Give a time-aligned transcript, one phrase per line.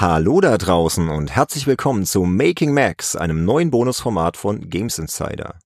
[0.00, 5.58] Hallo da draußen und herzlich willkommen zu Making Max, einem neuen Bonusformat von Games Insider.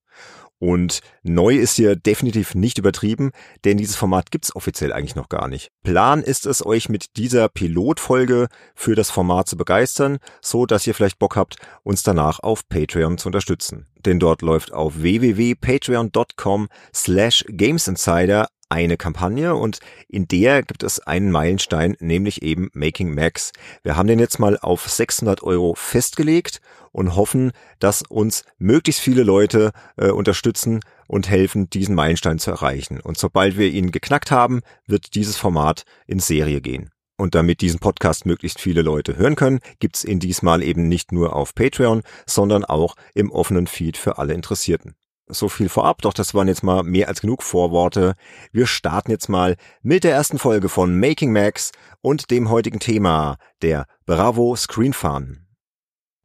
[0.59, 3.31] Und neu ist hier definitiv nicht übertrieben,
[3.65, 5.69] denn dieses Format gibt's offiziell eigentlich noch gar nicht.
[5.85, 10.97] Plan ist es, euch mit dieser Pilotfolge für das Format zu begeistern, so dass ihr
[10.97, 11.55] vielleicht Bock habt,
[11.85, 13.87] uns danach auf Patreon zu unterstützen.
[14.05, 19.79] Denn dort läuft auf www.patreon.com slash gamesinsider eine Kampagne und
[20.09, 23.53] in der gibt es einen Meilenstein, nämlich eben Making Max.
[23.83, 26.61] Wir haben den jetzt mal auf 600 Euro festgelegt
[26.93, 33.01] und hoffen, dass uns möglichst viele Leute äh, unterstützen und helfen, diesen Meilenstein zu erreichen.
[33.01, 36.91] Und sobald wir ihn geknackt haben, wird dieses Format in Serie gehen.
[37.17, 41.37] Und damit diesen Podcast möglichst viele Leute hören können, gibt's ihn diesmal eben nicht nur
[41.37, 44.97] auf Patreon, sondern auch im offenen Feed für alle Interessierten.
[45.27, 48.15] So viel vorab, doch das waren jetzt mal mehr als genug Vorworte.
[48.53, 53.39] Wir starten jetzt mal mit der ersten Folge von Making Max und dem heutigen Thema,
[53.63, 55.47] der Bravo Screen Fun.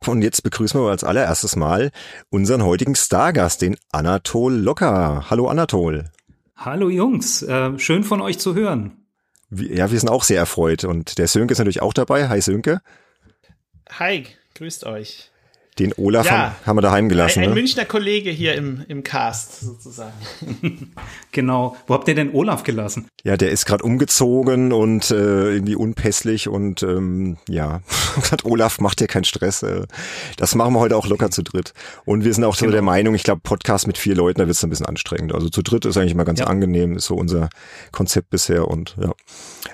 [0.06, 1.92] Und jetzt begrüßen wir als allererstes mal
[2.30, 5.30] unseren heutigen Stargast, den Anatol Locker.
[5.30, 6.12] Hallo Anatol.
[6.58, 9.06] Hallo Jungs, äh, schön von euch zu hören.
[9.50, 12.28] Ja, wir sind auch sehr erfreut und der Sönke ist natürlich auch dabei.
[12.28, 12.82] Hi Sönke.
[13.98, 15.32] Hi, grüßt euch.
[15.80, 17.40] Den Olaf ja, haben, haben wir daheim gelassen.
[17.40, 17.56] Ein, ein ne?
[17.56, 20.14] Münchner Kollege hier im, im Cast sozusagen.
[21.32, 21.78] genau.
[21.88, 23.08] Wo habt ihr denn Olaf gelassen?
[23.24, 27.82] Ja, der ist gerade umgezogen und äh, irgendwie unpässlich und ähm, ja,
[28.32, 29.64] hat Olaf, macht dir keinen Stress.
[29.64, 29.86] Äh,
[30.36, 31.74] das machen wir heute auch locker zu dritt.
[32.04, 32.74] Und wir sind auch so genau.
[32.74, 35.34] der Meinung, ich glaube, Podcast mit vier Leuten, da wird es ein bisschen anstrengend.
[35.34, 36.48] Also zu dritt ist eigentlich immer ganz ja.
[36.48, 37.50] angenehm, ist so unser
[37.92, 39.14] Konzept bisher und ja.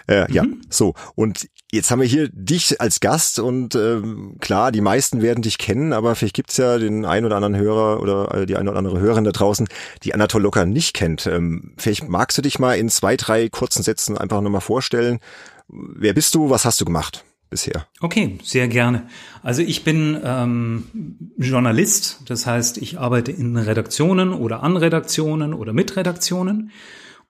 [0.08, 0.34] Äh, mhm.
[0.34, 0.94] Ja, so.
[1.16, 5.58] Und Jetzt haben wir hier dich als Gast und ähm, klar, die meisten werden dich
[5.58, 8.80] kennen, aber vielleicht gibt's ja den einen oder anderen Hörer oder äh, die eine oder
[8.80, 9.68] andere Hörerin da draußen,
[10.04, 11.28] die Anatol Locker nicht kennt.
[11.28, 15.20] Ähm, vielleicht magst du dich mal in zwei, drei kurzen Sätzen einfach nochmal vorstellen.
[15.68, 16.50] Wer bist du?
[16.50, 17.26] Was hast du gemacht?
[17.50, 17.86] bisher?
[18.02, 19.04] Okay, sehr gerne.
[19.44, 20.86] Also ich bin ähm,
[21.38, 26.72] Journalist, das heißt, ich arbeite in Redaktionen oder an Redaktionen oder mit Redaktionen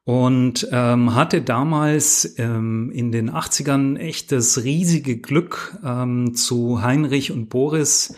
[0.05, 7.31] und ähm, hatte damals ähm, in den 80ern echt das riesige Glück ähm, zu Heinrich
[7.31, 8.15] und Boris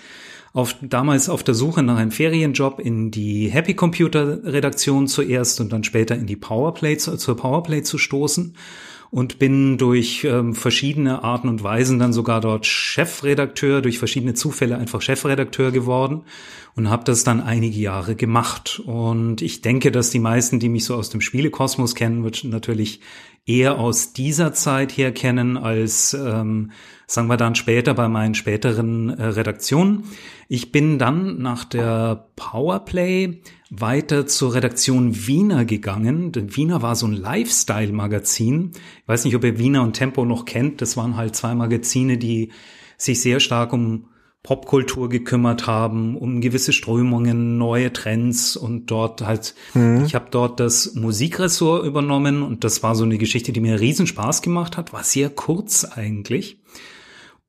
[0.52, 5.72] auf, damals auf der Suche nach einem Ferienjob in die Happy Computer Redaktion zuerst und
[5.72, 8.56] dann später in die Powerplay zur Powerplay zu stoßen
[9.10, 14.78] und bin durch ähm, verschiedene Arten und Weisen dann sogar dort Chefredakteur, durch verschiedene Zufälle
[14.78, 16.24] einfach Chefredakteur geworden
[16.76, 18.82] und habe das dann einige Jahre gemacht.
[18.86, 23.02] Und ich denke, dass die meisten, die mich so aus dem Spielekosmos kennen, natürlich
[23.48, 26.72] eher aus dieser Zeit her kennen als, ähm,
[27.08, 30.04] sagen wir dann später bei meinen späteren äh, Redaktionen.
[30.50, 36.34] Ich bin dann nach der Powerplay weiter zur Redaktion Wiener gegangen.
[36.34, 38.72] Denn Wiener war so ein Lifestyle-Magazin.
[39.02, 40.82] Ich weiß nicht, ob ihr Wiener und Tempo noch kennt.
[40.82, 42.52] Das waren halt zwei Magazine, die
[42.98, 44.10] sich sehr stark um
[44.48, 50.06] Popkultur gekümmert haben, um gewisse Strömungen, neue Trends und dort halt, mhm.
[50.06, 54.08] ich habe dort das Musikressort übernommen und das war so eine Geschichte, die mir riesen
[54.08, 56.62] Spaß gemacht hat, war sehr kurz eigentlich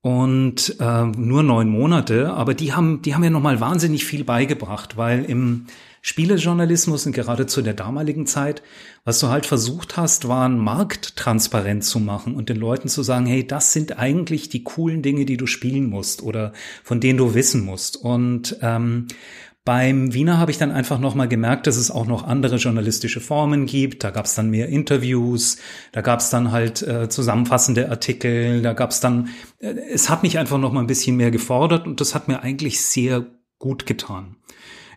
[0.00, 4.96] und äh, nur neun Monate, aber die haben, die haben mir nochmal wahnsinnig viel beigebracht,
[4.96, 5.66] weil im
[6.02, 8.62] Spielejournalismus und gerade zu der damaligen Zeit,
[9.04, 13.46] was du halt versucht hast, waren markttransparent zu machen und den Leuten zu sagen, hey,
[13.46, 16.52] das sind eigentlich die coolen Dinge, die du spielen musst oder
[16.84, 17.96] von denen du wissen musst.
[17.96, 19.06] Und ähm,
[19.68, 23.66] beim Wiener habe ich dann einfach nochmal gemerkt, dass es auch noch andere journalistische Formen
[23.66, 24.02] gibt.
[24.02, 25.58] Da gab es dann mehr Interviews,
[25.92, 29.28] da gab es dann halt äh, zusammenfassende Artikel, da gab es dann,
[29.58, 32.80] äh, es hat mich einfach nochmal ein bisschen mehr gefordert und das hat mir eigentlich
[32.80, 33.26] sehr
[33.58, 34.36] gut getan.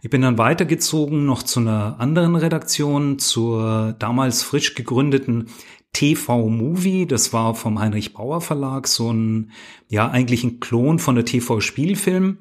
[0.01, 5.49] Ich bin dann weitergezogen noch zu einer anderen Redaktion, zur damals frisch gegründeten
[5.93, 7.05] TV Movie.
[7.05, 9.51] Das war vom Heinrich Bauer Verlag, so ein,
[9.87, 12.39] ja, eigentlich ein Klon von der TV Spielfilm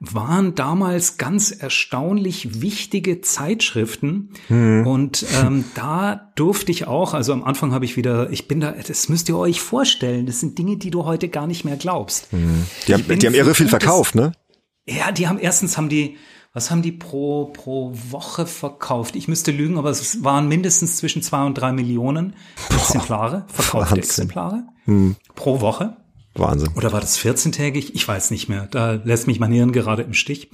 [0.00, 4.30] waren damals ganz erstaunlich wichtige Zeitschriften.
[4.48, 4.86] Mhm.
[4.86, 8.72] Und ähm, da durfte ich auch, also am Anfang habe ich wieder, ich bin da,
[8.72, 12.32] das müsst ihr euch vorstellen, das sind Dinge, die du heute gar nicht mehr glaubst.
[12.32, 12.66] Mhm.
[12.86, 14.32] Die, haben, die haben irre viel verkauft, ne?
[14.86, 16.16] Ja, die haben erstens haben die
[16.54, 19.16] was haben die pro, pro Woche verkauft?
[19.16, 22.34] Ich müsste lügen, aber es waren mindestens zwischen zwei und drei Millionen
[22.70, 23.98] Exemplare, verkaufte Wahnsinn.
[23.98, 25.16] Exemplare hm.
[25.34, 25.96] pro Woche.
[26.34, 26.70] Wahnsinn.
[26.76, 27.90] Oder war das 14-tägig?
[27.94, 28.68] Ich weiß nicht mehr.
[28.70, 30.50] Da lässt mich mein Hirn gerade im Stich.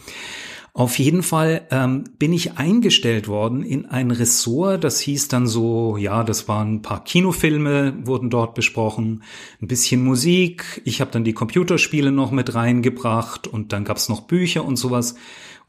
[0.73, 5.97] Auf jeden Fall ähm, bin ich eingestellt worden in ein Ressort, das hieß dann so,
[5.97, 9.25] ja, das waren ein paar Kinofilme, wurden dort besprochen,
[9.61, 14.23] ein bisschen Musik, ich habe dann die Computerspiele noch mit reingebracht und dann gab's noch
[14.23, 15.17] Bücher und sowas.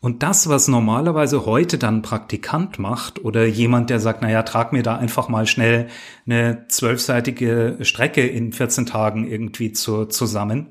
[0.01, 4.81] Und das, was normalerweise heute dann Praktikant macht oder jemand, der sagt, naja, trag mir
[4.81, 5.89] da einfach mal schnell
[6.25, 10.69] eine zwölfseitige Strecke in 14 Tagen irgendwie zu, zusammen,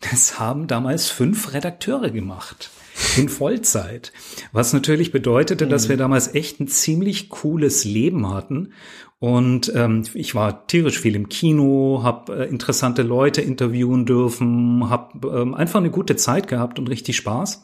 [0.00, 2.70] das haben damals fünf Redakteure gemacht.
[3.16, 4.12] In Vollzeit.
[4.52, 8.72] Was natürlich bedeutete, dass wir damals echt ein ziemlich cooles Leben hatten.
[9.18, 15.28] Und ähm, ich war tierisch viel im Kino, habe äh, interessante Leute interviewen dürfen, habe
[15.28, 17.62] ähm, einfach eine gute Zeit gehabt und richtig Spaß.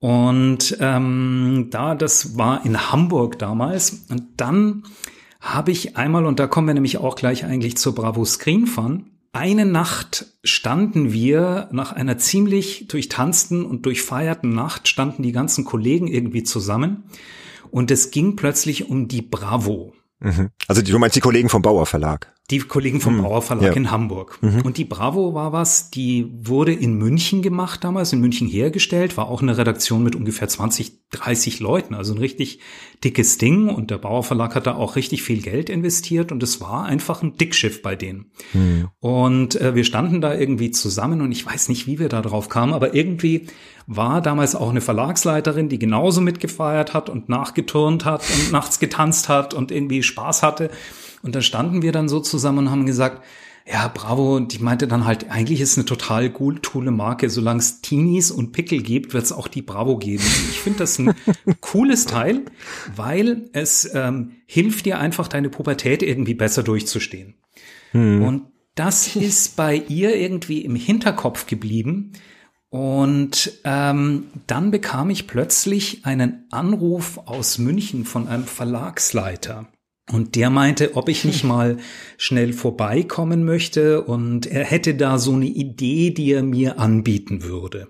[0.00, 4.06] Und ähm, da, das war in Hamburg damals.
[4.08, 4.84] Und dann
[5.40, 9.06] habe ich einmal, und da kommen wir nämlich auch gleich eigentlich zur Bravo Screen Fun,
[9.32, 16.08] eine Nacht standen wir nach einer ziemlich durchtanzten und durchfeierten Nacht, standen die ganzen Kollegen
[16.08, 17.04] irgendwie zusammen
[17.70, 19.92] und es ging plötzlich um die Bravo.
[20.18, 20.50] Mhm.
[20.66, 22.32] Also du meinst die Kollegen vom Bauer Verlag?
[22.50, 23.22] Die Kollegen vom mhm.
[23.22, 23.72] Bauer Verlag ja.
[23.72, 24.38] in Hamburg.
[24.42, 24.62] Mhm.
[24.62, 29.28] Und die Bravo war was, die wurde in München gemacht damals, in München hergestellt, war
[29.28, 32.60] auch eine Redaktion mit ungefähr 20, 30 Leuten, also ein richtig
[33.04, 33.68] dickes Ding.
[33.68, 37.22] Und der Bauer Verlag hat da auch richtig viel Geld investiert und es war einfach
[37.22, 38.32] ein Dickschiff bei denen.
[38.52, 38.88] Mhm.
[38.98, 42.48] Und äh, wir standen da irgendwie zusammen und ich weiß nicht, wie wir da drauf
[42.48, 43.46] kamen, aber irgendwie
[43.86, 49.28] war damals auch eine Verlagsleiterin, die genauso mitgefeiert hat und nachgeturnt hat und nachts getanzt
[49.28, 50.70] hat und irgendwie Spaß hatte.
[51.22, 53.22] Und da standen wir dann so zusammen und haben gesagt,
[53.70, 54.40] ja, bravo.
[54.40, 57.30] die meinte dann halt, eigentlich ist eine total cool, coole Marke.
[57.30, 60.24] Solange es Teenies und Pickel gibt, wird es auch die Bravo geben.
[60.50, 61.14] Ich finde das ein
[61.60, 62.42] cooles Teil,
[62.96, 67.34] weil es ähm, hilft dir einfach, deine Pubertät irgendwie besser durchzustehen.
[67.92, 68.22] Hm.
[68.22, 68.42] Und
[68.74, 72.12] das ist bei ihr irgendwie im Hinterkopf geblieben.
[72.70, 79.66] Und ähm, dann bekam ich plötzlich einen Anruf aus München von einem Verlagsleiter.
[80.12, 81.78] Und der meinte, ob ich nicht mal
[82.16, 87.88] schnell vorbeikommen möchte und er hätte da so eine Idee, die er mir anbieten würde.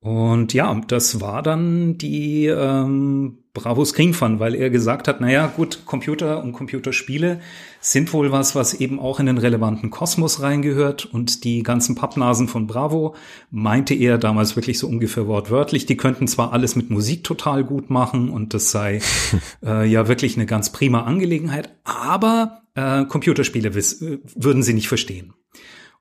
[0.00, 5.46] Und ja, das war dann die ähm, Bravo Screen Fun, weil er gesagt hat, naja,
[5.46, 7.40] gut, Computer und Computerspiele
[7.80, 11.06] sind wohl was, was eben auch in den relevanten Kosmos reingehört.
[11.06, 13.14] Und die ganzen Pappnasen von Bravo
[13.52, 17.90] meinte er damals wirklich so ungefähr wortwörtlich, die könnten zwar alles mit Musik total gut
[17.90, 19.00] machen und das sei
[19.64, 25.32] äh, ja wirklich eine ganz prima Angelegenheit, aber äh, Computerspiele äh, würden sie nicht verstehen.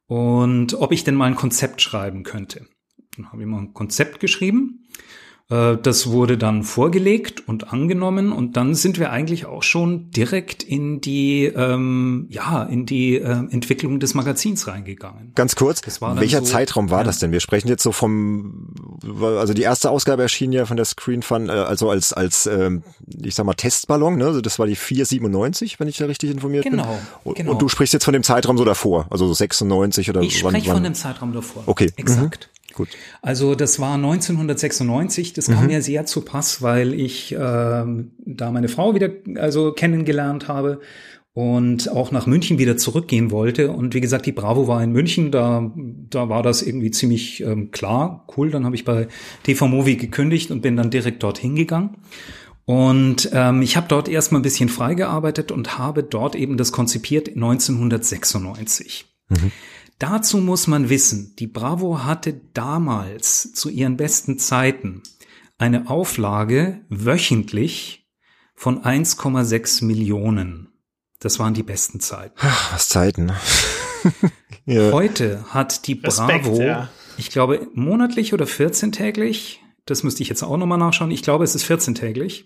[0.07, 2.65] Und ob ich denn mal ein Konzept schreiben könnte.
[3.15, 4.87] Dann habe ich mal ein Konzept geschrieben.
[5.49, 10.63] Äh, das wurde dann vorgelegt und angenommen und dann sind wir eigentlich auch schon direkt
[10.63, 15.33] in die ähm, ja in die äh, Entwicklung des Magazins reingegangen.
[15.35, 17.03] Ganz kurz, welcher so, Zeitraum war ja.
[17.03, 17.31] das denn?
[17.31, 18.69] Wir sprechen jetzt so vom
[19.21, 22.83] also die erste Ausgabe erschien ja von der Screen Fun äh, also als als ähm,
[23.21, 24.27] ich sag mal Testballon, ne?
[24.27, 26.93] Also das war die 497, wenn ich da richtig informiert genau, bin.
[27.25, 27.51] Und, genau.
[27.51, 30.71] und du sprichst jetzt von dem Zeitraum so davor, also so 96 oder Ich spreche
[30.71, 31.63] von dem Zeitraum davor.
[31.65, 32.49] Okay, exakt.
[32.49, 32.52] Mhm.
[32.73, 32.89] Gut.
[33.21, 35.67] Also das war 1996, das kam mhm.
[35.67, 40.81] mir sehr zu Pass, weil ich äh, da meine Frau wieder also kennengelernt habe
[41.33, 43.71] und auch nach München wieder zurückgehen wollte.
[43.71, 47.71] Und wie gesagt, die Bravo war in München, da, da war das irgendwie ziemlich ähm,
[47.71, 48.51] klar, cool.
[48.51, 49.07] Dann habe ich bei
[49.43, 51.97] TV Movie gekündigt und bin dann direkt dorthin gegangen.
[52.65, 57.29] Und ähm, ich habe dort erstmal ein bisschen freigearbeitet und habe dort eben das konzipiert
[57.29, 59.05] 1996.
[59.29, 59.51] Mhm.
[59.99, 65.03] Dazu muss man wissen, die Bravo hatte damals zu ihren besten Zeiten
[65.57, 68.07] eine Auflage wöchentlich
[68.55, 70.69] von 1,6 Millionen.
[71.19, 72.35] Das waren die besten Zeiten.
[72.39, 73.27] Ach, was Zeiten.
[73.27, 73.35] Ne?
[74.65, 74.91] ja.
[74.91, 76.89] Heute hat die Respekt, Bravo, ja.
[77.17, 81.55] ich glaube, monatlich oder 14-täglich, das müsste ich jetzt auch nochmal nachschauen, ich glaube, es
[81.55, 82.45] ist 14-täglich,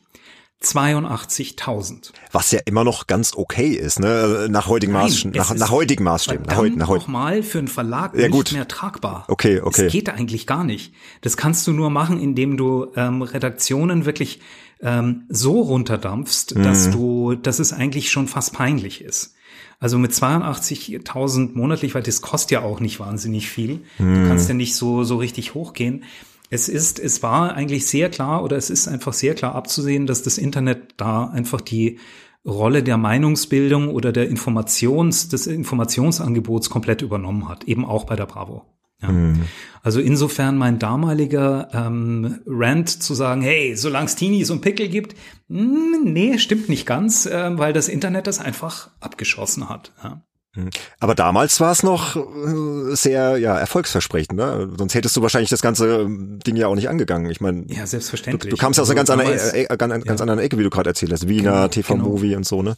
[0.64, 2.14] 82.000.
[2.32, 4.48] Was ja immer noch ganz okay ist, ne?
[4.50, 5.38] Nach heutigen Maßstäben.
[5.38, 6.46] Nach, nach heutigen Maßstäben.
[6.48, 7.08] Nach, heut, nach heut.
[7.08, 8.52] mal für einen Verlag ja, nicht gut.
[8.54, 9.26] mehr tragbar.
[9.28, 9.84] Okay, okay.
[9.84, 10.94] Das geht eigentlich gar nicht.
[11.22, 14.40] Das kannst du nur machen, indem du ähm, Redaktionen wirklich
[14.82, 16.64] ähm, so runterdampfst, mhm.
[16.64, 19.36] dass du, dass es eigentlich schon fast peinlich ist.
[19.80, 23.82] Also mit 82.000 monatlich, weil das kostet ja auch nicht wahnsinnig viel.
[24.00, 24.24] Mhm.
[24.24, 26.04] Du kannst ja nicht so, so richtig hochgehen
[26.50, 30.24] es ist, es war eigentlich sehr klar oder es ist einfach sehr klar abzusehen, dass
[30.24, 32.00] das Internet da einfach die
[32.46, 38.26] Rolle der Meinungsbildung oder der Informations, des Informationsangebots komplett übernommen hat, eben auch bei der
[38.26, 38.64] Bravo.
[39.02, 39.10] Ja.
[39.10, 39.44] Mhm.
[39.84, 45.16] Also insofern mein damaliger ähm, Rant zu sagen, hey, solange es Teenies und Pickel gibt,
[45.50, 49.92] mh, hm, nee, stimmt nicht ganz, äh, weil das Internet das einfach abgeschossen hat.
[50.04, 50.24] Ja.
[50.58, 50.70] Mhm.
[51.00, 54.70] Aber damals war es noch äh, sehr ja erfolgsversprechend, ne?
[54.78, 57.30] Sonst hättest du wahrscheinlich das ganze ähm, Ding ja auch nicht angegangen.
[57.30, 58.50] Ich meine, ja selbstverständlich.
[58.50, 60.58] Du, du kamst ja aus einer also ganz, anderen, äh, äh, ganz, ganz anderen Ecke,
[60.58, 62.38] wie du gerade erzählt hast, Wiener genau, TV-Movie genau.
[62.38, 62.76] und so, ne?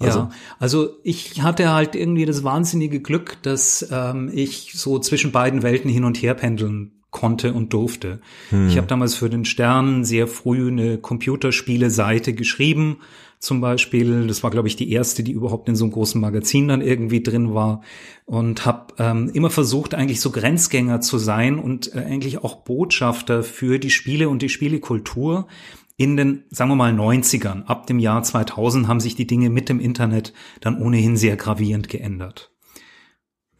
[0.00, 0.18] Also.
[0.18, 5.62] Ja, also ich hatte halt irgendwie das wahnsinnige Glück, dass ähm, ich so zwischen beiden
[5.62, 8.20] Welten hin und her pendeln konnte und durfte.
[8.48, 8.68] Hm.
[8.68, 12.98] Ich habe damals für den Stern sehr früh eine Computerspiele-Seite geschrieben,
[13.42, 14.28] zum Beispiel.
[14.28, 17.22] Das war, glaube ich, die erste, die überhaupt in so einem großen Magazin dann irgendwie
[17.22, 17.82] drin war.
[18.24, 23.42] Und habe ähm, immer versucht, eigentlich so Grenzgänger zu sein und äh, eigentlich auch Botschafter
[23.42, 25.48] für die Spiele und die Spielekultur.
[25.96, 29.68] In den, sagen wir mal, 90ern, ab dem Jahr 2000 haben sich die Dinge mit
[29.68, 32.52] dem Internet dann ohnehin sehr gravierend geändert.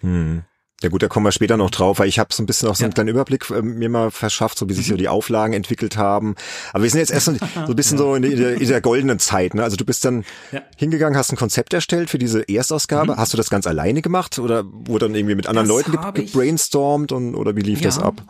[0.00, 0.44] Hm.
[0.82, 2.74] Ja gut, da kommen wir später noch drauf, weil ich habe so ein bisschen auch
[2.74, 2.94] so einen ja.
[2.94, 4.98] kleinen Überblick äh, mir mal verschafft, so wie sich so mhm.
[4.98, 6.34] die Auflagen entwickelt haben.
[6.72, 8.04] Aber wir sind jetzt erst so, ein bisschen ja.
[8.04, 9.54] so in der, in der, goldenen Zeit.
[9.54, 9.62] Ne?
[9.62, 10.60] Also du bist dann ja.
[10.76, 13.12] hingegangen, hast ein Konzept erstellt für diese Erstausgabe.
[13.12, 13.16] Mhm.
[13.16, 17.12] Hast du das ganz alleine gemacht oder wurde dann irgendwie mit anderen das Leuten gebrainstormt
[17.12, 18.22] und oder wie lief das ab?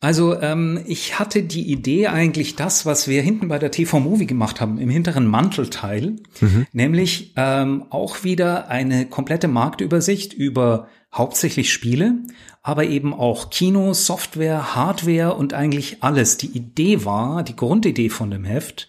[0.00, 4.26] Also ähm, ich hatte die Idee eigentlich das, was wir hinten bei der TV Movie
[4.26, 6.66] gemacht haben, im hinteren Mantelteil, mhm.
[6.72, 12.14] nämlich ähm, auch wieder eine komplette Marktübersicht über hauptsächlich Spiele,
[12.62, 16.38] aber eben auch Kino, Software, Hardware und eigentlich alles.
[16.38, 18.88] Die Idee war, die Grundidee von dem Heft,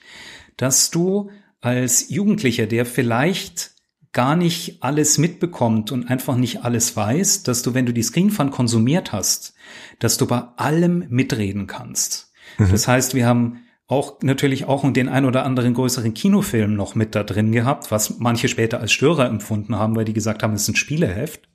[0.55, 3.71] dass du als Jugendlicher, der vielleicht
[4.13, 8.51] gar nicht alles mitbekommt und einfach nicht alles weiß, dass du, wenn du die Screenfun
[8.51, 9.53] konsumiert hast,
[9.99, 12.31] dass du bei allem mitreden kannst.
[12.57, 12.71] Mhm.
[12.71, 17.13] Das heißt, wir haben auch natürlich auch den ein oder anderen größeren Kinofilm noch mit
[17.13, 20.63] da drin gehabt, was manche später als Störer empfunden haben, weil die gesagt haben, es
[20.63, 21.49] ist ein Spieleheft.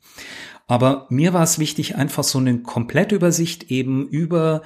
[0.67, 4.63] Aber mir war es wichtig, einfach so eine Komplettübersicht eben über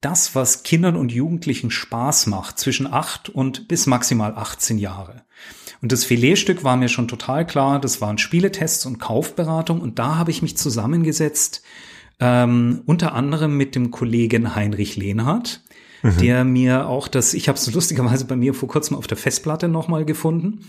[0.00, 5.22] das, was Kindern und Jugendlichen Spaß macht, zwischen acht und bis maximal 18 Jahre.
[5.82, 10.16] Und das Filetstück war mir schon total klar, das waren Spieletests und Kaufberatung und da
[10.16, 11.62] habe ich mich zusammengesetzt,
[12.18, 15.62] ähm, unter anderem mit dem Kollegen Heinrich Lehnhardt,
[16.02, 16.18] mhm.
[16.18, 19.68] der mir auch das, ich habe es lustigerweise bei mir vor kurzem auf der Festplatte
[19.68, 20.66] nochmal gefunden,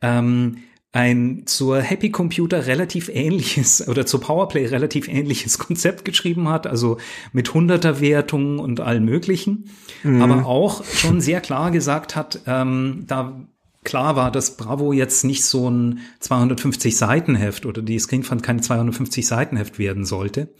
[0.00, 0.58] ähm,
[0.92, 6.98] ein zur Happy Computer relativ ähnliches oder zur Powerplay relativ ähnliches Konzept geschrieben hat, also
[7.32, 9.70] mit hunderter Wertungen und allem möglichen,
[10.02, 10.22] mhm.
[10.22, 13.46] aber auch schon sehr klar gesagt hat, ähm, da
[13.84, 18.62] klar war, dass Bravo jetzt nicht so ein 250 Seiten Heft oder die Screenfund kein
[18.62, 20.54] 250 Seiten Heft werden sollte,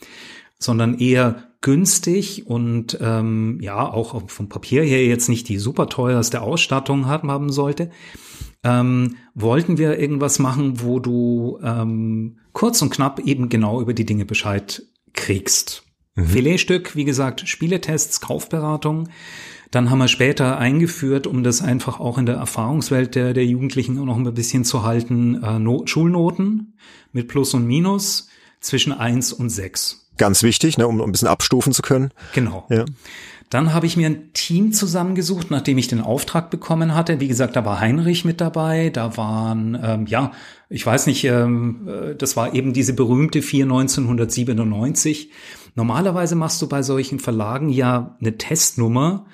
[0.59, 6.41] sondern eher günstig und ähm, ja auch vom Papier her jetzt nicht die super teuerste
[6.41, 7.91] Ausstattung haben, haben sollte
[8.65, 14.07] ähm, wollten wir irgendwas machen, wo du ähm, kurz und knapp eben genau über die
[14.07, 15.85] Dinge Bescheid kriegst.
[16.17, 16.27] Mhm.
[16.27, 19.09] Filetstück, wie gesagt, Spieletests, Kaufberatung.
[19.71, 23.95] Dann haben wir später eingeführt, um das einfach auch in der Erfahrungswelt der, der Jugendlichen
[23.95, 26.79] noch ein bisschen zu halten, äh, Not Schulnoten
[27.13, 28.29] mit Plus und Minus
[28.61, 30.08] zwischen eins und sechs.
[30.19, 32.11] Ganz wichtig, ne, um, ein bisschen abstufen zu können.
[32.35, 32.67] Genau.
[32.69, 32.85] Ja.
[33.51, 37.19] Dann habe ich mir ein Team zusammengesucht, nachdem ich den Auftrag bekommen hatte.
[37.19, 40.33] Wie gesagt, da war Heinrich mit dabei, da waren, ähm, ja,
[40.69, 45.31] ich weiß nicht, ähm, äh, das war eben diese berühmte 4 1997.
[45.75, 49.25] Normalerweise machst du bei solchen Verlagen ja eine Testnummer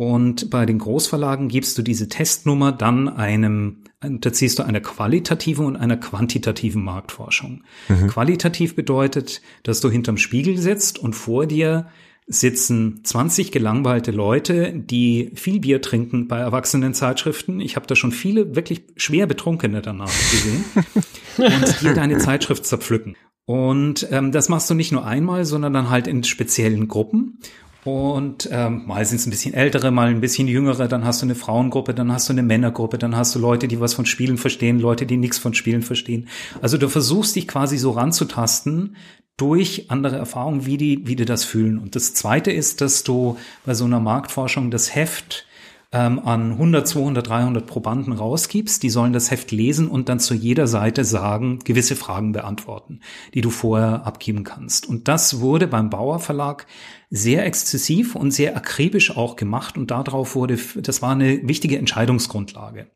[0.00, 5.76] und bei den Großverlagen gibst du diese Testnummer dann einem, unterziehst du einer qualitativen und
[5.76, 7.64] einer quantitativen Marktforschung.
[7.90, 8.06] Mhm.
[8.06, 11.88] Qualitativ bedeutet, dass du hinterm Spiegel sitzt und vor dir
[12.26, 17.60] sitzen 20 gelangweilte Leute, die viel Bier trinken bei Erwachsenenzeitschriften.
[17.60, 20.64] Ich habe da schon viele wirklich schwer Betrunkene danach gesehen
[21.36, 23.16] und dir deine Zeitschrift zerpflücken.
[23.44, 27.38] Und ähm, das machst du nicht nur einmal, sondern dann halt in speziellen Gruppen.
[27.84, 31.26] Und ähm, mal sind es ein bisschen ältere, mal ein bisschen jüngere, dann hast du
[31.26, 34.36] eine Frauengruppe, dann hast du eine Männergruppe, dann hast du Leute, die was von Spielen
[34.36, 36.28] verstehen, Leute, die nichts von Spielen verstehen.
[36.60, 38.96] Also du versuchst dich quasi so ranzutasten
[39.38, 41.78] durch andere Erfahrungen, wie die, wie die das fühlen.
[41.78, 45.46] Und das Zweite ist, dass du bei so einer Marktforschung das Heft
[45.92, 48.82] ähm, an 100, 200, 300 Probanden rausgibst.
[48.82, 53.00] Die sollen das Heft lesen und dann zu jeder Seite sagen, gewisse Fragen beantworten,
[53.32, 54.86] die du vorher abgeben kannst.
[54.86, 56.66] Und das wurde beim Bauer Verlag
[57.10, 62.86] sehr exzessiv und sehr akribisch auch gemacht und darauf wurde, das war eine wichtige Entscheidungsgrundlage.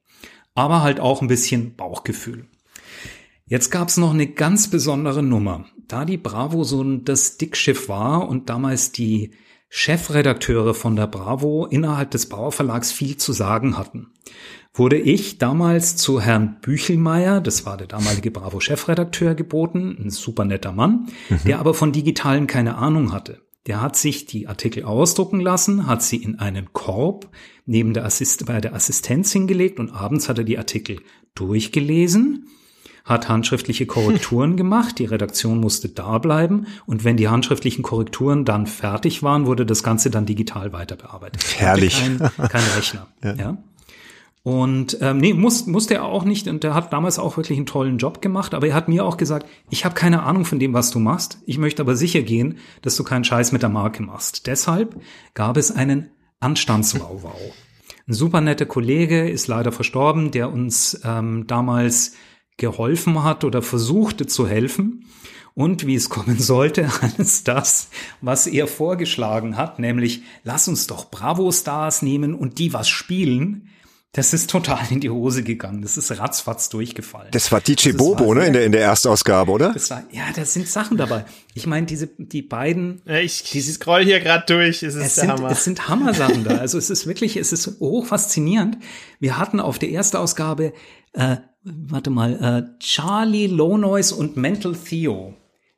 [0.55, 2.47] Aber halt auch ein bisschen Bauchgefühl.
[3.47, 5.67] Jetzt gab's noch eine ganz besondere Nummer.
[5.89, 9.33] Da die Bravo so das Dickschiff war und damals die
[9.69, 14.13] Chefredakteure von der Bravo innerhalb des Bauerverlags viel zu sagen hatten,
[14.73, 20.73] wurde ich damals zu Herrn Büchelmeier, das war der damalige Bravo-Chefredakteur, geboten, ein super netter
[20.73, 21.41] Mann, mhm.
[21.45, 23.44] der aber von Digitalen keine Ahnung hatte.
[23.67, 27.29] Der hat sich die Artikel ausdrucken lassen, hat sie in einen Korb
[27.67, 31.01] neben der Assist bei der Assistenz hingelegt und abends hat er die Artikel
[31.35, 32.47] durchgelesen
[33.05, 38.67] hat handschriftliche Korrekturen gemacht, die Redaktion musste da bleiben und wenn die handschriftlichen Korrekturen dann
[38.67, 41.45] fertig waren, wurde das Ganze dann digital weiter bearbeitet.
[41.59, 42.01] Herrlich.
[42.01, 42.19] Kein,
[42.49, 43.07] kein Rechner.
[43.23, 43.35] ja.
[43.35, 43.59] ja.
[44.45, 46.49] Und ähm, nee, muss, musste er auch nicht.
[46.49, 48.53] Und der hat damals auch wirklich einen tollen Job gemacht.
[48.53, 51.39] Aber er hat mir auch gesagt, ich habe keine Ahnung von dem, was du machst.
[51.47, 54.47] Ich möchte aber sicher gehen, dass du keinen Scheiß mit der Marke machst.
[54.47, 55.01] Deshalb
[55.33, 56.11] gab es einen
[56.41, 57.35] Anstandswauwau.
[58.07, 62.13] Ein super netter Kollege ist leider verstorben, der uns ähm, damals
[62.59, 65.07] geholfen hat oder versuchte zu helfen.
[65.55, 67.89] Und wie es kommen sollte, alles das,
[68.21, 73.71] was er vorgeschlagen hat, nämlich lass uns doch Bravo-Stars nehmen und die was spielen,
[74.15, 75.83] das ist total in die Hose gegangen.
[75.83, 77.29] Das ist ratzfatz durchgefallen.
[77.33, 79.73] Das war DJ das Bobo, war, ne, in der, in der Erstausgabe, oder?
[79.73, 81.25] Das war, ja, da sind Sachen dabei.
[81.53, 83.03] Ich meine, diese, die beiden.
[83.07, 84.85] Ich diese, scroll hier gerade durch.
[84.85, 85.51] Es ist es sind, Hammer.
[85.51, 86.59] Es sind Hammer-Sachen da.
[86.59, 88.79] Also es ist wirklich, es ist hoch faszinierend.
[89.19, 90.73] Wir hatten auf der Erstausgabe,
[91.13, 95.35] äh, warte mal, äh, Charlie Low Noise und Mental Theo.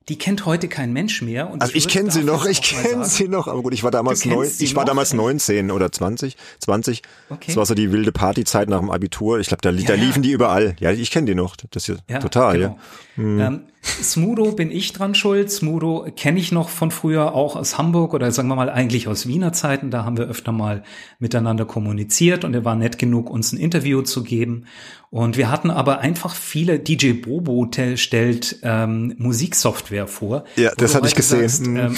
[0.08, 1.50] Die kennt heute kein Mensch mehr.
[1.50, 3.48] Und also ich, ich kenne sie noch, ich kenne sie noch.
[3.48, 4.90] Aber gut, ich war damals neun, ich war noch?
[4.90, 7.02] damals 19 oder 20, 20.
[7.28, 7.44] Okay.
[7.48, 9.40] Das war so die wilde Partyzeit nach dem Abitur.
[9.40, 10.28] Ich glaube, da, ja, da liefen ja.
[10.28, 10.76] die überall.
[10.78, 11.56] Ja, ich kenne die noch.
[11.56, 12.78] Das ist ja, total, genau.
[13.16, 13.22] ja.
[13.22, 13.40] Hm.
[13.40, 13.60] Ähm,
[14.02, 15.50] Smudo bin ich dran schuld.
[15.50, 19.26] Smudo kenne ich noch von früher auch aus Hamburg oder sagen wir mal eigentlich aus
[19.26, 19.90] Wiener Zeiten.
[19.90, 20.82] Da haben wir öfter mal
[21.18, 24.66] miteinander kommuniziert und er war nett genug, uns ein Interview zu geben.
[25.10, 30.44] Und wir hatten aber einfach viele, DJ Bobo stellt ähm, Musiksoftware vor.
[30.56, 31.48] Ja, das hatte ich gesehen.
[31.48, 31.76] Sagst, hm.
[31.76, 31.96] ähm,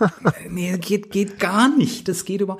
[0.50, 2.08] nee, geht, geht gar nicht.
[2.08, 2.58] Das geht über.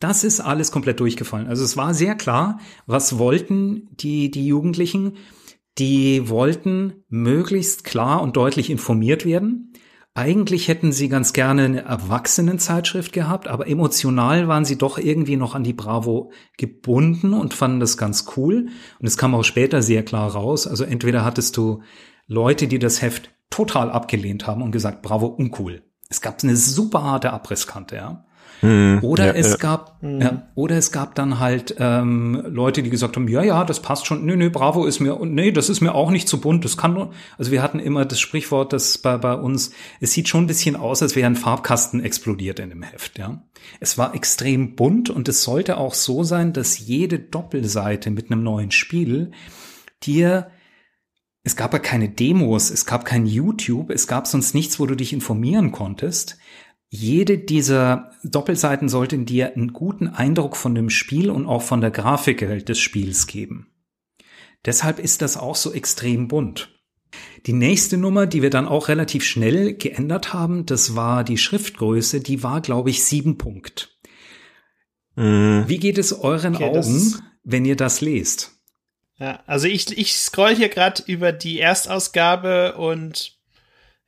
[0.00, 1.48] Das ist alles komplett durchgefallen.
[1.48, 5.16] Also es war sehr klar, was wollten die, die Jugendlichen
[5.78, 9.72] die wollten möglichst klar und deutlich informiert werden.
[10.14, 15.54] Eigentlich hätten sie ganz gerne eine Erwachsenenzeitschrift gehabt, aber emotional waren sie doch irgendwie noch
[15.54, 18.68] an die Bravo gebunden und fanden das ganz cool.
[18.98, 20.66] Und es kam auch später sehr klar raus.
[20.66, 21.82] Also entweder hattest du
[22.26, 25.84] Leute, die das Heft total abgelehnt haben und gesagt, Bravo, uncool.
[26.08, 28.24] Es gab eine super harte Abrisskante, ja.
[28.62, 29.56] Mhm, oder ja, es ja.
[29.56, 30.20] gab, mhm.
[30.20, 34.06] ja, oder es gab dann halt ähm, Leute, die gesagt haben, ja, ja, das passt
[34.06, 36.64] schon, nö, nö, Bravo ist mir, und nee, das ist mir auch nicht zu bunt,
[36.64, 40.28] das kann nur, also wir hatten immer das Sprichwort, das bei, bei uns, es sieht
[40.28, 43.42] schon ein bisschen aus, als wäre ein Farbkasten explodiert in dem Heft, ja.
[43.80, 48.42] Es war extrem bunt und es sollte auch so sein, dass jede Doppelseite mit einem
[48.42, 49.32] neuen Spiel
[50.02, 50.50] dir
[51.48, 54.94] es gab ja keine Demos, es gab kein YouTube, es gab sonst nichts, wo du
[54.94, 56.36] dich informieren konntest.
[56.90, 61.90] Jede dieser Doppelseiten sollte dir einen guten Eindruck von dem Spiel und auch von der
[61.90, 63.70] Grafik des Spiels geben.
[64.64, 66.74] Deshalb ist das auch so extrem bunt.
[67.46, 72.20] Die nächste Nummer, die wir dann auch relativ schnell geändert haben, das war die Schriftgröße,
[72.20, 73.98] die war, glaube ich, sieben Punkt.
[75.14, 75.64] Mhm.
[75.66, 78.52] Wie geht es euren okay, Augen, wenn ihr das lest?
[79.18, 83.37] Ja, also ich, ich scroll hier gerade über die Erstausgabe und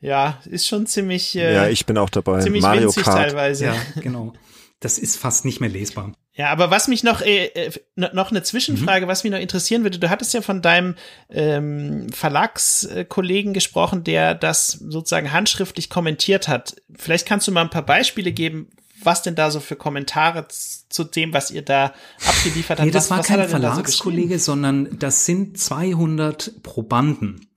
[0.00, 1.36] ja, ist schon ziemlich.
[1.36, 2.40] Äh, ja, ich bin auch dabei.
[2.40, 3.16] Ziemlich Mario winzig Kart.
[3.16, 3.66] teilweise.
[3.66, 4.32] Ja, genau.
[4.80, 6.12] Das ist fast nicht mehr lesbar.
[6.32, 9.10] Ja, aber was mich noch, äh, äh noch eine Zwischenfrage, mhm.
[9.10, 10.94] was mich noch interessieren würde, du hattest ja von deinem
[11.28, 16.76] ähm, Verlagskollegen gesprochen, der das sozusagen handschriftlich kommentiert hat.
[16.96, 18.70] Vielleicht kannst du mal ein paar Beispiele geben,
[19.02, 21.92] was denn da so für Kommentare zu dem, was ihr da
[22.26, 22.86] abgeliefert habt.
[22.86, 27.49] Nee, das was, war was kein Verlagskollege, so sondern das sind 200 Probanden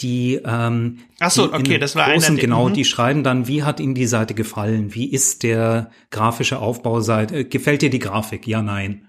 [0.00, 2.74] die ähm, Ach so, okay, das war großen, einer, genau, mhm.
[2.74, 4.94] die schreiben dann, wie hat Ihnen die Seite gefallen?
[4.94, 7.36] Wie ist der grafische Aufbau Seite?
[7.36, 8.46] Äh, gefällt dir die Grafik?
[8.46, 9.08] Ja, nein.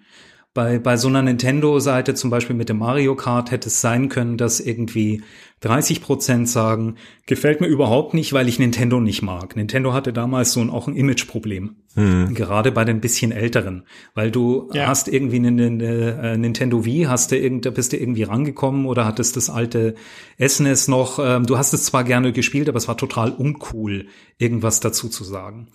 [0.53, 4.37] Bei, bei so einer Nintendo-Seite, zum Beispiel mit dem Mario Kart, hätte es sein können,
[4.37, 5.21] dass irgendwie
[5.61, 9.55] 30 Prozent sagen, gefällt mir überhaupt nicht, weil ich Nintendo nicht mag.
[9.55, 11.77] Nintendo hatte damals so ein, auch ein Imageproblem.
[11.95, 12.35] Mhm.
[12.35, 13.83] Gerade bei den bisschen älteren.
[14.13, 14.85] Weil du ja.
[14.85, 19.05] hast irgendwie eine, eine, eine, Nintendo Wii, hast du irgend, bist du irgendwie rangekommen oder
[19.05, 19.95] hattest das alte
[20.39, 21.17] SNES noch.
[21.19, 24.05] Ähm, du hast es zwar gerne gespielt, aber es war total uncool,
[24.37, 25.69] irgendwas dazu zu sagen.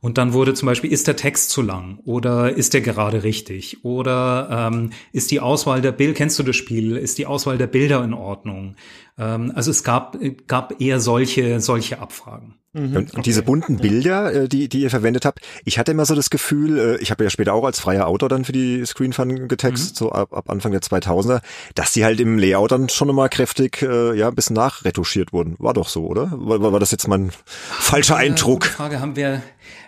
[0.00, 3.84] Und dann wurde zum Beispiel, ist der Text zu lang oder ist der gerade richtig?
[3.84, 7.66] Oder ähm, ist die Auswahl der Bild, kennst du das Spiel, ist die Auswahl der
[7.66, 8.76] Bilder in Ordnung?
[9.18, 12.54] Ähm, also es gab, gab eher solche, solche Abfragen.
[12.76, 13.22] Mhm, und, okay.
[13.22, 16.78] diese bunten Bilder, äh, die, die ihr verwendet habt, ich hatte immer so das Gefühl,
[16.78, 19.94] äh, ich habe ja später auch als freier Autor dann für die Screen Fun getextet,
[19.94, 19.96] mhm.
[19.96, 21.40] so ab, ab Anfang der 2000er,
[21.74, 25.56] dass die halt im Layout dann schon immer kräftig, äh, ja, ein bisschen nachretuschiert wurden.
[25.58, 26.30] War doch so, oder?
[26.32, 28.66] War, war das jetzt mein falscher Eindruck?
[28.66, 29.42] Frage haben wir,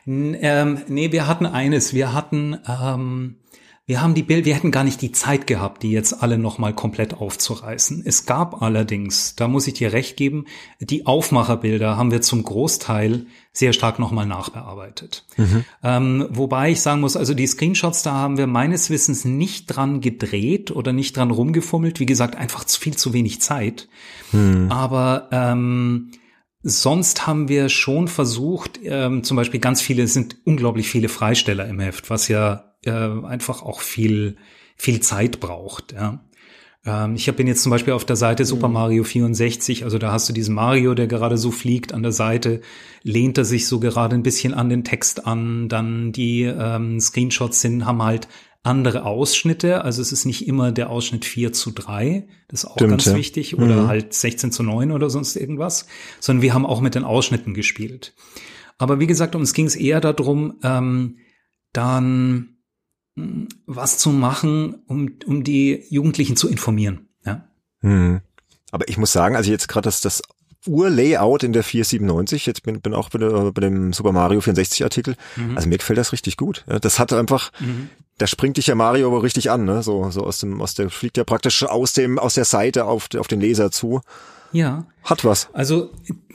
[0.07, 3.37] ähm, nee, wir hatten eines, wir hatten, ähm,
[3.89, 6.75] wir haben die Bild, wir hätten gar nicht die Zeit gehabt, die jetzt alle nochmal
[6.75, 8.03] komplett aufzureißen.
[8.05, 10.45] Es gab allerdings, da muss ich dir recht geben,
[10.79, 15.25] die Aufmacherbilder haben wir zum Großteil sehr stark nochmal nachbearbeitet.
[15.39, 15.65] Mhm.
[15.83, 20.03] Ähm, wobei ich sagen muss, also die Screenshots, da haben wir meines Wissens nicht dran
[20.03, 21.99] gedreht oder nicht dran rumgefummelt.
[21.99, 23.89] Wie gesagt, einfach zu viel zu wenig Zeit.
[24.33, 24.71] Mhm.
[24.71, 26.11] Aber ähm,
[26.65, 31.69] Sonst haben wir schon versucht, ähm, zum Beispiel ganz viele, es sind unglaublich viele Freisteller
[31.69, 34.37] im Heft, was ja äh, einfach auch viel
[34.79, 35.93] viel Zeit braucht.
[35.93, 36.25] Ja.
[36.87, 38.75] Ähm, ich bin jetzt zum Beispiel auf der Seite Super mhm.
[38.75, 42.63] Mario 64, also da hast du diesen Mario, der gerade so fliegt an der Seite,
[43.03, 47.61] lehnt er sich so gerade ein bisschen an den Text an, dann die ähm, Screenshots
[47.61, 48.29] sind, haben halt
[48.63, 52.75] andere Ausschnitte, also es ist nicht immer der Ausschnitt 4 zu 3, das ist auch
[52.75, 53.17] Stimmt, ganz ja.
[53.17, 53.89] wichtig, oder mhm.
[53.89, 55.87] halt 16 zu 9 oder sonst irgendwas,
[56.21, 58.15] sondern wir haben auch mit den Ausschnitten gespielt.
[58.77, 61.19] Aber wie gesagt, uns ging es eher darum, ähm,
[61.73, 62.58] dann
[63.67, 67.09] was zu machen, um, um die Jugendlichen zu informieren.
[67.25, 67.49] Ja.
[67.81, 68.21] Hm.
[68.71, 70.23] Aber ich muss sagen, also jetzt gerade das, das
[70.67, 74.83] Urlayout in der 497, jetzt bin, bin auch bei, der, bei dem Super Mario 64
[74.83, 75.57] Artikel, mhm.
[75.57, 76.65] also mir gefällt das richtig gut.
[76.67, 77.89] Das hat einfach, mhm.
[78.19, 79.83] da springt dich ja Mario aber richtig an, ne?
[79.83, 83.09] So, so aus dem, aus der, fliegt ja praktisch aus dem, aus der Seite auf,
[83.17, 84.01] auf den Leser zu.
[84.53, 84.87] Ja.
[85.05, 85.49] Hat was.
[85.53, 85.91] Also,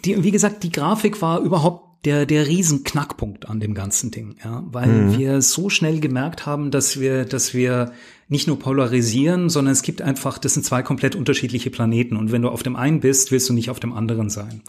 [0.05, 4.63] die, wie gesagt, die Grafik war überhaupt der, der Riesenknackpunkt an dem ganzen Ding, ja,
[4.71, 5.17] weil mhm.
[5.17, 7.93] wir so schnell gemerkt haben, dass wir, dass wir
[8.27, 12.41] nicht nur polarisieren, sondern es gibt einfach, das sind zwei komplett unterschiedliche Planeten und wenn
[12.41, 14.61] du auf dem einen bist, willst du nicht auf dem anderen sein.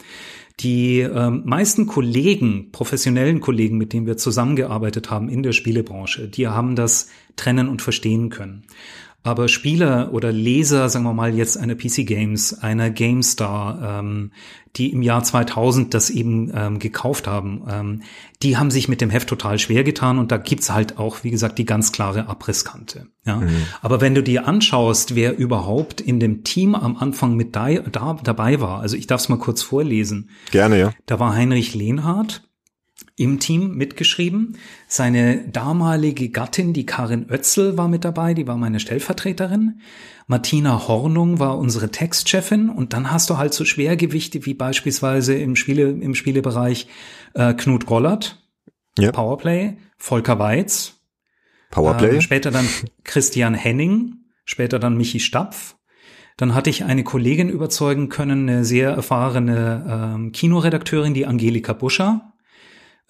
[0.61, 6.47] Die ähm, meisten Kollegen, professionellen Kollegen, mit denen wir zusammengearbeitet haben in der Spielebranche, die
[6.47, 8.63] haben das trennen und verstehen können.
[9.25, 14.31] Aber Spieler oder Leser, sagen wir mal jetzt einer PC Games, einer GameStar, ähm,
[14.75, 18.01] die im Jahr 2000 das eben ähm, gekauft haben, ähm,
[18.43, 21.31] die haben sich mit dem Heft total schwer getan und da gibt's halt auch, wie
[21.31, 23.07] gesagt, die ganz klare Abrisskante.
[23.25, 23.37] Ja?
[23.37, 23.65] Mhm.
[23.81, 28.19] Aber wenn du dir anschaust, wer überhaupt in dem Team am Anfang mit da, da,
[28.23, 30.29] dabei war, also ich darf es mal kurz vorlesen.
[30.51, 30.93] Gerne, ja.
[31.07, 32.47] Da war Heinrich Lehnhardt,
[33.17, 34.57] im Team mitgeschrieben.
[34.87, 39.79] Seine damalige Gattin, die Karin Oetzel, war mit dabei, die war meine Stellvertreterin.
[40.27, 45.55] Martina Hornung war unsere Textchefin und dann hast du halt so Schwergewichte wie beispielsweise im
[45.55, 46.87] Spiele, im Spielebereich
[47.35, 48.43] äh, Knut Gollert,
[48.97, 49.11] ja.
[49.11, 50.95] Powerplay, Volker Weiz,
[51.71, 52.17] Powerplay.
[52.17, 52.67] Äh, später dann
[53.03, 55.75] Christian Henning, später dann Michi Stapf.
[56.37, 62.33] Dann hatte ich eine Kollegin überzeugen können, eine sehr erfahrene ähm, Kinoredakteurin, die Angelika Buscher,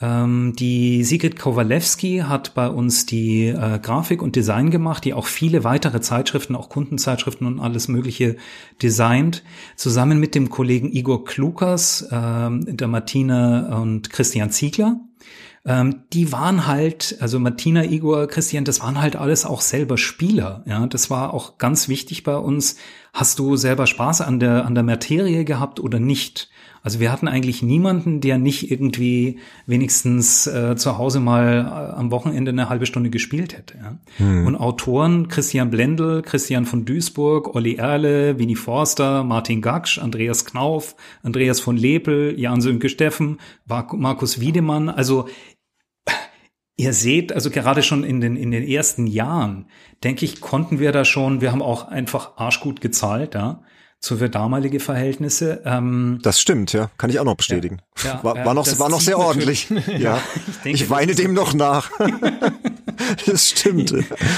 [0.01, 5.25] ähm, die Sigrid Kowalewski hat bei uns die äh, Grafik und Design gemacht, die auch
[5.25, 8.36] viele weitere Zeitschriften, auch Kundenzeitschriften und alles Mögliche
[8.81, 9.43] designt,
[9.77, 14.99] zusammen mit dem Kollegen Igor Klukas, ähm, der Martina und Christian Ziegler.
[15.65, 20.63] Ähm, die waren halt, also Martina, Igor, Christian, das waren halt alles auch selber Spieler.
[20.67, 22.75] Ja, das war auch ganz wichtig bei uns.
[23.13, 26.49] Hast du selber Spaß an der an der Materie gehabt oder nicht?
[26.86, 32.12] Also wir hatten eigentlich niemanden, der nicht irgendwie wenigstens äh, zu Hause mal äh, am
[32.12, 33.80] Wochenende eine halbe Stunde gespielt hätte.
[33.80, 33.98] Ja?
[34.17, 34.45] Hm.
[34.45, 40.95] Und Autoren Christian Blendl, Christian von Duisburg, Olli Erle, Winnie Forster, Martin Gaksch, Andreas Knauf,
[41.24, 44.89] Andreas von Lepel, Jan Sönke Steffen, Markus Wiedemann.
[44.89, 45.28] Also
[46.78, 49.65] Ihr seht, also gerade schon in den, in den ersten Jahren,
[50.04, 53.63] denke ich, konnten wir da schon, wir haben auch einfach arschgut gezahlt, ja
[53.99, 55.62] zu für damalige Verhältnisse.
[55.65, 57.81] Ähm, das stimmt, ja, kann ich auch noch bestätigen.
[58.03, 59.69] Ja, ja, war, war, noch, war noch sehr ordentlich.
[59.97, 61.89] ja, ich, denke, ich weine dem noch nach.
[63.25, 63.93] das stimmt.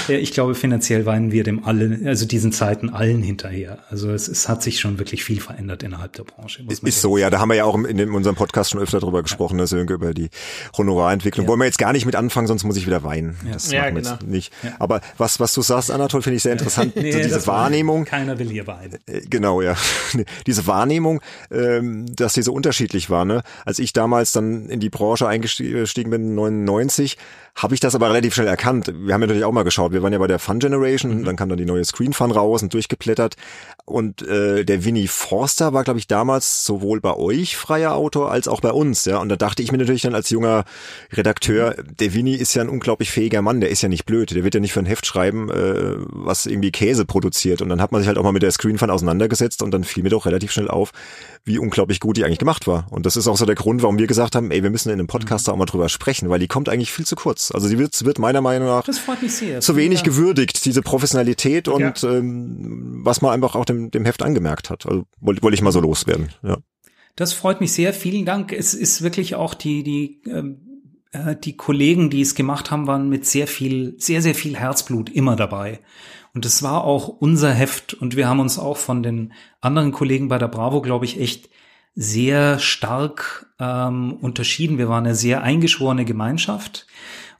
[0.08, 3.78] Ja, ich glaube, finanziell weinen wir dem allen, also diesen Zeiten allen hinterher.
[3.90, 6.62] Also es, es hat sich schon wirklich viel verändert innerhalb der Branche.
[6.68, 7.30] ist so, ja.
[7.30, 9.66] Da haben wir ja auch in, in unserem Podcast schon öfter drüber gesprochen, ja.
[9.66, 10.30] Sönke, über die
[10.76, 11.44] Honorarentwicklung.
[11.44, 11.48] Ja.
[11.48, 13.36] Wollen wir jetzt gar nicht mit anfangen, sonst muss ich wieder weinen.
[13.44, 13.52] Ja.
[13.52, 14.14] Das ja, machen wir genau.
[14.14, 14.52] jetzt nicht.
[14.78, 16.96] Aber was, was du sagst, Anatol, finde ich sehr interessant.
[16.96, 18.04] nee, so diese Wahrnehmung.
[18.04, 18.98] Keiner will hier weinen.
[19.06, 19.76] Äh, genau, ja.
[20.46, 23.24] diese Wahrnehmung, ähm, dass die so unterschiedlich war.
[23.24, 23.42] Ne?
[23.64, 27.16] Als ich damals dann in die Branche eingestiegen bin, 99,
[27.58, 28.86] habe ich das aber relativ schnell erkannt.
[28.86, 29.92] Wir haben ja natürlich auch mal geschaut.
[29.92, 31.24] Wir waren ja bei der Fun Generation, mhm.
[31.24, 33.34] dann kam dann die neue Screen Fun raus und durchgeblättert.
[33.84, 38.46] Und äh, der Winnie Forster war, glaube ich, damals sowohl bei euch freier Autor als
[38.46, 39.06] auch bei uns.
[39.06, 40.64] Ja, und da dachte ich mir natürlich dann als junger
[41.12, 43.60] Redakteur, der Winnie ist ja ein unglaublich fähiger Mann.
[43.60, 44.30] Der ist ja nicht blöd.
[44.30, 47.60] Der wird ja nicht für ein Heft schreiben, äh, was irgendwie Käse produziert.
[47.60, 49.82] Und dann hat man sich halt auch mal mit der Screen Fun auseinandergesetzt und dann
[49.82, 50.92] fiel mir doch relativ schnell auf,
[51.44, 52.86] wie unglaublich gut die eigentlich gemacht war.
[52.90, 54.98] Und das ist auch so der Grund, warum wir gesagt haben, ey, wir müssen in
[55.00, 55.46] einem Podcast mhm.
[55.46, 57.47] da auch mal drüber sprechen, weil die kommt eigentlich viel zu kurz.
[57.52, 60.04] Also sie wird, wird meiner Meinung nach zu wenig ja.
[60.04, 62.10] gewürdigt, diese Professionalität und ja.
[62.10, 64.86] ähm, was man einfach auch dem, dem Heft angemerkt hat.
[64.86, 66.28] Also wollte wollte ich mal so loswerden.
[66.42, 66.58] Ja.
[67.16, 67.92] Das freut mich sehr.
[67.92, 68.52] Vielen Dank.
[68.52, 70.60] Es ist wirklich auch die, die, ähm,
[71.12, 75.10] äh, die Kollegen, die es gemacht haben, waren mit sehr viel, sehr, sehr viel Herzblut
[75.10, 75.80] immer dabei.
[76.34, 80.28] Und es war auch unser Heft und wir haben uns auch von den anderen Kollegen
[80.28, 81.48] bei der Bravo, glaube ich, echt
[81.96, 84.78] sehr stark ähm, unterschieden.
[84.78, 86.86] Wir waren eine sehr eingeschworene Gemeinschaft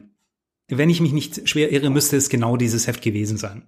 [0.78, 3.62] Wenn ich mich nicht schwer irre, müsste es genau dieses Heft gewesen sein.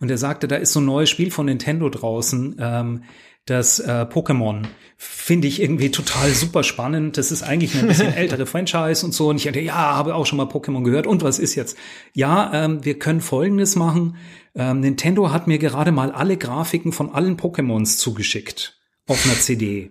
[0.00, 2.56] Und er sagte, da ist so ein neues Spiel von Nintendo draußen.
[2.58, 3.02] Ähm,
[3.46, 4.62] das äh, Pokémon
[4.96, 7.18] finde ich irgendwie total super spannend.
[7.18, 9.28] Das ist eigentlich eine bisschen ältere Franchise und so.
[9.28, 11.06] Und ich dachte, ja, habe auch schon mal Pokémon gehört.
[11.06, 11.76] Und was ist jetzt?
[12.14, 14.16] Ja, ähm, wir können Folgendes machen.
[14.54, 19.90] Ähm, Nintendo hat mir gerade mal alle Grafiken von allen Pokémons zugeschickt auf einer CD.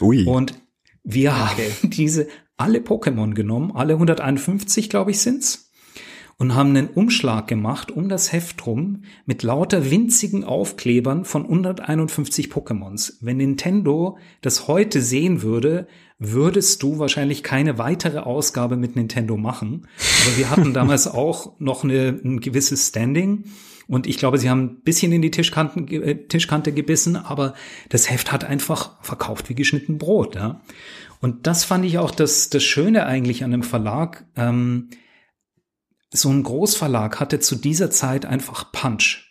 [0.00, 0.24] Ui.
[0.24, 0.54] Und
[1.02, 1.72] wir okay.
[1.80, 5.65] haben diese alle Pokémon genommen, alle 151, glaube ich, sind's
[6.38, 12.48] und haben einen Umschlag gemacht um das Heft rum mit lauter winzigen Aufklebern von 151
[12.48, 13.14] Pokémons.
[13.20, 15.86] Wenn Nintendo das heute sehen würde,
[16.18, 19.86] würdest du wahrscheinlich keine weitere Ausgabe mit Nintendo machen.
[20.26, 23.44] Aber wir hatten damals auch noch eine, ein gewisses Standing.
[23.88, 27.54] Und ich glaube, sie haben ein bisschen in die Tischkanten, äh, Tischkante gebissen, aber
[27.88, 30.34] das Heft hat einfach verkauft wie geschnitten Brot.
[30.34, 30.60] Ja?
[31.20, 34.26] Und das fand ich auch das, das Schöne eigentlich an dem Verlag.
[34.36, 34.88] Ähm,
[36.10, 39.26] so ein Großverlag hatte zu dieser Zeit einfach Punch.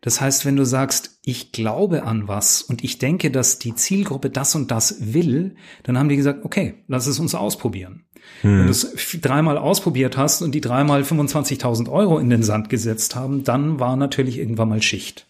[0.00, 4.30] Das heißt, wenn du sagst, ich glaube an was und ich denke, dass die Zielgruppe
[4.30, 8.04] das und das will, dann haben die gesagt, okay, lass es uns ausprobieren.
[8.42, 8.58] Hm.
[8.58, 13.16] Wenn du es dreimal ausprobiert hast und die dreimal 25.000 Euro in den Sand gesetzt
[13.16, 15.26] haben, dann war natürlich irgendwann mal Schicht.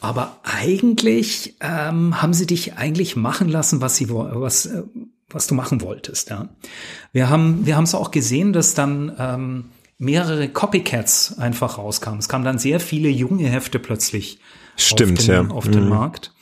[0.00, 4.82] Aber eigentlich ähm, haben sie dich eigentlich machen lassen, was sie was äh,
[5.30, 6.30] was du machen wolltest.
[6.30, 6.48] Ja,
[7.12, 9.64] wir haben wir haben es auch gesehen, dass dann ähm,
[9.98, 12.18] mehrere Copycats einfach rauskamen.
[12.18, 14.38] Es kamen dann sehr viele junge Hefte plötzlich
[14.76, 15.54] Stimmt, auf, den, ja.
[15.54, 15.90] auf den mhm.
[15.90, 16.34] Markt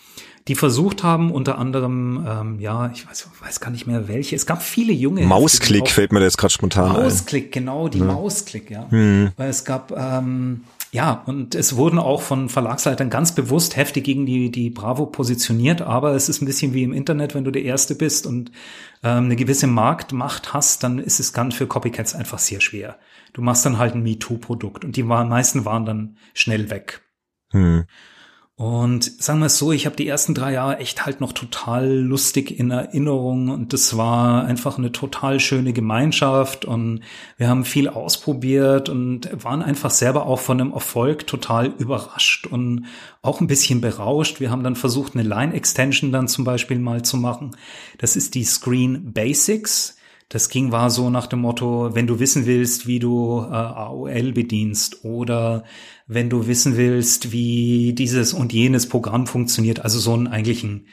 [0.48, 4.34] die versucht haben, unter anderem, ähm, ja, ich weiß, weiß gar nicht mehr welche.
[4.34, 5.24] Es gab viele junge.
[5.24, 7.04] Mausklick fällt mir jetzt gerade spontan Mausklick, ein.
[7.04, 8.04] Mausklick, genau, die ja.
[8.04, 8.86] Mausklick, ja.
[8.90, 9.30] Mhm.
[9.36, 14.26] Weil es gab, ähm, ja, und es wurden auch von Verlagsleitern ganz bewusst Hefte gegen
[14.26, 17.62] die, die Bravo positioniert, aber es ist ein bisschen wie im Internet, wenn du der
[17.62, 18.50] Erste bist und
[19.04, 22.98] ähm, eine gewisse Marktmacht hast, dann ist es ganz für Copycats einfach sehr schwer
[23.32, 27.02] du machst dann halt ein MeToo-Produkt und die meisten waren dann schnell weg.
[27.50, 27.84] Hm.
[28.54, 31.88] Und sagen wir es so, ich habe die ersten drei Jahre echt halt noch total
[31.88, 37.00] lustig in Erinnerung und das war einfach eine total schöne Gemeinschaft und
[37.38, 42.84] wir haben viel ausprobiert und waren einfach selber auch von dem Erfolg total überrascht und
[43.22, 44.38] auch ein bisschen berauscht.
[44.38, 47.56] Wir haben dann versucht, eine Line-Extension dann zum Beispiel mal zu machen.
[47.98, 49.96] Das ist die Screen Basics.
[50.32, 54.32] Das ging war so nach dem Motto, wenn du wissen willst, wie du äh, AOL
[54.32, 55.62] bedienst oder
[56.06, 60.86] wenn du wissen willst, wie dieses und jenes Programm funktioniert, also so ein eigentlichen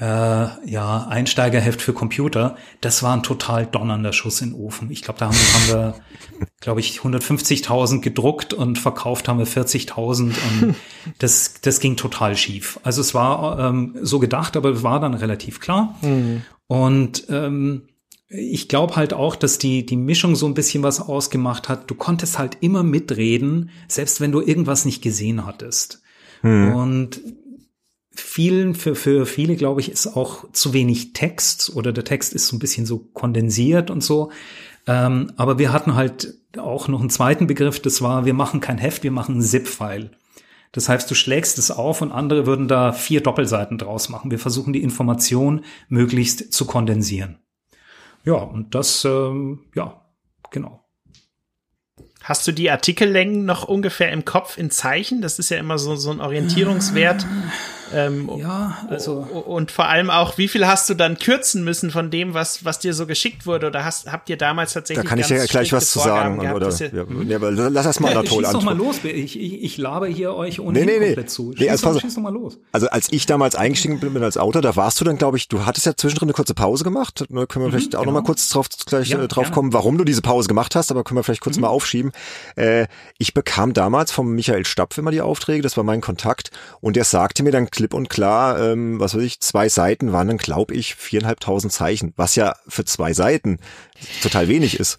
[0.00, 4.90] äh, ja Einsteigerheft für Computer, das war ein total donnernder Schuss in den Ofen.
[4.90, 5.94] Ich glaube, da haben, haben wir,
[6.62, 10.74] glaube ich, 150.000 gedruckt und verkauft haben wir 40.000 und
[11.18, 12.80] das das ging total schief.
[12.84, 16.40] Also es war ähm, so gedacht, aber es war dann relativ klar mhm.
[16.68, 17.82] und ähm,
[18.28, 21.90] ich glaube halt auch, dass die, die Mischung so ein bisschen was ausgemacht hat.
[21.90, 26.02] Du konntest halt immer mitreden, selbst wenn du irgendwas nicht gesehen hattest.
[26.42, 26.74] Hm.
[26.74, 27.22] Und
[28.10, 32.48] vielen, für, für viele, glaube ich, ist auch zu wenig Text oder der Text ist
[32.48, 34.30] so ein bisschen so kondensiert und so.
[34.86, 38.78] Ähm, aber wir hatten halt auch noch einen zweiten Begriff, das war, wir machen kein
[38.78, 40.10] Heft, wir machen einen ZIP-File.
[40.72, 44.30] Das heißt, du schlägst es auf und andere würden da vier Doppelseiten draus machen.
[44.30, 47.38] Wir versuchen die Information möglichst zu kondensieren.
[48.28, 50.02] Ja, und das, ähm, ja,
[50.50, 50.84] genau.
[52.22, 55.22] Hast du die Artikellängen noch ungefähr im Kopf in Zeichen?
[55.22, 57.24] Das ist ja immer so, so ein Orientierungswert.
[57.92, 59.14] Ähm, ja, also.
[59.18, 62.78] Und vor allem auch, wie viel hast du dann kürzen müssen von dem, was, was
[62.78, 63.68] dir so geschickt wurde?
[63.68, 65.04] Oder hast, habt ihr damals tatsächlich.
[65.04, 66.38] Da kann ich ja gleich was zu sagen.
[66.38, 68.96] Gehabt, oder, ja, ja, aber lass erst mal Anatol ja, Schieß doch mal los.
[69.04, 71.26] Ich, ich, ich laber hier euch ohne nee, nee, komplett nee.
[71.26, 71.52] zu.
[71.52, 72.58] Schieß, nee, also, doch, schieß doch mal los.
[72.72, 75.64] Also als ich damals eingestiegen bin als Autor, da warst du dann, glaube ich, du
[75.66, 77.24] hattest ja zwischendrin eine kurze Pause gemacht.
[77.28, 78.12] Da können wir mhm, vielleicht auch genau.
[78.12, 80.90] noch mal kurz drauf, gleich ja, äh, drauf kommen, warum du diese Pause gemacht hast,
[80.90, 81.62] aber können wir vielleicht kurz mhm.
[81.62, 82.12] mal aufschieben.
[82.56, 82.86] Äh,
[83.18, 87.04] ich bekam damals vom Michael Stapf immer die Aufträge, das war mein Kontakt, und der
[87.04, 90.74] sagte mir dann klipp und klar, ähm, was weiß ich, zwei Seiten waren dann, glaube
[90.74, 93.60] ich, viereinhalbtausend Zeichen, was ja für zwei Seiten
[94.20, 94.98] total wenig ist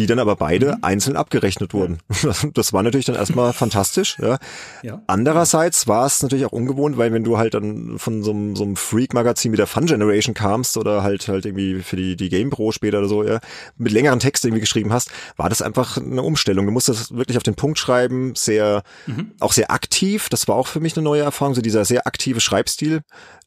[0.00, 0.78] die dann aber beide mhm.
[0.80, 1.98] einzeln abgerechnet wurden.
[2.54, 4.16] Das war natürlich dann erstmal fantastisch.
[4.20, 4.38] Ja.
[4.82, 5.02] ja.
[5.06, 8.64] Andererseits war es natürlich auch ungewohnt, weil wenn du halt dann von so einem, so
[8.64, 12.48] einem Freak-Magazin wie der Fun Generation kamst oder halt halt irgendwie für die, die Game
[12.48, 13.40] Pro später oder so, ja,
[13.76, 16.64] mit längeren Texten irgendwie geschrieben hast, war das einfach eine Umstellung.
[16.64, 19.32] Du musstest wirklich auf den Punkt schreiben, sehr, mhm.
[19.38, 20.28] auch sehr aktiv.
[20.30, 23.02] Das war auch für mich eine neue Erfahrung, so dieser sehr aktive Schreibstil,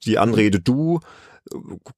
[0.05, 0.99] die Anrede du,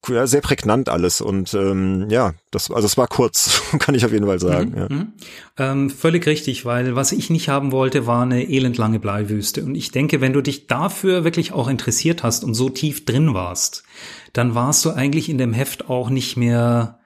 [0.08, 4.12] ja, sehr prägnant alles und ähm, ja, das also es war kurz, kann ich auf
[4.12, 4.70] jeden Fall sagen.
[4.70, 4.88] Mhm, ja.
[4.88, 5.12] Mhm.
[5.56, 9.90] Ähm, völlig richtig, weil was ich nicht haben wollte, war eine elendlange Bleiwüste und ich
[9.90, 13.84] denke, wenn du dich dafür wirklich auch interessiert hast und so tief drin warst,
[14.32, 17.00] dann warst du eigentlich in dem Heft auch nicht mehr,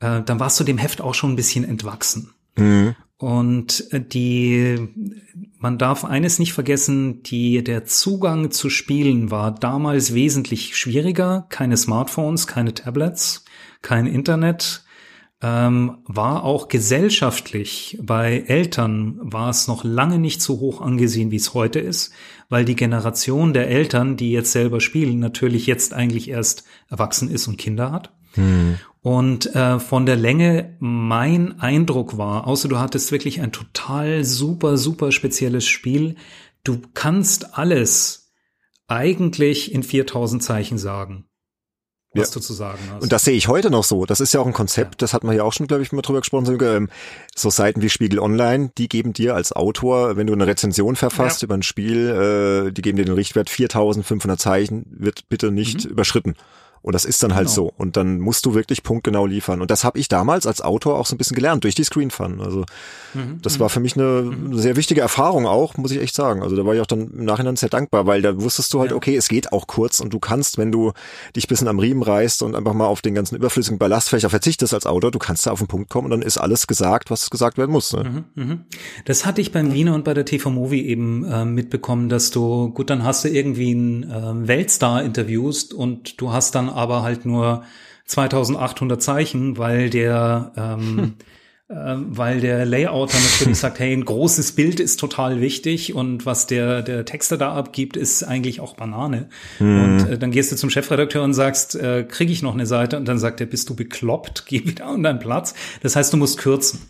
[0.00, 2.34] äh, dann warst du dem Heft auch schon ein bisschen entwachsen.
[2.56, 2.96] Mhm.
[3.16, 4.88] Und die,
[5.58, 11.46] man darf eines nicht vergessen, die, der Zugang zu Spielen war damals wesentlich schwieriger.
[11.48, 13.44] Keine Smartphones, keine Tablets,
[13.82, 14.84] kein Internet.
[15.42, 21.36] Ähm, war auch gesellschaftlich bei Eltern war es noch lange nicht so hoch angesehen, wie
[21.36, 22.12] es heute ist,
[22.48, 27.46] weil die Generation der Eltern, die jetzt selber spielen, natürlich jetzt eigentlich erst erwachsen ist
[27.46, 28.12] und Kinder hat.
[28.34, 28.78] Hm.
[29.02, 34.78] Und äh, von der Länge mein Eindruck war, außer du hattest wirklich ein total super,
[34.78, 36.16] super spezielles Spiel,
[36.62, 38.32] du kannst alles
[38.86, 41.26] eigentlich in 4000 Zeichen sagen
[42.14, 42.34] was ja.
[42.34, 43.02] du zu sagen hast.
[43.02, 44.06] Und das sehe ich heute noch so.
[44.06, 44.96] Das ist ja auch ein Konzept, ja.
[44.98, 46.58] das hatten wir ja auch schon, glaube ich, mal drüber gesprochen.
[46.62, 46.88] Ähm,
[47.34, 51.42] so Seiten wie Spiegel Online, die geben dir als Autor, wenn du eine Rezension verfasst
[51.42, 51.46] ja.
[51.46, 55.90] über ein Spiel, äh, die geben dir den Richtwert 4500 Zeichen, wird bitte nicht mhm.
[55.90, 56.34] überschritten.
[56.84, 57.54] Und das ist dann halt genau.
[57.54, 57.72] so.
[57.78, 59.62] Und dann musst du wirklich punktgenau liefern.
[59.62, 62.10] Und das habe ich damals als Autor auch so ein bisschen gelernt durch die Screen
[62.10, 62.42] Fun.
[62.42, 62.66] Also
[63.14, 63.38] mhm.
[63.40, 64.58] das war für mich eine mhm.
[64.58, 66.42] sehr wichtige Erfahrung auch, muss ich echt sagen.
[66.42, 68.90] Also da war ich auch dann im Nachhinein sehr dankbar, weil da wusstest du halt,
[68.90, 68.98] ja.
[68.98, 70.92] okay, es geht auch kurz und du kannst, wenn du
[71.34, 74.30] dich bisschen am Riemen reißt und einfach mal auf den ganzen überflüssigen Ballast vielleicht auch
[74.30, 77.10] verzichtest als Autor, du kannst da auf den Punkt kommen und dann ist alles gesagt,
[77.10, 77.94] was gesagt werden muss.
[77.94, 78.24] Ne?
[78.34, 78.44] Mhm.
[78.44, 78.60] mhm.
[79.06, 82.68] Das hatte ich beim Wiener und bei der TV Movie eben äh, mitbekommen, dass du,
[82.72, 87.24] gut, dann hast du irgendwie einen äh, Weltstar interviewst und du hast dann aber halt
[87.24, 87.62] nur
[88.06, 91.14] 2800 Zeichen, weil der ähm,
[91.68, 91.76] hm.
[91.76, 96.46] äh, weil der Layouter natürlich sagt, hey, ein großes Bild ist total wichtig und was
[96.46, 99.28] der der Texter da abgibt, ist eigentlich auch Banane.
[99.58, 99.82] Mhm.
[99.82, 102.98] Und äh, dann gehst du zum Chefredakteur und sagst, äh, kriege ich noch eine Seite?
[102.98, 104.44] Und dann sagt er, bist du bekloppt?
[104.46, 105.54] Geh wieder an deinen Platz.
[105.82, 106.80] Das heißt, du musst kürzen.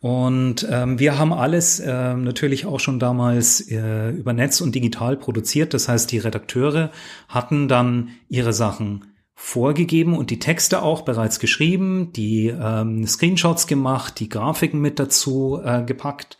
[0.00, 5.16] Und ähm, wir haben alles äh, natürlich auch schon damals äh, über Netz und digital
[5.16, 5.74] produziert.
[5.74, 6.90] Das heißt, die Redakteure
[7.28, 9.07] hatten dann ihre Sachen
[9.40, 15.60] vorgegeben und die Texte auch bereits geschrieben, die ähm, Screenshots gemacht, die Grafiken mit dazu
[15.64, 16.38] äh, gepackt.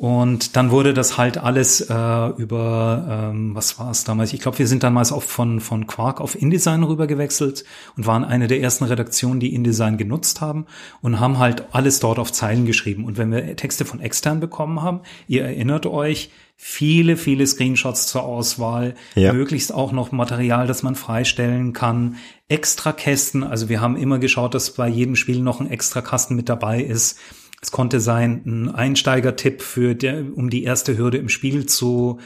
[0.00, 4.32] Und dann wurde das halt alles äh, über, ähm, was war es damals?
[4.32, 7.64] Ich glaube, wir sind damals auch von, von Quark auf InDesign rüber gewechselt
[7.98, 10.64] und waren eine der ersten Redaktionen, die InDesign genutzt haben
[11.02, 13.04] und haben halt alles dort auf Zeilen geschrieben.
[13.04, 18.22] Und wenn wir Texte von extern bekommen haben, ihr erinnert euch, viele, viele Screenshots zur
[18.22, 19.34] Auswahl, ja.
[19.34, 22.16] möglichst auch noch Material, das man freistellen kann,
[22.48, 26.36] extra Kästen, also wir haben immer geschaut, dass bei jedem Spiel noch ein extra Kasten
[26.36, 27.18] mit dabei ist
[27.60, 32.18] es konnte sein, ein Einsteigertipp für der, um die erste Hürde im Spiel zu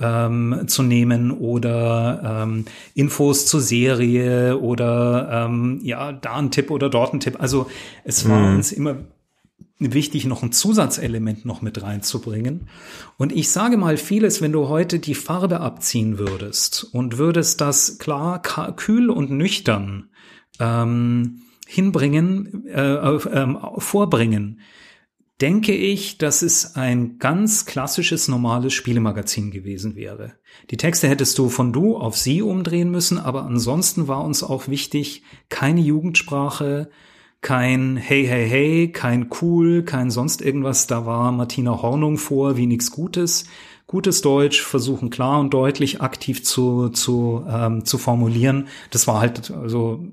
[0.00, 6.88] ähm, zu nehmen oder ähm, Infos zur Serie oder ähm, ja da ein Tipp oder
[6.88, 7.36] dort ein Tipp.
[7.38, 7.70] Also
[8.04, 8.56] es war mhm.
[8.56, 8.96] uns immer
[9.78, 12.68] wichtig, noch ein Zusatzelement noch mit reinzubringen.
[13.16, 17.98] Und ich sage mal vieles, wenn du heute die Farbe abziehen würdest und würdest das
[17.98, 20.10] klar, kühl und nüchtern
[20.58, 23.46] ähm, hinbringen, äh, äh,
[23.78, 24.60] vorbringen,
[25.40, 30.34] denke ich, dass es ein ganz klassisches normales Spielemagazin gewesen wäre.
[30.70, 34.68] Die Texte hättest du von du auf sie umdrehen müssen, aber ansonsten war uns auch
[34.68, 36.90] wichtig, keine Jugendsprache,
[37.40, 40.86] kein Hey, hey, hey, kein Cool, kein sonst irgendwas.
[40.86, 43.46] Da war Martina Hornung vor, wie nichts Gutes.
[43.86, 48.68] Gutes Deutsch, versuchen klar und deutlich aktiv zu, zu, ähm, zu formulieren.
[48.90, 50.06] Das war halt, also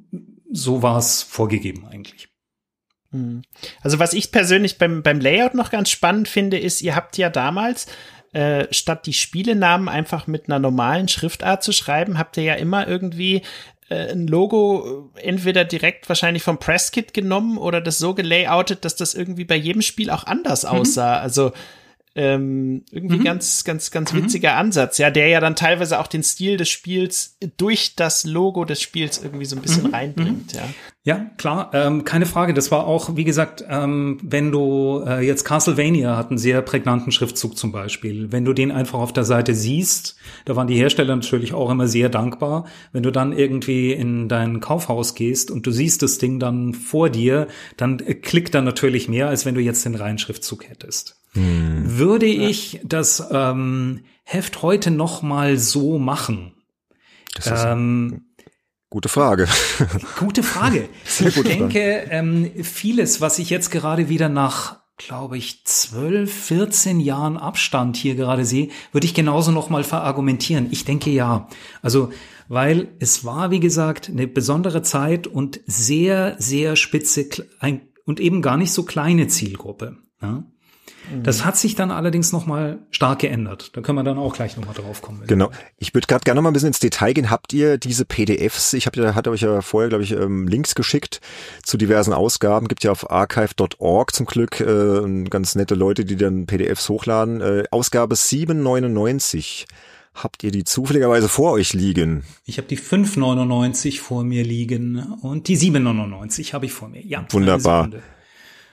[0.51, 2.29] so war es vorgegeben eigentlich.
[3.11, 3.43] Hm.
[3.81, 7.29] Also was ich persönlich beim, beim Layout noch ganz spannend finde, ist, ihr habt ja
[7.29, 7.87] damals
[8.33, 12.87] äh, statt die Spielenamen einfach mit einer normalen Schriftart zu schreiben, habt ihr ja immer
[12.87, 13.41] irgendwie
[13.89, 18.95] äh, ein Logo äh, entweder direkt wahrscheinlich vom Presskit genommen oder das so gelayoutet, dass
[18.95, 20.69] das irgendwie bei jedem Spiel auch anders mhm.
[20.69, 21.19] aussah.
[21.19, 21.53] Also
[22.17, 23.23] ähm, irgendwie mhm.
[23.23, 24.23] ganz, ganz, ganz mhm.
[24.23, 24.59] witziger mhm.
[24.59, 28.81] Ansatz, ja, der ja dann teilweise auch den Stil des Spiels durch das Logo des
[28.81, 29.93] Spiels irgendwie so ein bisschen mhm.
[29.93, 30.67] reinbringt, ja.
[31.03, 32.53] Ja, klar, ähm, keine Frage.
[32.53, 37.13] Das war auch, wie gesagt, ähm, wenn du äh, jetzt Castlevania hat einen sehr prägnanten
[37.13, 38.29] Schriftzug zum Beispiel.
[38.33, 41.87] Wenn du den einfach auf der Seite siehst, da waren die Hersteller natürlich auch immer
[41.87, 42.65] sehr dankbar.
[42.91, 47.09] Wenn du dann irgendwie in dein Kaufhaus gehst und du siehst das Ding dann vor
[47.09, 47.47] dir,
[47.77, 51.16] dann äh, klickt da natürlich mehr, als wenn du jetzt den reinen Schriftzug hättest.
[51.37, 51.97] Hm.
[51.97, 56.53] Würde ich das ähm, Heft heute noch mal so machen?
[57.35, 58.25] Das ist ähm,
[58.89, 59.47] gute Frage.
[60.17, 60.89] Gute Frage.
[61.19, 67.37] ich denke, ähm, vieles, was ich jetzt gerade wieder nach glaube ich, 12, 14 Jahren
[67.37, 70.69] Abstand hier gerade sehe, würde ich genauso noch mal verargumentieren.
[70.71, 71.47] Ich denke ja.
[71.83, 72.11] Also,
[72.47, 77.27] weil es war, wie gesagt, eine besondere Zeit und sehr, sehr spitze
[78.05, 79.97] und eben gar nicht so kleine Zielgruppe.
[80.21, 80.43] Ja?
[81.23, 83.71] Das hat sich dann allerdings nochmal stark geändert.
[83.73, 85.23] Da können wir dann auch gleich nochmal drauf kommen.
[85.27, 85.51] Genau.
[85.77, 87.29] Ich würde gerade gerne noch mal ein bisschen ins Detail gehen.
[87.29, 88.73] Habt ihr diese PDFs?
[88.73, 91.21] Ich habe ja, hatte euch ja vorher, glaube ich, ähm, Links geschickt
[91.63, 92.67] zu diversen Ausgaben.
[92.67, 97.41] Gibt ja auf archive.org zum Glück äh, ganz nette Leute, die dann PDFs hochladen.
[97.41, 99.67] Äh, Ausgabe 799.
[100.13, 102.23] Habt ihr die zufälligerweise vor euch liegen?
[102.45, 107.05] Ich habe die 599 vor mir liegen und die 799 habe ich vor mir.
[107.05, 107.25] Ja.
[107.29, 107.89] Wunderbar.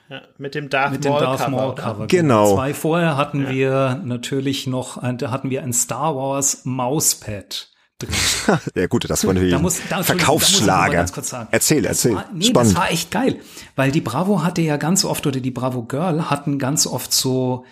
[0.09, 1.93] Ja, mit dem Darth mit Maul, dem Darth Maul Cover.
[1.93, 2.07] Cover.
[2.07, 2.55] Genau.
[2.55, 3.49] Zwei vorher hatten ja.
[3.49, 7.69] wir natürlich noch, da hatten wir ein Star Wars Mauspad.
[7.97, 8.13] Drin.
[8.75, 11.05] ja gut, das war natürlich da muss, da, Verkaufsschlager.
[11.51, 12.13] Erzähl, erzähl.
[12.13, 12.71] Das war, nee, Spannend.
[12.73, 13.39] das war echt geil,
[13.77, 17.63] weil die Bravo hatte ja ganz oft oder die Bravo Girl hatten ganz oft so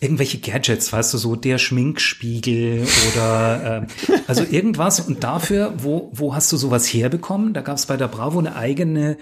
[0.00, 4.98] irgendwelche Gadgets, weißt du, so der Schminkspiegel oder äh, also irgendwas.
[4.98, 7.54] Und dafür, wo wo hast du sowas herbekommen?
[7.54, 9.16] Da gab es bei der Bravo eine eigene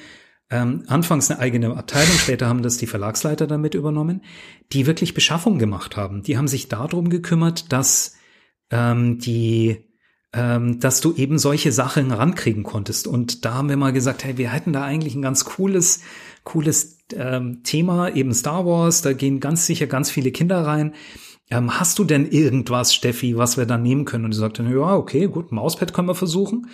[0.51, 4.23] ähm, anfangs eine eigene Abteilung, später haben das die Verlagsleiter damit übernommen,
[4.73, 6.23] die wirklich Beschaffung gemacht haben.
[6.23, 8.15] Die haben sich darum gekümmert, dass
[8.71, 9.87] ähm, die
[10.33, 13.07] ähm, dass du eben solche Sachen rankriegen konntest.
[13.07, 16.03] Und da haben wir mal gesagt, hey, wir hätten da eigentlich ein ganz cooles,
[16.45, 20.95] cooles ähm, Thema, eben Star Wars, da gehen ganz sicher ganz viele Kinder rein
[21.49, 24.25] ähm, hast du denn irgendwas, Steffi, was wir dann nehmen können?
[24.25, 26.69] Und die sagte, ja, okay, gut, Mauspad können wir versuchen.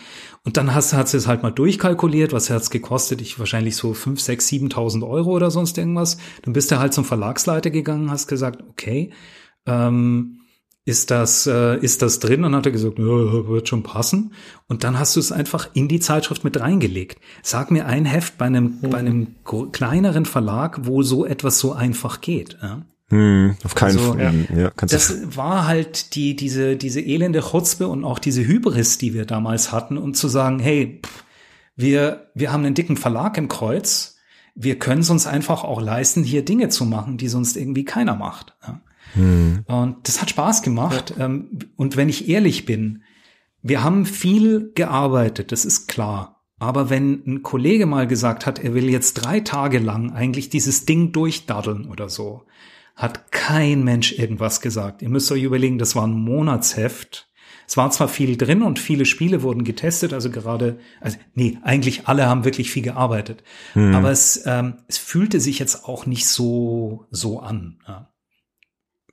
[0.44, 3.20] Und dann hast, hat sie es halt mal durchkalkuliert, was hat's gekostet?
[3.20, 6.16] Ich wahrscheinlich so fünf, sechs, siebentausend Euro oder sonst irgendwas.
[6.42, 9.12] Dann bist du halt zum Verlagsleiter gegangen, hast gesagt, okay,
[9.66, 10.38] ähm,
[10.84, 12.42] ist das, äh, ist das drin?
[12.42, 14.32] Und dann hat er gesagt, ja, wird schon passen.
[14.68, 17.20] Und dann hast du es einfach in die Zeitschrift mit reingelegt.
[17.42, 18.90] Sag mir ein Heft bei einem, mhm.
[18.90, 19.36] bei einem
[19.70, 22.56] kleineren Verlag, wo so etwas so einfach geht.
[22.62, 22.86] Ja?
[23.12, 24.46] Hm, auf keinen also, Fall.
[24.56, 29.12] Ja, ja, das war halt die, diese, diese elende Chutzpe und auch diese Hybris, die
[29.12, 31.02] wir damals hatten, um zu sagen, hey,
[31.76, 34.16] wir, wir haben einen dicken Verlag im Kreuz.
[34.54, 38.16] Wir können es uns einfach auch leisten, hier Dinge zu machen, die sonst irgendwie keiner
[38.16, 38.54] macht.
[38.66, 38.80] Ja.
[39.12, 39.64] Hm.
[39.66, 41.12] Und das hat Spaß gemacht.
[41.18, 41.26] Ja.
[41.26, 43.02] Ähm, und wenn ich ehrlich bin,
[43.60, 46.42] wir haben viel gearbeitet, das ist klar.
[46.58, 50.86] Aber wenn ein Kollege mal gesagt hat, er will jetzt drei Tage lang eigentlich dieses
[50.86, 52.46] Ding durchdaddeln oder so,
[52.94, 55.02] hat kein Mensch irgendwas gesagt.
[55.02, 57.28] Ihr müsst euch überlegen, das war ein Monatsheft.
[57.66, 62.06] Es war zwar viel drin und viele Spiele wurden getestet, also gerade, also nee, eigentlich
[62.06, 63.42] alle haben wirklich viel gearbeitet.
[63.74, 63.94] Mhm.
[63.94, 67.78] Aber es, ähm, es fühlte sich jetzt auch nicht so, so an.
[67.86, 68.12] Ja.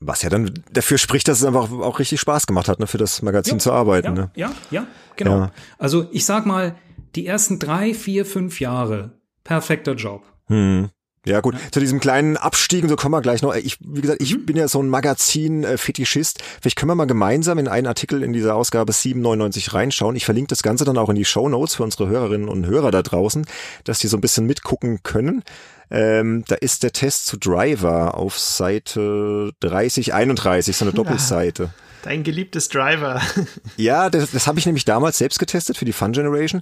[0.02, 2.98] Was ja dann dafür spricht, dass es einfach auch richtig Spaß gemacht hat, ne, für
[2.98, 4.08] das Magazin ja, zu arbeiten.
[4.08, 4.32] Ja, ne?
[4.36, 5.38] ja, ja, genau.
[5.40, 5.52] Ja.
[5.78, 6.76] Also ich sag mal,
[7.16, 10.24] die ersten drei, vier, fünf Jahre, perfekter Job.
[10.48, 10.90] Hm.
[11.26, 13.54] Ja gut, zu diesem kleinen Abstieg und so kommen wir gleich noch.
[13.54, 14.46] Ich, wie gesagt, ich mhm.
[14.46, 16.42] bin ja so ein Magazin-Fetischist.
[16.62, 20.16] Vielleicht können wir mal gemeinsam in einen Artikel in dieser Ausgabe 799 reinschauen.
[20.16, 22.92] Ich verlinke das Ganze dann auch in die Show Notes für unsere Hörerinnen und Hörer
[22.92, 23.46] da draußen,
[23.84, 25.44] dass die so ein bisschen mitgucken können.
[25.92, 31.74] Ähm, da ist der Test zu Driver auf Seite 3031, so eine Doppelseite.
[32.04, 33.22] Dein geliebtes Driver.
[33.76, 36.62] ja, das, das habe ich nämlich damals selbst getestet für die Fun Generation.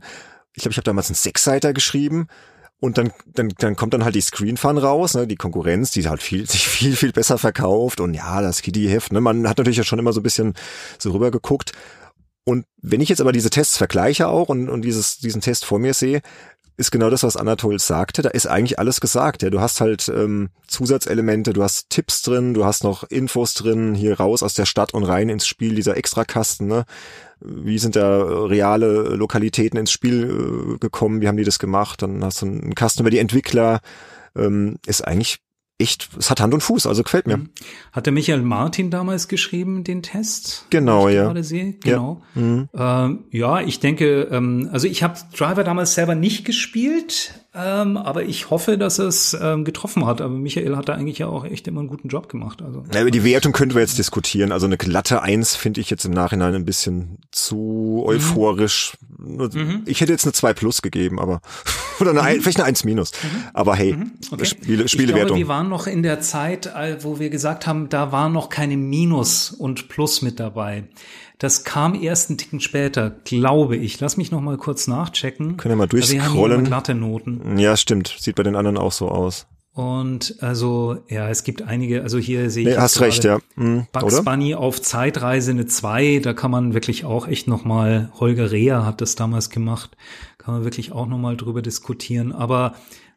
[0.53, 2.27] Ich glaube, ich habe damals einen Sechsseiter geschrieben
[2.79, 6.07] und dann, dann, dann kommt dann halt die Screen Fun raus, ne, die Konkurrenz, die
[6.07, 9.77] halt viel, sich viel, viel besser verkauft und ja, das Kitty-Heft, ne, man hat natürlich
[9.77, 10.53] ja schon immer so ein bisschen
[10.99, 11.71] so rüber geguckt.
[12.43, 15.79] Und wenn ich jetzt aber diese Tests vergleiche auch und, und dieses, diesen Test vor
[15.79, 16.21] mir sehe,
[16.77, 18.21] ist genau das, was Anatol sagte.
[18.21, 19.41] Da ist eigentlich alles gesagt.
[19.41, 23.95] Ja, du hast halt ähm, Zusatzelemente, du hast Tipps drin, du hast noch Infos drin,
[23.95, 26.85] hier raus aus der Stadt und rein ins Spiel, dieser Extrakasten, ne?
[27.39, 32.23] Wie sind da reale Lokalitäten ins Spiel äh, gekommen, wie haben die das gemacht, dann
[32.23, 33.81] hast du einen Kasten über die Entwickler,
[34.35, 35.39] ähm, ist eigentlich
[35.79, 37.37] echt, es hat Hand und Fuß, also gefällt mir.
[37.37, 37.49] Mhm.
[37.91, 40.65] Hatte Michael Martin damals geschrieben, den Test?
[40.69, 41.25] Genau, ja.
[41.25, 41.73] Gerade sehe?
[41.73, 42.23] Genau.
[42.35, 42.69] Ja, mhm.
[42.73, 48.23] ähm, ja ich denke, ähm, also ich habe Driver damals selber nicht gespielt, ähm, aber
[48.23, 50.21] ich hoffe, dass es ähm, getroffen hat.
[50.21, 52.61] Aber Michael hat da eigentlich ja auch echt immer einen guten Job gemacht.
[52.61, 52.83] Also.
[52.93, 54.51] Ja, über die Wertung könnten wir jetzt diskutieren.
[54.51, 58.09] Also eine glatte Eins finde ich jetzt im Nachhinein ein bisschen zu mhm.
[58.09, 58.97] euphorisch.
[59.17, 59.81] Mhm.
[59.85, 61.41] Ich hätte jetzt eine 2 plus gegeben, aber
[61.99, 62.41] oder eine, mhm.
[62.41, 63.11] vielleicht eine 1 minus.
[63.11, 63.43] Mhm.
[63.53, 64.11] Aber hey, mhm.
[64.29, 64.45] okay.
[64.45, 65.21] Spiele, Spielewertung.
[65.21, 68.49] Ich glaube, wir waren noch in der Zeit, wo wir gesagt haben, da war noch
[68.49, 70.83] keine Minus und Plus mit dabei.
[71.37, 73.99] Das kam erst einen Ticken später, glaube ich.
[73.99, 75.57] Lass mich noch mal kurz nachchecken.
[75.57, 76.61] Können wir mal durchscrollen.
[76.61, 77.57] Wir glatte Noten.
[77.57, 78.15] Ja, stimmt.
[78.19, 79.45] Sieht bei den anderen auch so aus.
[79.77, 82.75] Und also, ja, es gibt einige, also hier sehe ich.
[82.75, 83.37] Nee, hast recht, ja.
[83.55, 84.23] Mhm, Bugs oder?
[84.23, 89.01] Bunny auf Zeitreise eine 2, da kann man wirklich auch echt nochmal, Holger Reher hat
[89.01, 89.95] das damals gemacht,
[90.39, 92.31] kann man wirklich auch nochmal drüber diskutieren.
[92.31, 92.73] Aber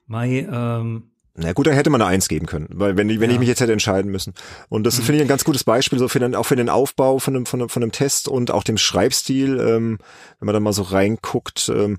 [0.06, 3.34] Mai, ähm, na gut, dann hätte man eine Eins geben können, weil wenn, wenn ja.
[3.34, 4.34] ich mich jetzt hätte entscheiden müssen.
[4.68, 5.02] Und das mhm.
[5.02, 7.46] finde ich ein ganz gutes Beispiel, so für den, auch für den Aufbau von einem,
[7.46, 9.98] von einem, von einem Test und auch dem Schreibstil, ähm,
[10.38, 11.70] wenn man da mal so reinguckt.
[11.74, 11.98] Ähm,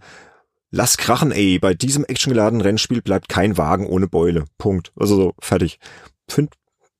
[0.69, 4.45] lass krachen, ey, bei diesem actiongeladenen Rennspiel bleibt kein Wagen ohne Beule.
[4.57, 4.91] Punkt.
[4.95, 5.79] Also so, fertig.
[6.27, 6.53] Find,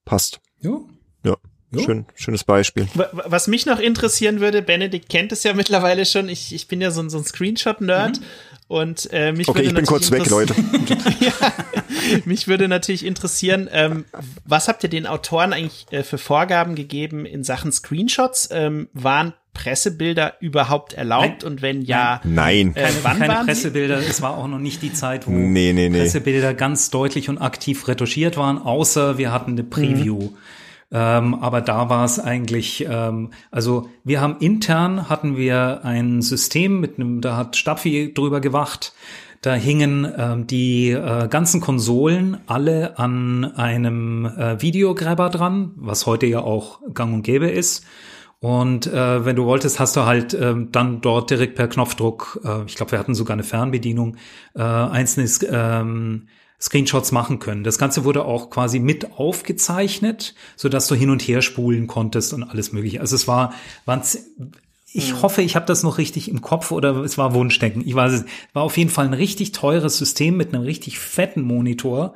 [0.05, 0.39] passt.
[0.59, 0.79] Ja.
[1.25, 1.35] Ja.
[1.73, 1.83] Jo.
[1.83, 2.87] Schön, schönes Beispiel.
[3.11, 6.91] Was mich noch interessieren würde, Benedikt kennt es ja mittlerweile schon, ich, ich bin ja
[6.91, 8.25] so, so ein Screenshot-Nerd mhm.
[8.71, 10.55] Und äh, mich okay, würde ich bin kurz weg, Leute.
[11.19, 11.33] ja,
[12.23, 14.05] mich würde natürlich interessieren, ähm,
[14.45, 18.47] was habt ihr den Autoren eigentlich äh, für Vorgaben gegeben in Sachen Screenshots?
[18.49, 21.51] Ähm, waren Pressebilder überhaupt erlaubt Nein.
[21.51, 23.97] und wenn ja, nein, äh, keine, keine Pressebilder.
[23.97, 25.99] Es war auch noch nicht die Zeit, wo nee, nee, nee.
[25.99, 30.17] Pressebilder ganz deutlich und aktiv retuschiert waren, außer wir hatten eine Preview.
[30.17, 30.37] Mhm.
[30.91, 36.81] Ähm, aber da war es eigentlich, ähm, also wir haben intern hatten wir ein System
[36.81, 38.93] mit einem, da hat Stapfi drüber gewacht.
[39.41, 46.27] Da hingen ähm, die äh, ganzen Konsolen alle an einem äh, Videograbber dran, was heute
[46.27, 47.83] ja auch gang und gäbe ist.
[48.39, 52.65] Und äh, wenn du wolltest, hast du halt äh, dann dort direkt per Knopfdruck, äh,
[52.65, 54.17] ich glaube, wir hatten sogar eine Fernbedienung,
[54.55, 56.27] äh, einzelne ähm,
[56.61, 57.63] Screenshots machen können.
[57.63, 62.33] Das Ganze wurde auch quasi mit aufgezeichnet, so dass du hin und her spulen konntest
[62.33, 63.01] und alles mögliche.
[63.01, 63.53] Also es war,
[63.85, 64.01] waren,
[64.93, 65.21] ich mhm.
[65.23, 67.81] hoffe, ich habe das noch richtig im Kopf oder es war Wunschdenken.
[67.85, 68.25] Ich weiß es.
[68.53, 72.13] War auf jeden Fall ein richtig teures System mit einem richtig fetten Monitor.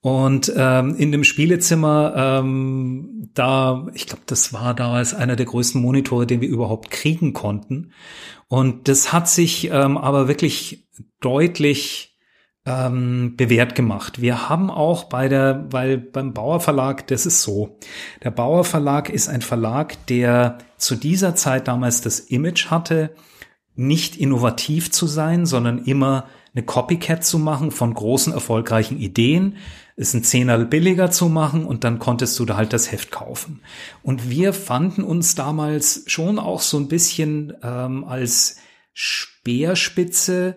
[0.00, 5.80] Und ähm, in dem Spielezimmer, ähm, da, ich glaube, das war damals einer der größten
[5.80, 7.92] Monitore, den wir überhaupt kriegen konnten.
[8.48, 10.86] Und das hat sich ähm, aber wirklich
[11.20, 12.13] deutlich
[12.66, 14.20] ähm, bewährt gemacht.
[14.20, 17.78] Wir haben auch bei der, weil beim Bauer Verlag, das ist so.
[18.22, 23.10] Der Bauer Verlag ist ein Verlag, der zu dieser Zeit damals das Image hatte,
[23.76, 29.56] nicht innovativ zu sein, sondern immer eine Copycat zu machen von großen erfolgreichen Ideen,
[29.96, 33.60] es ein Zehner billiger zu machen und dann konntest du da halt das Heft kaufen.
[34.02, 38.56] Und wir fanden uns damals schon auch so ein bisschen ähm, als
[38.92, 40.56] Speerspitze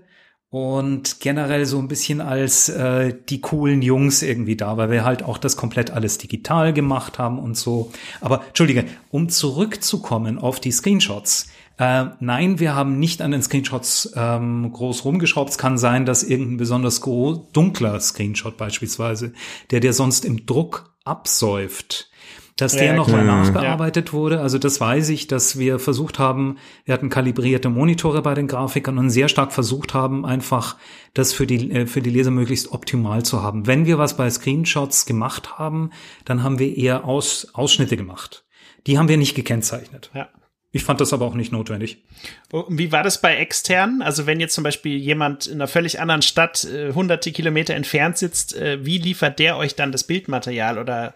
[0.49, 5.23] und generell so ein bisschen als äh, die coolen Jungs irgendwie da, weil wir halt
[5.23, 7.91] auch das komplett alles digital gemacht haben und so.
[8.21, 11.47] Aber entschuldige, um zurückzukommen auf die Screenshots.
[11.77, 15.51] Äh, nein, wir haben nicht an den Screenshots ähm, groß rumgeschraubt.
[15.51, 19.33] Es kann sein, dass irgendein besonders dunkler Screenshot beispielsweise,
[19.69, 22.09] der dir sonst im Druck absäuft,
[22.57, 24.13] dass der ja, nochmal nachbearbeitet ja.
[24.13, 24.41] wurde.
[24.41, 28.97] Also das weiß ich, dass wir versucht haben, wir hatten kalibrierte Monitore bei den Grafikern
[28.97, 30.75] und sehr stark versucht haben, einfach
[31.13, 33.67] das für die, äh, für die Leser möglichst optimal zu haben.
[33.67, 35.91] Wenn wir was bei Screenshots gemacht haben,
[36.25, 38.43] dann haben wir eher Aus, Ausschnitte gemacht.
[38.87, 40.09] Die haben wir nicht gekennzeichnet.
[40.13, 40.29] Ja.
[40.71, 42.03] Ich fand das aber auch nicht notwendig.
[42.51, 44.01] Oh, wie war das bei externen?
[44.01, 48.17] Also wenn jetzt zum Beispiel jemand in einer völlig anderen Stadt äh, hunderte Kilometer entfernt
[48.17, 51.15] sitzt, äh, wie liefert der euch dann das Bildmaterial oder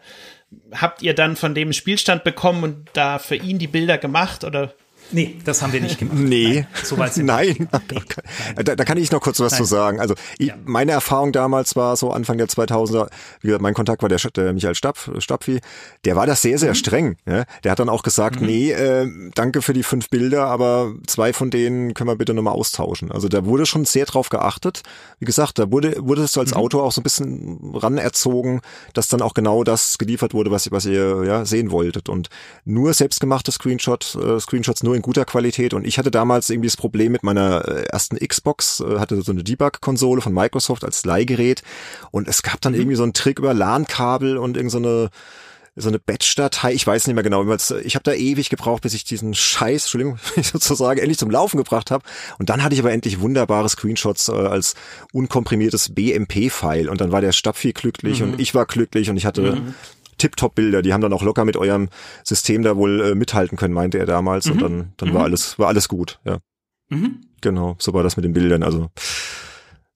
[0.73, 4.73] habt ihr dann von dem Spielstand bekommen und da für ihn die Bilder gemacht oder
[5.11, 6.17] Nee, das haben wir nicht gemacht.
[6.21, 6.53] Nee.
[6.61, 7.67] Nein, so weit sind Nein.
[7.91, 8.63] Nee.
[8.63, 9.61] Da, da, kann ich noch kurz was Nein.
[9.61, 9.99] zu sagen.
[9.99, 10.55] Also ich, ja.
[10.65, 13.07] meine Erfahrung damals war so Anfang der 2000er,
[13.41, 15.59] wie gesagt, mein Kontakt war der, der Michael Stapf, Stapfi,
[16.05, 16.75] der war das sehr, sehr mhm.
[16.75, 17.17] streng.
[17.25, 17.45] Ja?
[17.63, 18.47] Der hat dann auch gesagt, mhm.
[18.47, 22.53] nee, äh, danke für die fünf Bilder, aber zwei von denen können wir bitte nochmal
[22.53, 23.11] austauschen.
[23.11, 24.83] Also da wurde schon sehr drauf geachtet.
[25.19, 26.57] Wie gesagt, da wurde, wurde es als mhm.
[26.57, 28.61] Autor auch so ein bisschen ranerzogen,
[28.93, 32.09] dass dann auch genau das geliefert wurde, was, was ihr ja, sehen wolltet.
[32.09, 32.29] Und
[32.65, 35.73] nur selbstgemachte Screenshot, äh, Screenshots nur in guter Qualität.
[35.73, 39.31] Und ich hatte damals irgendwie das Problem mit meiner äh, ersten Xbox, äh, hatte so
[39.31, 41.63] eine Debug-Konsole von Microsoft als Leihgerät.
[42.11, 42.79] Und es gab dann mhm.
[42.79, 45.09] irgendwie so einen Trick über LAN-Kabel und irgendeine so
[45.75, 47.45] so eine Batch-Datei, ich weiß nicht mehr genau,
[47.83, 51.91] ich habe da ewig gebraucht, bis ich diesen Scheiß, Entschuldigung, sozusagen endlich zum Laufen gebracht
[51.91, 52.03] habe.
[52.39, 54.75] Und dann hatte ich aber endlich wunderbare Screenshots äh, als
[55.13, 58.33] unkomprimiertes BMP-File und dann war der Stapfi glücklich mhm.
[58.33, 59.73] und ich war glücklich und ich hatte mhm.
[60.21, 61.89] Tip-Top-Bilder, die haben dann auch locker mit eurem
[62.23, 64.45] System da wohl äh, mithalten können, meinte er damals.
[64.45, 64.51] Mhm.
[64.51, 65.25] Und dann, dann war mhm.
[65.25, 66.37] alles, war alles gut, ja.
[66.89, 67.21] Mhm.
[67.41, 68.63] Genau, so war das mit den Bildern.
[68.63, 68.89] Also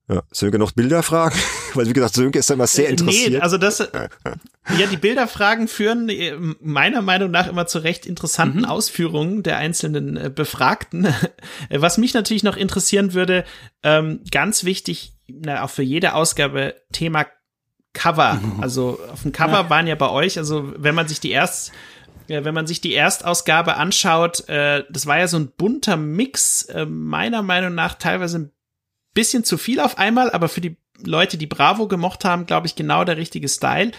[0.07, 1.39] ja, Sönke noch Bilderfragen?
[1.73, 3.33] Weil wie gesagt, Sönke ist da immer sehr äh, interessiert.
[3.33, 3.79] Nee, also das,
[4.79, 8.65] ja, die Bilderfragen führen äh, meiner Meinung nach immer zu recht interessanten mhm.
[8.65, 11.07] Ausführungen der einzelnen äh, Befragten.
[11.69, 13.45] Was mich natürlich noch interessieren würde,
[13.83, 17.25] ähm, ganz wichtig, na, auch für jede Ausgabe Thema
[17.95, 18.35] Cover.
[18.35, 18.61] Mhm.
[18.61, 21.71] Also auf dem Cover waren ja bei euch, also wenn man sich die erst
[22.27, 26.63] ja, wenn man sich die Erstausgabe anschaut, äh, das war ja so ein bunter Mix,
[26.63, 28.51] äh, meiner Meinung nach teilweise ein
[29.13, 32.75] bisschen zu viel auf einmal, aber für die Leute, die Bravo gemocht haben, glaube ich,
[32.75, 33.91] genau der richtige Style.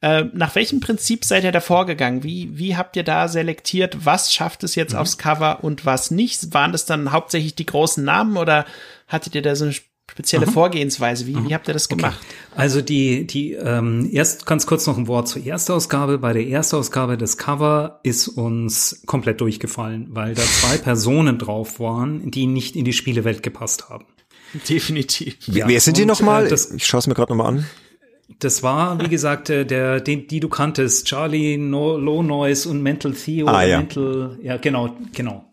[0.00, 2.22] Äh, nach welchem Prinzip seid ihr da vorgegangen?
[2.22, 4.98] Wie, wie habt ihr da selektiert, was schafft es jetzt mhm.
[4.98, 6.52] aufs Cover und was nicht?
[6.52, 8.66] Waren das dann hauptsächlich die großen Namen oder
[9.08, 9.74] hattet ihr da so eine
[10.10, 10.50] spezielle mhm.
[10.50, 11.26] Vorgehensweise?
[11.26, 12.18] Wie, wie habt ihr das gemacht?
[12.20, 12.60] Okay.
[12.60, 16.18] Also die, die, ähm, erst ganz kurz noch ein Wort zur Erstausgabe.
[16.18, 22.30] Bei der Erstausgabe des Cover ist uns komplett durchgefallen, weil da zwei Personen drauf waren,
[22.30, 24.04] die nicht in die Spielewelt gepasst haben.
[24.68, 25.36] Definitiv.
[25.46, 26.46] Ja, Wer sind die nochmal?
[26.46, 27.66] Äh, ich schaue es mir gerade nochmal an.
[28.38, 32.82] Das war, wie gesagt, äh, der, den, die du kanntest, Charlie no, Low Noise und
[32.82, 33.46] Mental Theo.
[33.46, 33.78] Ah, ja.
[33.78, 35.50] Mental, ja, genau, genau.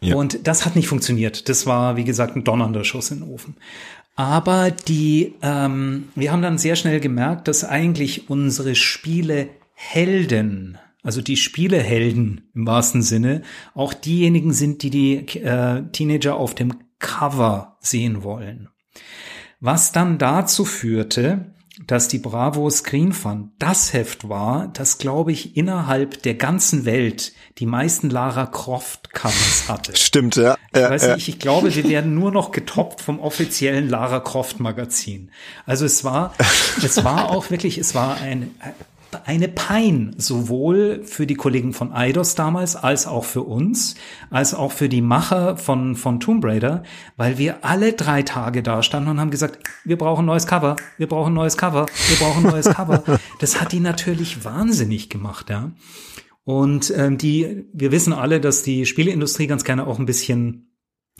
[0.00, 0.16] Ja.
[0.16, 1.48] Und das hat nicht funktioniert.
[1.48, 3.56] Das war, wie gesagt, ein donnernder Schuss in den Ofen.
[4.14, 11.20] Aber die, ähm, wir haben dann sehr schnell gemerkt, dass eigentlich unsere Spiele Helden, also
[11.20, 13.42] die Spielehelden im wahrsten Sinne,
[13.74, 18.68] auch diejenigen sind, die die äh, Teenager auf dem Cover sehen wollen.
[19.60, 21.54] Was dann dazu führte,
[21.86, 27.32] dass die Bravo Screen Fun das Heft war, das glaube ich innerhalb der ganzen Welt
[27.58, 29.96] die meisten Lara Croft Covers hatte.
[29.96, 30.56] Stimmt, ja.
[30.72, 31.14] Ich ja, weiß ja.
[31.14, 35.30] nicht, ich glaube, wir werden nur noch getoppt vom offiziellen Lara Croft Magazin.
[35.64, 36.34] Also es war,
[36.82, 38.54] es war auch wirklich, es war ein,
[39.24, 43.94] eine Pein, sowohl für die Kollegen von Eidos damals, als auch für uns,
[44.30, 46.82] als auch für die Macher von, von Tomb Raider,
[47.16, 51.08] weil wir alle drei Tage da standen und haben gesagt, wir brauchen neues Cover, wir
[51.08, 53.02] brauchen neues Cover, wir brauchen neues Cover.
[53.38, 55.72] Das hat die natürlich wahnsinnig gemacht, ja.
[56.44, 60.70] Und ähm, die, wir wissen alle, dass die Spieleindustrie ganz gerne auch ein bisschen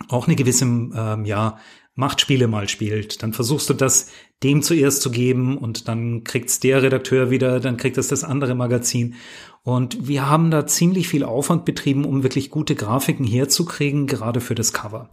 [0.09, 1.59] auch eine gewisse ähm, ja
[1.97, 3.23] Machtspiele mal spielt.
[3.23, 4.11] Dann versuchst du das
[4.43, 8.55] dem zuerst zu geben und dann kriegt's der Redakteur wieder, dann kriegt es das andere
[8.55, 9.15] Magazin.
[9.63, 14.55] Und wir haben da ziemlich viel Aufwand betrieben, um wirklich gute Grafiken herzukriegen, gerade für
[14.55, 15.11] das Cover.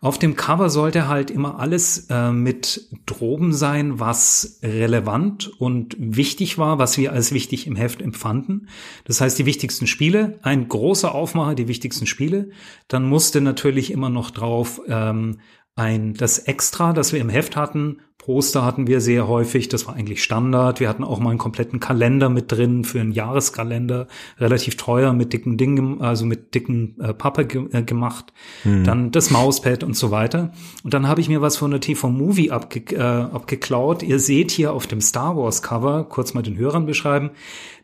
[0.00, 6.58] Auf dem Cover sollte halt immer alles äh, mit Droben sein, was relevant und wichtig
[6.58, 8.68] war, was wir als wichtig im Heft empfanden.
[9.04, 12.50] Das heißt, die wichtigsten Spiele, ein großer Aufmacher, die wichtigsten Spiele.
[12.88, 15.38] Dann musste natürlich immer noch drauf ähm,
[15.76, 19.96] ein, das Extra, das wir im Heft hatten, Poster hatten wir sehr häufig, das war
[19.96, 20.80] eigentlich Standard.
[20.80, 24.06] Wir hatten auch mal einen kompletten Kalender mit drin für einen Jahreskalender,
[24.38, 28.32] relativ teuer mit dicken Dingen, also mit dicken äh, Pappe ge äh, gemacht.
[28.62, 28.84] Hm.
[28.84, 30.52] Dann das Mauspad und so weiter.
[30.82, 34.02] Und dann habe ich mir was von der TV Movie abge äh, abgeklaut.
[34.02, 37.30] Ihr seht hier auf dem Star Wars Cover, kurz mal den Hörern beschreiben,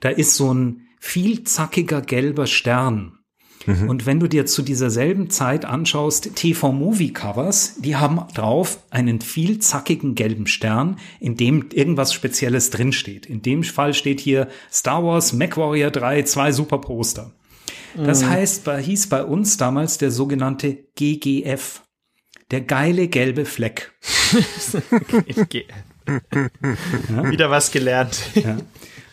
[0.01, 3.20] da ist so ein viel zackiger gelber Stern
[3.67, 3.89] Mhm.
[3.89, 9.59] Und wenn du dir zu dieser selben Zeit anschaust, TV-Movie-Covers, die haben drauf einen viel
[9.59, 13.27] zackigen gelben Stern, in dem irgendwas Spezielles drinsteht.
[13.27, 17.33] In dem Fall steht hier Star Wars, MacWarrior 3, zwei super Poster.
[17.97, 18.31] Das mhm.
[18.31, 21.83] heißt, bei, hieß bei uns damals der sogenannte GGF.
[22.51, 23.93] Der geile gelbe Fleck.
[26.09, 27.31] ja?
[27.31, 28.21] Wieder was gelernt.
[28.35, 28.59] Ja.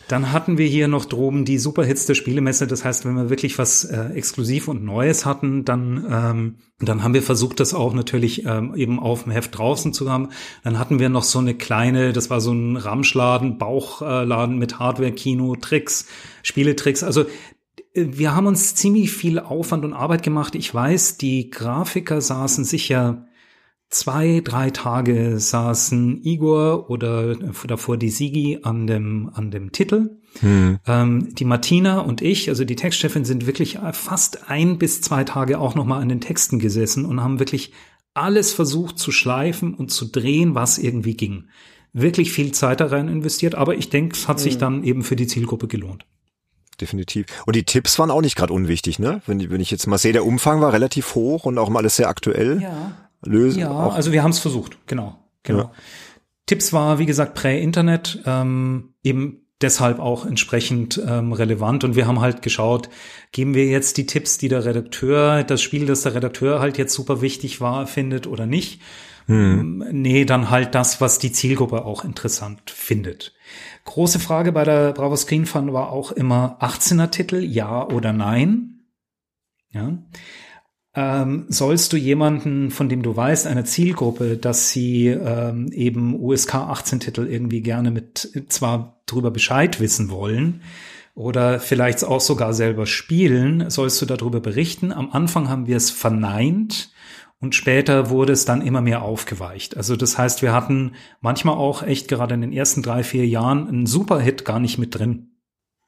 [0.08, 2.66] Dann hatten wir hier noch droben die Superhits der Spielemesse.
[2.66, 7.12] Das heißt, wenn wir wirklich was äh, exklusiv und Neues hatten, dann, ähm, dann haben
[7.12, 10.30] wir versucht, das auch natürlich ähm, eben auf dem Heft draußen zu haben.
[10.64, 15.12] Dann hatten wir noch so eine kleine, das war so ein Ramschladen, Bauchladen mit Hardware,
[15.12, 16.06] Kino, Tricks,
[16.42, 17.02] Spieletricks.
[17.04, 17.26] Also
[17.92, 20.54] äh, wir haben uns ziemlich viel Aufwand und Arbeit gemacht.
[20.54, 23.27] Ich weiß, die Grafiker saßen sicher
[23.90, 30.18] zwei, drei Tage saßen Igor oder davor die Sigi an dem, an dem Titel.
[30.40, 30.78] Hm.
[30.86, 35.58] Ähm, die Martina und ich, also die Textchefin, sind wirklich fast ein bis zwei Tage
[35.58, 37.72] auch nochmal an den Texten gesessen und haben wirklich
[38.14, 41.48] alles versucht zu schleifen und zu drehen, was irgendwie ging.
[41.92, 44.60] Wirklich viel Zeit da rein investiert, aber ich denke, es hat sich hm.
[44.60, 46.04] dann eben für die Zielgruppe gelohnt
[46.80, 47.26] definitiv.
[47.44, 49.20] Und die Tipps waren auch nicht gerade unwichtig, ne?
[49.26, 51.96] Wenn, wenn ich jetzt mal sehe, der Umfang war relativ hoch und auch mal alles
[51.96, 52.62] sehr aktuell.
[52.62, 53.60] Ja lösen.
[53.60, 53.94] Ja, auch.
[53.94, 55.18] also wir haben es versucht, genau.
[55.42, 55.58] genau.
[55.58, 55.72] Ja.
[56.46, 61.84] Tipps war, wie gesagt, Prä-Internet, ähm, eben deshalb auch entsprechend ähm, relevant.
[61.84, 62.88] Und wir haben halt geschaut,
[63.32, 66.94] geben wir jetzt die Tipps, die der Redakteur, das Spiel, das der Redakteur halt jetzt
[66.94, 68.80] super wichtig war, findet oder nicht.
[69.26, 69.84] Hm.
[69.90, 73.34] Nee, dann halt das, was die Zielgruppe auch interessant findet.
[73.84, 78.80] Große Frage bei der Bravo Screen Fun war auch immer 18er Titel, ja oder nein.
[79.70, 79.98] Ja.
[81.00, 86.56] Ähm, sollst du jemanden, von dem du weißt, einer Zielgruppe, dass sie ähm, eben USK
[86.56, 90.62] 18 Titel irgendwie gerne mit zwar drüber Bescheid wissen wollen
[91.14, 94.90] oder vielleicht auch sogar selber spielen, sollst du darüber berichten.
[94.90, 96.90] Am Anfang haben wir es verneint
[97.38, 99.76] und später wurde es dann immer mehr aufgeweicht.
[99.76, 103.68] Also das heißt, wir hatten manchmal auch echt gerade in den ersten drei, vier Jahren
[103.68, 105.37] einen Superhit gar nicht mit drin.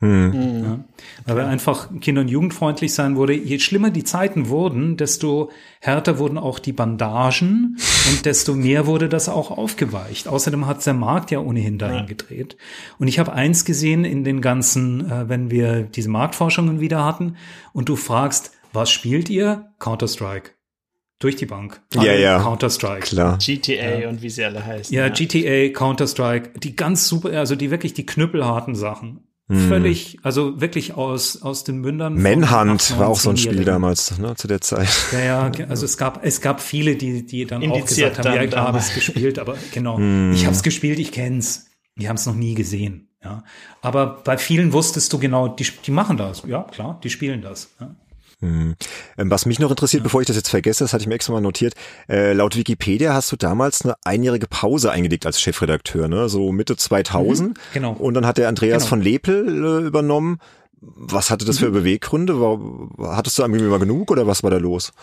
[0.01, 0.33] Hm.
[0.33, 0.65] hm.
[0.65, 0.85] Ja,
[1.27, 3.35] weil wir einfach kinder- und jugendfreundlich sein wurde.
[3.35, 7.77] Je schlimmer die Zeiten wurden, desto härter wurden auch die Bandagen
[8.11, 10.27] und desto mehr wurde das auch aufgeweicht.
[10.27, 12.05] Außerdem hat der Markt ja ohnehin dahin ja.
[12.07, 12.57] gedreht.
[12.99, 17.37] Und ich habe eins gesehen in den ganzen, äh, wenn wir diese Marktforschungen wieder hatten
[17.75, 19.73] und du fragst, was spielt ihr?
[19.81, 20.53] Counter-Strike.
[21.19, 21.83] Durch die Bank.
[21.95, 22.39] Ja, ja.
[22.39, 23.01] Counter-Strike.
[23.01, 23.37] Klar.
[23.37, 24.09] GTA ja.
[24.09, 24.97] und wie sie alle heißen.
[24.97, 25.13] Ja, ja.
[25.13, 29.27] GTA, Counter-Strike, die ganz super, also die wirklich die knüppelharten Sachen.
[29.51, 29.69] Hm.
[29.69, 32.23] Völlig, also wirklich aus, aus den Mündern.
[32.23, 34.89] Manhunt war auch so ein Spiel damals, ne, zu der Zeit.
[35.11, 38.37] Ja, ja, also es gab, es gab viele, die, die dann Indiziert auch gesagt haben,
[38.37, 40.33] ja, klar, habe es gespielt, aber genau, hm.
[40.33, 41.67] ich habe es gespielt, ich kenn's.
[41.97, 43.09] Die haben es noch nie gesehen.
[43.25, 43.43] Ja,
[43.83, 46.45] aber bei vielen wusstest du genau, die, die machen das.
[46.47, 47.75] Ja, klar, die spielen das.
[47.81, 47.97] Ja.
[48.41, 48.74] Hm.
[49.18, 50.05] Ähm, was mich noch interessiert, ja.
[50.05, 51.74] bevor ich das jetzt vergesse, das hatte ich mir extra mal notiert,
[52.09, 56.28] äh, laut Wikipedia hast du damals eine einjährige Pause eingelegt als Chefredakteur, ne?
[56.28, 57.51] so Mitte 2000.
[57.51, 57.93] Mhm, genau.
[57.93, 58.88] Und dann hat der Andreas genau.
[58.88, 60.38] von Lepel äh, übernommen.
[60.82, 61.74] Was hatte das für mhm.
[61.74, 62.41] Beweggründe?
[62.41, 64.95] War, hattest du irgendwie mal genug oder was war da los?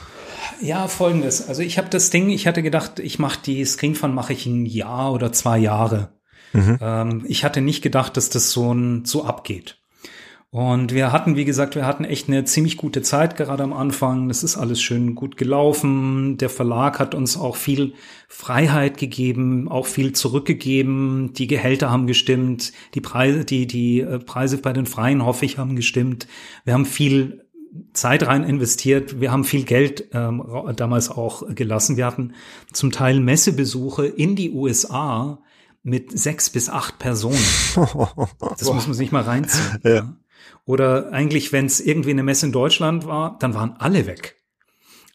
[0.60, 1.48] Ja, folgendes.
[1.48, 4.66] Also ich habe das Ding, ich hatte gedacht, ich mache die Screenfun mache ich ein
[4.66, 6.10] Jahr oder zwei Jahre.
[6.54, 6.80] Mhm.
[6.82, 9.78] Ähm, ich hatte nicht gedacht, dass das so, ein, so abgeht.
[10.50, 14.30] Und wir hatten, wie gesagt, wir hatten echt eine ziemlich gute Zeit gerade am Anfang.
[14.30, 16.38] Das ist alles schön gut gelaufen.
[16.38, 17.94] Der Verlag hat uns auch viel
[18.30, 21.34] Freiheit gegeben, auch viel zurückgegeben.
[21.34, 22.72] Die Gehälter haben gestimmt.
[22.94, 26.28] Die Preise, die, die äh, Preise bei den Freien, hoffe ich, haben gestimmt.
[26.64, 27.46] Wir haben viel
[27.92, 29.20] Zeit rein investiert.
[29.20, 30.42] Wir haben viel Geld ähm,
[30.78, 31.98] damals auch gelassen.
[31.98, 32.34] Wir hatten
[32.72, 35.40] zum Teil Messebesuche in die USA
[35.84, 37.38] mit sechs bis acht Personen.
[38.40, 39.80] Das muss man sich mal reinziehen.
[39.84, 40.16] Ja.
[40.68, 44.36] Oder eigentlich, wenn es irgendwie eine Messe in Deutschland war, dann waren alle weg.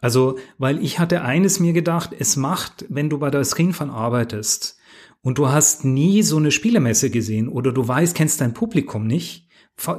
[0.00, 4.78] Also, weil ich hatte eines mir gedacht, es macht, wenn du bei der Screenfun arbeitest
[5.20, 9.46] und du hast nie so eine Spielemesse gesehen oder du weißt, kennst dein Publikum nicht,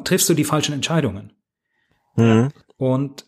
[0.04, 1.34] triffst du die falschen Entscheidungen.
[2.16, 2.49] Mhm.
[2.78, 3.28] Und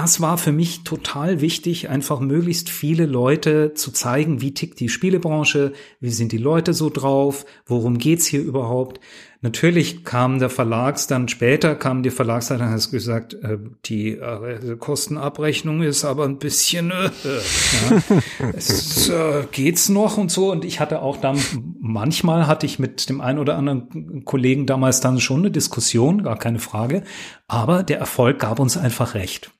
[0.00, 4.88] das war für mich total wichtig, einfach möglichst viele Leute zu zeigen, wie tickt die
[4.88, 8.98] Spielebranche, wie sind die Leute so drauf, worum geht's hier überhaupt.
[9.42, 14.76] Natürlich kam der Verlags dann später, kam die Verlagsseite und hat gesagt, äh, die äh,
[14.78, 17.10] Kostenabrechnung ist aber ein bisschen, äh,
[17.90, 18.20] ja,
[18.56, 20.50] es, äh, geht's noch und so.
[20.50, 21.38] Und ich hatte auch dann,
[21.78, 26.38] manchmal hatte ich mit dem einen oder anderen Kollegen damals dann schon eine Diskussion, gar
[26.38, 27.02] keine Frage.
[27.48, 29.50] Aber der Erfolg gab uns einfach recht.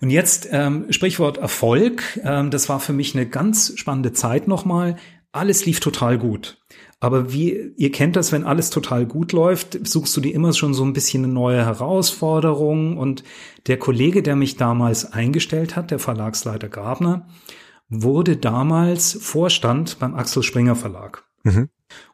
[0.00, 2.18] Und jetzt ähm, Sprichwort Erfolg.
[2.22, 4.96] Ähm, das war für mich eine ganz spannende Zeit nochmal.
[5.32, 6.58] Alles lief total gut.
[7.00, 10.74] Aber wie, ihr kennt das, wenn alles total gut läuft, suchst du dir immer schon
[10.74, 12.98] so ein bisschen eine neue Herausforderung.
[12.98, 13.24] Und
[13.66, 17.26] der Kollege, der mich damals eingestellt hat, der Verlagsleiter Grabner,
[17.88, 21.24] wurde damals Vorstand beim Axel Springer Verlag.
[21.42, 21.68] Mhm.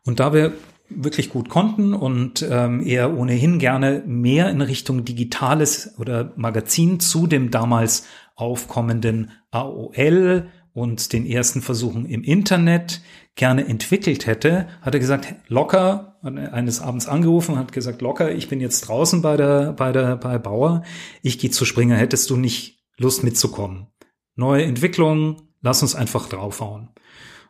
[0.05, 0.53] Und da wir
[0.89, 7.27] wirklich gut konnten und ähm, er ohnehin gerne mehr in Richtung Digitales oder Magazin zu
[7.27, 13.01] dem damals aufkommenden AOL und den ersten Versuchen im Internet
[13.35, 18.61] gerne entwickelt hätte, hat er gesagt, locker, eines Abends angerufen, hat gesagt, locker, ich bin
[18.61, 20.83] jetzt draußen bei der, bei der, bei Bauer,
[21.23, 23.87] ich gehe zu Springer, hättest du nicht Lust mitzukommen?
[24.35, 26.91] Neue Entwicklung, lass uns einfach draufhauen.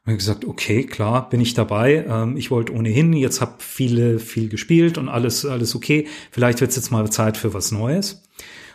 [0.06, 2.04] Und ich gesagt, okay, klar, bin ich dabei.
[2.08, 6.06] Ähm, ich wollte ohnehin, jetzt habe viele viel gespielt und alles alles okay.
[6.30, 8.22] Vielleicht wird es jetzt mal Zeit für was Neues.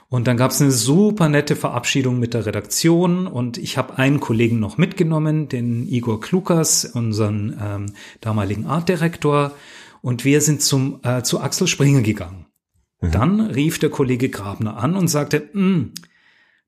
[0.10, 4.20] Und dann gab es eine super nette Verabschiedung mit der Redaktion und ich habe einen
[4.20, 7.86] Kollegen noch mitgenommen, den Igor Klukas, unseren ähm,
[8.20, 9.54] damaligen Artdirektor.
[10.02, 12.48] Und wir sind zum äh, zu Axel Springer gegangen.
[13.00, 13.12] Mhm.
[13.12, 15.94] Dann rief der Kollege Grabner an und sagte, hm,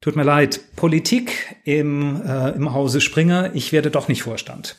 [0.04, 4.76] Tut mir leid, Politik im, äh, im Hause Springer, ich werde doch nicht Vorstand.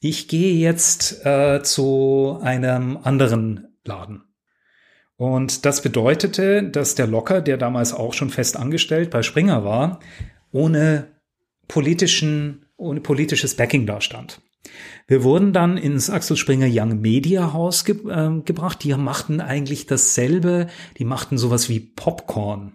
[0.00, 4.24] Ich gehe jetzt äh, zu einem anderen Laden.
[5.16, 10.00] Und das bedeutete, dass der Locker, der damals auch schon fest angestellt bei Springer war,
[10.52, 11.06] ohne
[11.68, 14.42] politischen, ohne politisches Backing dastand.
[15.06, 18.84] Wir wurden dann ins Axel Springer Young Media Haus ge äh, gebracht.
[18.84, 20.66] Die machten eigentlich dasselbe.
[20.98, 22.74] Die machten sowas wie Popcorn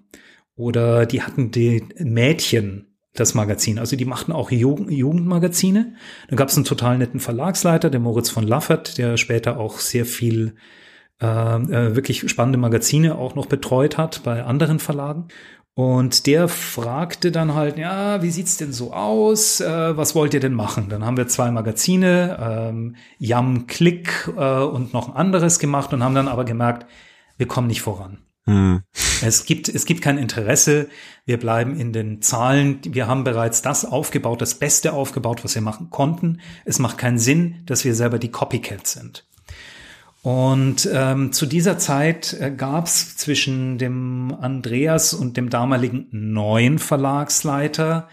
[0.55, 3.79] oder die hatten die Mädchen das Magazin.
[3.79, 5.95] Also die machten auch Jugend Jugendmagazine.
[6.29, 10.05] Da gab es einen total netten Verlagsleiter, der Moritz von Laffert, der später auch sehr
[10.05, 10.55] viel
[11.21, 15.27] äh, äh, wirklich spannende Magazine auch noch betreut hat bei anderen Verlagen.
[15.73, 19.61] Und der fragte dann halt, ja, wie sieht's denn so aus?
[19.61, 20.89] Äh, was wollt ihr denn machen?
[20.89, 26.03] Dann haben wir zwei Magazine, ähm, Yam Click äh, und noch ein anderes gemacht und
[26.03, 26.87] haben dann aber gemerkt,
[27.37, 28.20] wir kommen nicht voran.
[28.45, 28.83] Hm.
[29.21, 30.89] Es gibt, es gibt kein Interesse.
[31.25, 32.79] Wir bleiben in den Zahlen.
[32.83, 36.41] Wir haben bereits das aufgebaut, das Beste aufgebaut, was wir machen konnten.
[36.65, 39.25] Es macht keinen Sinn, dass wir selber die Copycats sind.
[40.23, 46.77] Und ähm, zu dieser Zeit äh, gab es zwischen dem Andreas und dem damaligen neuen
[46.77, 48.07] Verlagsleiter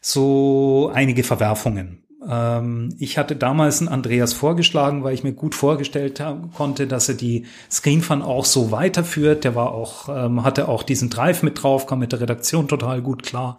[0.00, 1.99] so einige Verwerfungen.
[2.28, 6.22] Ähm, ich hatte damals einen Andreas vorgeschlagen, weil ich mir gut vorgestellt
[6.54, 9.44] konnte, dass er die Screenfun auch so weiterführt.
[9.44, 13.00] Der war auch, ähm, hatte auch diesen Drive mit drauf, kam mit der Redaktion total
[13.00, 13.58] gut klar.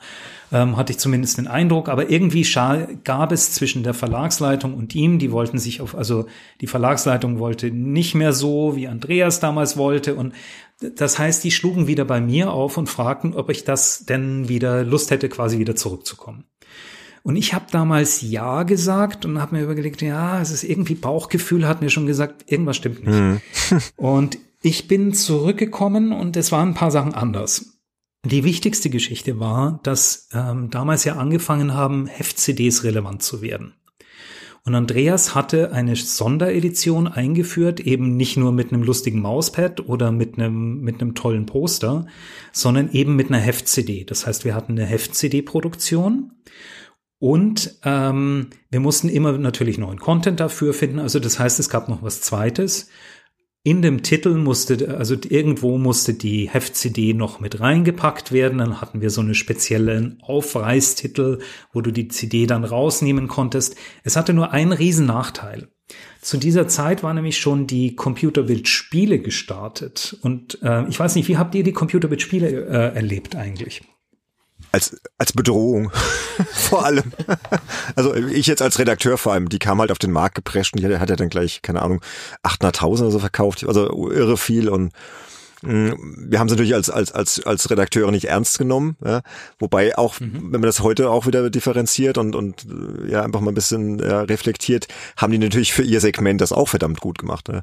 [0.51, 1.89] Ähm, hatte ich zumindest den Eindruck.
[1.89, 2.45] Aber irgendwie
[3.03, 6.25] gab es zwischen der Verlagsleitung und ihm, die wollten sich auf, also
[6.59, 10.15] die Verlagsleitung wollte nicht mehr so, wie Andreas damals wollte.
[10.15, 10.33] Und
[10.81, 14.83] das heißt, die schlugen wieder bei mir auf und fragten, ob ich das denn wieder
[14.83, 16.43] Lust hätte, quasi wieder zurückzukommen.
[17.23, 21.67] Und ich habe damals Ja gesagt und habe mir überlegt, ja, es ist irgendwie Bauchgefühl,
[21.67, 23.19] hat mir schon gesagt, irgendwas stimmt nicht.
[23.19, 23.41] Mhm.
[23.95, 27.77] und ich bin zurückgekommen und es waren ein paar Sachen anders.
[28.23, 33.73] Die wichtigste Geschichte war, dass ähm, damals ja angefangen haben, Heft-CDs relevant zu werden.
[34.63, 40.37] Und Andreas hatte eine Sonderedition eingeführt, eben nicht nur mit einem lustigen Mauspad oder mit
[40.37, 42.05] einem, mit einem tollen Poster,
[42.51, 44.03] sondern eben mit einer Heft-CD.
[44.03, 46.31] Das heißt, wir hatten eine Heft-CD-Produktion
[47.21, 50.97] und ähm, wir mussten immer natürlich neuen Content dafür finden.
[50.97, 52.89] Also das heißt, es gab noch was Zweites.
[53.61, 58.57] In dem Titel musste, also irgendwo musste die Heft-CD noch mit reingepackt werden.
[58.57, 61.37] Dann hatten wir so einen speziellen Aufreißtitel,
[61.71, 63.75] wo du die CD dann rausnehmen konntest.
[64.03, 65.67] Es hatte nur einen riesen Nachteil.
[66.21, 70.17] Zu dieser Zeit war nämlich schon die Computerbild-Spiele gestartet.
[70.23, 73.83] Und äh, ich weiß nicht, wie habt ihr die Computerbild-Spiele äh, erlebt eigentlich?
[74.71, 75.91] Als, als Bedrohung
[76.53, 77.11] vor allem.
[77.95, 80.81] also ich jetzt als Redakteur vor allem, die kam halt auf den Markt geprescht und
[80.81, 82.01] die hat ja dann gleich, keine Ahnung,
[82.43, 84.93] 800.000 oder so verkauft, also irre viel und
[85.61, 85.91] mm,
[86.29, 89.21] wir haben es natürlich als, als, als, als Redakteure nicht ernst genommen, ja?
[89.59, 90.51] wobei auch, mhm.
[90.51, 92.65] wenn man das heute auch wieder differenziert und, und
[93.07, 96.69] ja einfach mal ein bisschen ja, reflektiert, haben die natürlich für ihr Segment das auch
[96.69, 97.49] verdammt gut gemacht.
[97.49, 97.61] Ja?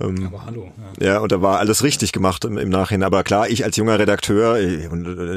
[0.00, 0.72] Ähm, aber hallo.
[0.98, 1.06] Ja.
[1.06, 3.04] ja, und da war alles richtig gemacht im, im Nachhinein.
[3.04, 4.88] Aber klar, ich als junger Redakteur, ich,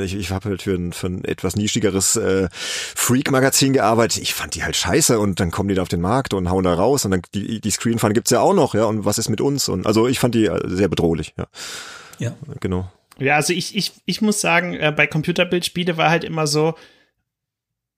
[0.04, 4.22] ich, ich habe halt für ein, für ein etwas nischigeres äh, Freak-Magazin gearbeitet.
[4.22, 6.64] Ich fand die halt scheiße und dann kommen die da auf den Markt und hauen
[6.64, 8.86] da raus und dann die, die Screenfun gibt's ja auch noch, ja.
[8.86, 9.70] Und was ist mit uns?
[9.70, 11.46] Und also ich fand die äh, sehr bedrohlich, ja.
[12.20, 12.36] Ja.
[12.60, 12.90] Genau.
[13.20, 16.74] Ja, also ich, ich, ich muss sagen, äh, bei Computerbildspiele war halt immer so,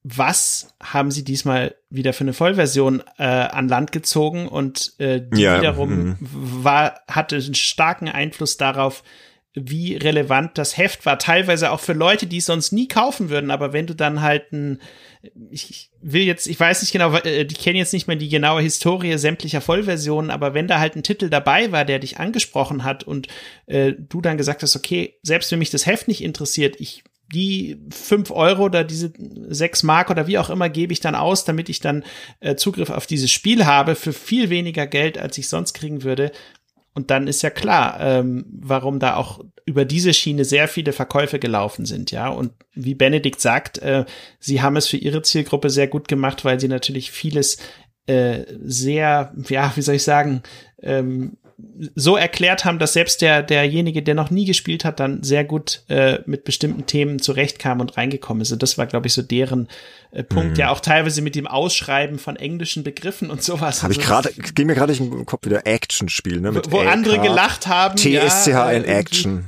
[0.07, 5.41] was haben sie diesmal wieder für eine Vollversion äh, an Land gezogen und äh, die
[5.41, 6.17] ja, wiederum mh.
[6.21, 9.01] war hatte einen starken Einfluss darauf,
[9.55, 11.17] wie relevant das Heft war.
[11.17, 13.49] Teilweise auch für Leute, die es sonst nie kaufen würden.
[13.49, 14.79] Aber wenn du dann halt ein,
[15.49, 18.61] ich will jetzt, ich weiß nicht genau, äh, die kennen jetzt nicht mehr die genaue
[18.61, 23.03] Historie sämtlicher Vollversionen, aber wenn da halt ein Titel dabei war, der dich angesprochen hat
[23.03, 23.27] und
[23.65, 27.03] äh, du dann gesagt hast, okay, selbst wenn mich das Heft nicht interessiert, ich
[27.33, 29.11] die fünf Euro oder diese
[29.49, 32.03] sechs Mark oder wie auch immer gebe ich dann aus, damit ich dann
[32.39, 36.31] äh, Zugriff auf dieses Spiel habe für viel weniger Geld, als ich sonst kriegen würde.
[36.93, 41.39] Und dann ist ja klar, ähm, warum da auch über diese Schiene sehr viele Verkäufe
[41.39, 42.29] gelaufen sind, ja.
[42.29, 44.05] Und wie Benedikt sagt, äh,
[44.39, 47.57] sie haben es für ihre Zielgruppe sehr gut gemacht, weil sie natürlich vieles
[48.07, 50.43] äh, sehr, ja, wie soll ich sagen,
[50.81, 51.37] ähm,
[51.95, 55.83] so erklärt haben, dass selbst der derjenige, der noch nie gespielt hat, dann sehr gut
[55.87, 58.51] äh, mit bestimmten Themen zurechtkam und reingekommen ist.
[58.51, 59.69] Und das war, glaube ich, so deren
[60.11, 60.51] äh, Punkt.
[60.51, 60.55] Mhm.
[60.55, 63.83] Ja, auch teilweise mit dem Ausschreiben von englischen Begriffen und sowas.
[63.83, 66.51] Habe also, ich gerade, ging mir gerade im Kopf wieder Action-Spiel, ne?
[66.51, 67.95] Mit wo AK, andere gelacht haben.
[67.95, 69.45] TSCH ja, in Action.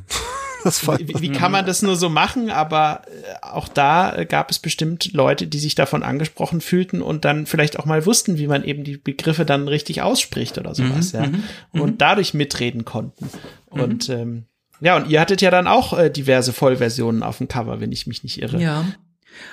[0.99, 2.49] Wie, wie, kann man das nur so machen?
[2.49, 7.25] Aber äh, auch da äh, gab es bestimmt Leute, die sich davon angesprochen fühlten und
[7.25, 11.13] dann vielleicht auch mal wussten, wie man eben die Begriffe dann richtig ausspricht oder sowas,
[11.13, 11.27] mhm, ja.
[11.27, 11.43] Mhm,
[11.73, 11.81] mhm.
[11.81, 13.29] Und dadurch mitreden konnten.
[13.71, 13.81] Mhm.
[13.81, 14.45] Und ähm,
[14.79, 18.07] ja, und ihr hattet ja dann auch äh, diverse Vollversionen auf dem Cover, wenn ich
[18.07, 18.61] mich nicht irre.
[18.61, 18.85] Ja.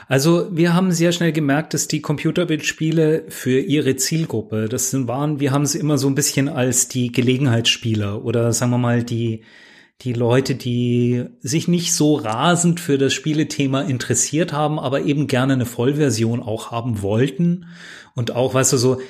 [0.09, 5.53] Also wir haben sehr schnell gemerkt, dass die Computerbildspiele für ihre Zielgruppe, das waren, wir
[5.53, 9.43] haben sie immer so ein bisschen als die Gelegenheitsspieler oder sagen wir mal die
[10.01, 15.55] die Leute, die sich nicht so rasend für das Spielethema interessiert haben, aber eben gerne
[15.55, 17.67] eine Vollversion auch haben wollten.
[18.15, 19.01] Und auch, weißt du, so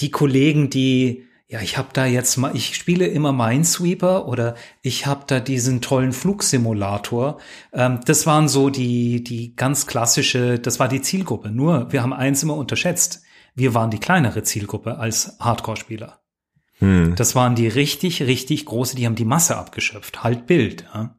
[0.00, 5.06] die Kollegen, die ja, ich habe da jetzt mal, ich spiele immer Minesweeper oder ich
[5.06, 7.38] habe da diesen tollen Flugsimulator.
[7.72, 11.50] Ähm, das waren so die, die ganz klassische, das war die Zielgruppe.
[11.50, 13.22] Nur, wir haben eins immer unterschätzt.
[13.54, 16.23] Wir waren die kleinere Zielgruppe als Hardcore-Spieler.
[16.84, 17.14] Hm.
[17.16, 20.22] Das waren die richtig, richtig große, die haben die Masse abgeschöpft.
[20.22, 20.84] Halt Bild.
[20.94, 21.14] Ja?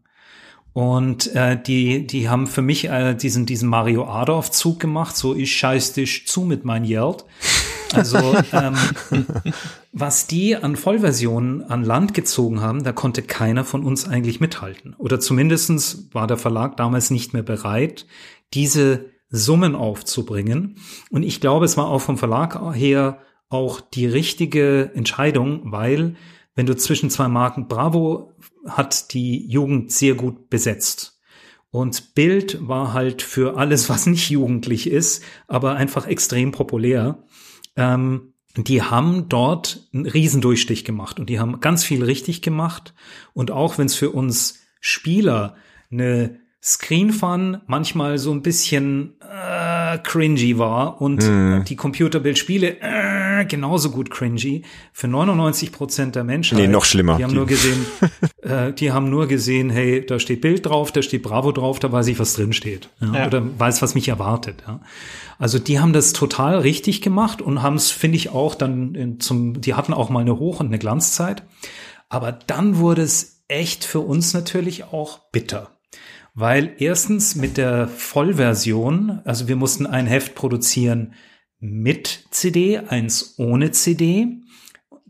[0.74, 5.56] Und äh, die, die haben für mich äh, diesen, diesen Mario Adolf-Zug gemacht, so ich
[5.56, 7.26] scheiß dich zu mit mein Geld.
[7.94, 8.18] Also
[8.52, 8.76] ähm,
[9.94, 14.94] was die an Vollversionen an Land gezogen haben, da konnte keiner von uns eigentlich mithalten.
[14.98, 18.06] Oder zumindestens war der Verlag damals nicht mehr bereit,
[18.54, 20.76] diese Summen aufzubringen.
[21.10, 26.16] Und ich glaube, es war auch vom Verlag her auch die richtige Entscheidung, weil
[26.56, 28.34] wenn du zwischen zwei Marken Bravo
[28.68, 31.20] hat die Jugend sehr gut besetzt.
[31.70, 37.24] Und Bild war halt für alles, was nicht jugendlich ist, aber einfach extrem populär.
[37.76, 42.94] Ähm, die haben dort einen Riesendurchstich gemacht und die haben ganz viel richtig gemacht.
[43.34, 45.56] Und auch wenn es für uns Spieler
[45.92, 51.66] eine Screen Fun manchmal so ein bisschen äh, cringy war und mm.
[51.66, 54.64] die Computerbildspiele äh, genauso gut cringy
[54.94, 56.58] für 99 Prozent der Menschen.
[56.58, 57.18] Nee, noch schlimmer.
[57.18, 57.38] Die haben die.
[57.38, 57.86] nur gesehen,
[58.42, 61.92] äh, die haben nur gesehen, hey, da steht Bild drauf, da steht Bravo drauf, da
[61.92, 62.90] weiß ich, was drin steht.
[63.02, 63.28] Ja, ja.
[63.28, 64.64] Oder weiß, was mich erwartet.
[64.68, 64.80] Ja.
[65.38, 69.20] Also die haben das total richtig gemacht und haben es, finde ich, auch dann in,
[69.20, 71.44] zum, die hatten auch mal eine Hoch- und eine Glanzzeit.
[72.08, 75.72] Aber dann wurde es echt für uns natürlich auch bitter.
[76.34, 81.14] Weil erstens mit der Vollversion, also wir mussten ein Heft produzieren
[81.60, 84.40] mit CD, eins ohne CD.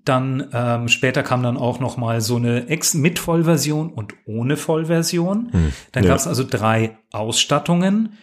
[0.03, 4.55] Dann ähm, später kam dann auch noch mal so eine Ex mit Vollversion und ohne
[4.55, 5.51] Vollversion.
[5.51, 6.09] Hm, dann ja.
[6.09, 8.17] gab es also drei Ausstattungen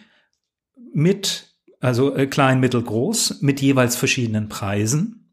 [0.93, 1.53] mit
[1.83, 5.29] also äh, klein, mittel, groß, mit jeweils verschiedenen Preisen.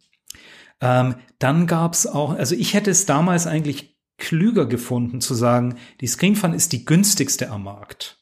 [0.80, 6.09] Ähm, dann gab's auch, also ich hätte es damals eigentlich klüger gefunden zu sagen, die
[6.09, 8.20] Screenfun ist die günstigste am Markt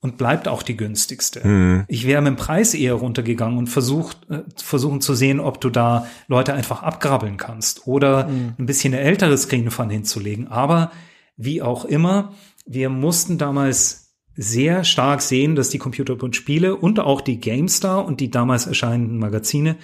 [0.00, 1.46] und bleibt auch die günstigste.
[1.46, 1.84] Mhm.
[1.88, 5.70] Ich wäre mit dem Preis eher runtergegangen und versucht, äh, versuchen zu sehen, ob du
[5.70, 8.54] da Leute einfach abgrabbeln kannst oder mhm.
[8.58, 10.48] ein bisschen eine ältere Screenfun hinzulegen.
[10.48, 10.92] Aber
[11.36, 12.32] wie auch immer,
[12.66, 18.20] wir mussten damals sehr stark sehen, dass die Computerbund Spiele und auch die GameStar und
[18.20, 19.76] die damals erscheinenden Magazine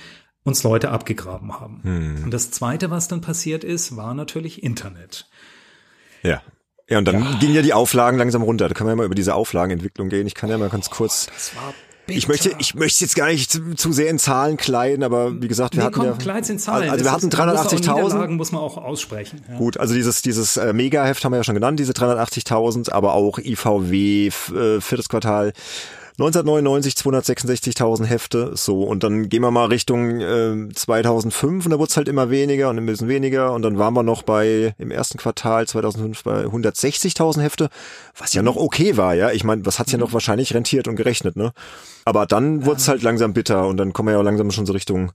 [0.44, 1.80] uns Leute abgegraben haben.
[1.82, 2.24] Hm.
[2.24, 5.26] Und das zweite, was dann passiert ist, war natürlich Internet.
[6.22, 6.40] Ja.
[6.88, 7.38] Ja, und dann ja.
[7.40, 8.68] gingen ja die Auflagen langsam runter.
[8.68, 10.26] Da können wir ja mal über diese Auflagenentwicklung gehen.
[10.26, 11.26] Ich kann ja mal ganz kurz.
[11.26, 11.74] Das war
[12.06, 12.18] Bitter.
[12.18, 15.48] Ich möchte, ich möchte jetzt gar nicht zu, zu, sehr in Zahlen kleiden, aber wie
[15.48, 16.90] gesagt, wir nee, hatten komm, ja, kleid's in Zahlen.
[16.90, 18.28] Also wir hatten 380.000.
[18.28, 19.40] muss man auch aussprechen.
[19.48, 19.56] Ja.
[19.56, 23.38] Gut, also dieses dieses äh, Mega-Heft haben wir ja schon genannt, diese 380.000, aber auch
[23.38, 25.54] IVW äh, viertes Quartal
[26.16, 31.90] 1999 266.000 Hefte, so und dann gehen wir mal Richtung äh, 2005 und da wurde
[31.90, 34.92] es halt immer weniger und ein bisschen weniger und dann waren wir noch bei im
[34.92, 37.68] ersten Quartal 2005 bei 160.000 Hefte,
[38.16, 39.32] was ja noch okay war, ja.
[39.32, 40.14] Ich meine, was hat's ja noch mhm.
[40.14, 41.52] wahrscheinlich rentiert und gerechnet, ne?
[42.04, 44.66] Aber dann wurde es halt langsam bitter und dann kommen wir ja auch langsam schon
[44.66, 45.10] so Richtung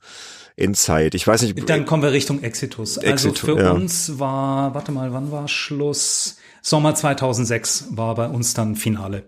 [0.58, 1.16] Endzeit.
[1.16, 1.70] Ich weiß nicht.
[1.70, 2.97] Dann kommen wir Richtung Exitus.
[2.97, 3.72] Also Exitus für ja.
[3.72, 6.36] uns war, warte mal, wann war Schluss?
[6.62, 9.24] Sommer 2006 war bei uns dann Finale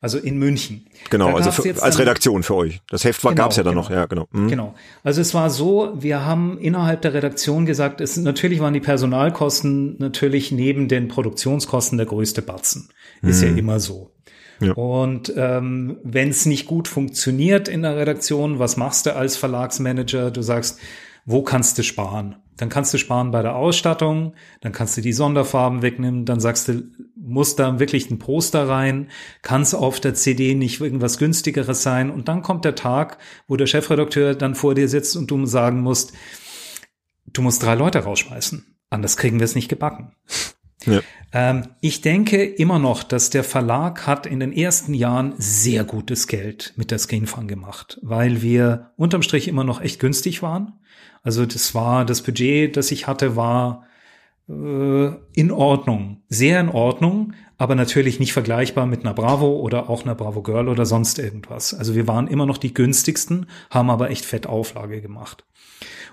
[0.00, 0.86] also in München.
[1.10, 2.80] Genau, also für, als Redaktion für euch.
[2.90, 4.28] Das Heft genau, gab es ja dann genau, noch, ja, genau.
[4.30, 4.48] Mhm.
[4.48, 4.74] Genau.
[5.02, 9.96] Also es war so, wir haben innerhalb der Redaktion gesagt, es natürlich waren die Personalkosten
[9.98, 12.90] natürlich neben den Produktionskosten der größte Batzen.
[13.22, 13.48] Ist mhm.
[13.48, 14.12] ja immer so.
[14.60, 14.72] Ja.
[14.72, 20.30] Und ähm, wenn es nicht gut funktioniert in der Redaktion, was machst du als Verlagsmanager?
[20.30, 20.78] Du sagst,
[21.24, 22.36] wo kannst du sparen?
[22.56, 26.68] Dann kannst du sparen bei der Ausstattung, dann kannst du die Sonderfarben wegnehmen, dann sagst
[26.68, 26.84] du,
[27.14, 29.08] muss da wirklich ein Poster rein,
[29.42, 33.56] kann es auf der CD nicht irgendwas günstigeres sein und dann kommt der Tag, wo
[33.56, 36.12] der Chefredakteur dann vor dir sitzt und du sagen musst,
[37.26, 40.12] du musst drei Leute rausschmeißen, anders kriegen wir es nicht gebacken.
[40.86, 41.00] Ja.
[41.32, 46.28] Ähm, ich denke immer noch, dass der Verlag hat in den ersten Jahren sehr gutes
[46.28, 50.74] Geld mit der Screenfun gemacht, weil wir unterm Strich immer noch echt günstig waren.
[51.26, 53.84] Also das war, das Budget, das ich hatte, war
[54.48, 60.04] äh, in Ordnung, sehr in Ordnung, aber natürlich nicht vergleichbar mit einer Bravo oder auch
[60.04, 61.74] einer Bravo Girl oder sonst irgendwas.
[61.74, 65.44] Also wir waren immer noch die günstigsten, haben aber echt fett Auflage gemacht.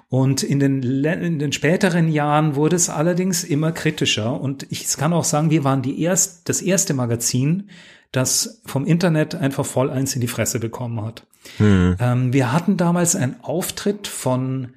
[0.09, 4.41] Und in den, in den späteren Jahren wurde es allerdings immer kritischer.
[4.41, 7.69] Und ich kann auch sagen, wir waren die erst, das erste Magazin,
[8.11, 11.27] das vom Internet einfach voll eins in die Fresse bekommen hat.
[11.57, 11.97] Hm.
[11.99, 14.69] Ähm, wir hatten damals einen Auftritt von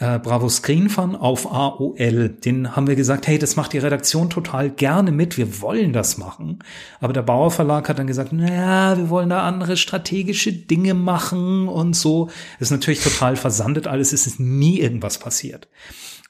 [0.00, 2.30] äh, Bravo Screen Fun auf AOL.
[2.30, 6.18] Den haben wir gesagt, hey, das macht die Redaktion total gerne mit, wir wollen das
[6.18, 6.58] machen.
[7.00, 11.68] Aber der Bauer Verlag hat dann gesagt, naja, wir wollen da andere strategische Dinge machen
[11.68, 12.30] und so.
[12.58, 15.68] Ist natürlich total versandet alles, es ist nie irgendwas passiert.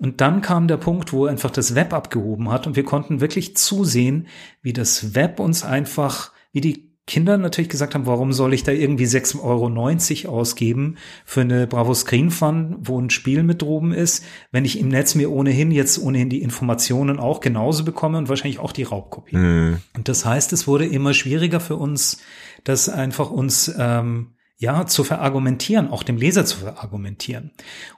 [0.01, 3.57] Und dann kam der Punkt, wo einfach das Web abgehoben hat und wir konnten wirklich
[3.57, 4.27] zusehen,
[4.62, 8.71] wie das Web uns einfach, wie die Kinder natürlich gesagt haben, warum soll ich da
[8.71, 9.43] irgendwie 6,90
[10.25, 14.79] Euro ausgeben für eine Bravo Screen Fun, wo ein Spiel mit droben ist, wenn ich
[14.79, 18.85] im Netz mir ohnehin jetzt ohnehin die Informationen auch genauso bekomme und wahrscheinlich auch die
[18.85, 19.37] Raubkopie.
[19.37, 19.79] Mhm.
[19.97, 22.19] Und das heißt, es wurde immer schwieriger für uns,
[22.63, 27.51] das einfach uns ähm, ja, zu verargumentieren, auch dem Leser zu verargumentieren.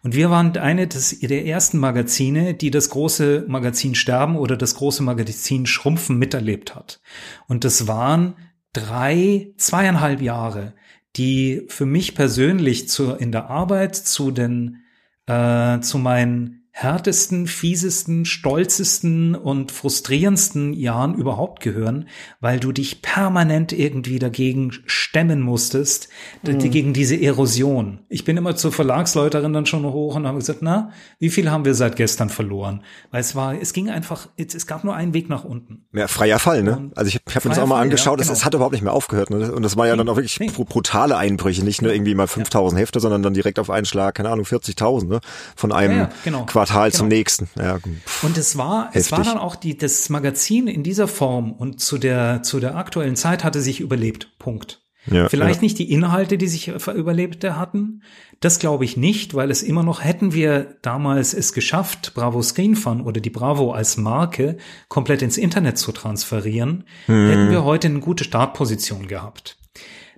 [0.02, 4.76] Und wir waren eine des, der ersten Magazine, die das große Magazin Sterben oder das
[4.76, 7.00] große Magazin Schrumpfen miterlebt hat.
[7.46, 8.36] Und das waren
[8.72, 10.74] drei, zweieinhalb Jahre,
[11.16, 14.82] die für mich persönlich zu, in der Arbeit zu den,
[15.26, 22.08] äh, zu meinen härtesten, fiesesten, stolzesten und frustrierendsten Jahren überhaupt gehören,
[22.40, 26.08] weil du dich permanent irgendwie dagegen stemmen musstest,
[26.42, 26.58] mhm.
[26.58, 28.00] gegen diese Erosion.
[28.08, 31.66] Ich bin immer zur Verlagsläuterin dann schon hoch und habe gesagt, na, wie viel haben
[31.66, 32.82] wir seit gestern verloren?
[33.10, 35.84] Weil es war, es ging einfach, es gab nur einen Weg nach unten.
[35.92, 36.90] Ja, freier Fall, ne?
[36.94, 38.32] Also ich habe mir das auch mal angeschaut, ja, genau.
[38.32, 39.28] es, hat überhaupt nicht mehr aufgehört.
[39.28, 39.52] Ne?
[39.52, 40.50] Und das war ja dann auch wirklich nee.
[40.50, 42.82] brutale Einbrüche, nicht nur irgendwie mal 5000 ja.
[42.82, 45.20] Hefte, sondern dann direkt auf einen Schlag, keine Ahnung, 40.000, ne?
[45.54, 46.46] Von einem ja, genau.
[46.66, 46.98] Quartal genau.
[46.98, 47.48] zum nächsten.
[47.58, 47.78] Ja,
[48.22, 49.00] und es war, heftig.
[49.00, 52.76] es war dann auch die, das Magazin in dieser Form und zu der, zu der
[52.76, 54.38] aktuellen Zeit hatte sich überlebt.
[54.38, 54.80] Punkt.
[55.06, 55.62] Ja, Vielleicht ja.
[55.62, 58.02] nicht die Inhalte, die sich überlebte hatten.
[58.38, 62.76] Das glaube ich nicht, weil es immer noch, hätten wir damals es geschafft, Bravo Screen
[62.76, 64.58] Fun oder die Bravo als Marke
[64.88, 67.28] komplett ins Internet zu transferieren, hm.
[67.28, 69.56] hätten wir heute eine gute Startposition gehabt.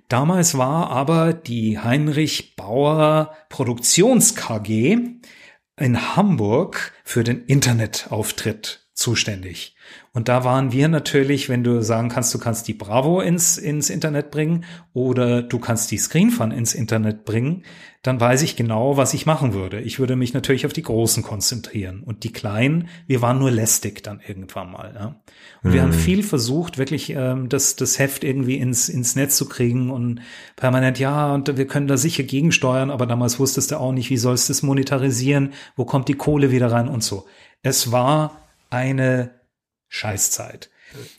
[0.07, 4.99] Damals war aber die Heinrich Bauer Produktions KG
[5.77, 9.75] in Hamburg für den Internetauftritt zuständig.
[10.13, 13.89] Und da waren wir natürlich, wenn du sagen kannst, du kannst die Bravo ins, ins
[13.89, 17.63] Internet bringen oder du kannst die Screenfun ins Internet bringen,
[18.01, 19.81] dann weiß ich genau, was ich machen würde.
[19.81, 22.03] Ich würde mich natürlich auf die Großen konzentrieren.
[22.03, 24.93] Und die Kleinen, wir waren nur lästig dann irgendwann mal.
[24.95, 25.05] Ja?
[25.61, 25.73] Und mhm.
[25.73, 25.93] wir haben mhm.
[25.93, 30.21] viel versucht, wirklich ähm, das, das Heft irgendwie ins, ins Netz zu kriegen und
[30.55, 34.17] permanent, ja, und wir können da sicher gegensteuern, aber damals wusstest du auch nicht, wie
[34.17, 37.25] sollst du es monetarisieren, wo kommt die Kohle wieder rein und so.
[37.61, 38.44] Es war
[38.75, 39.31] eine
[39.87, 40.69] Scheißzeit.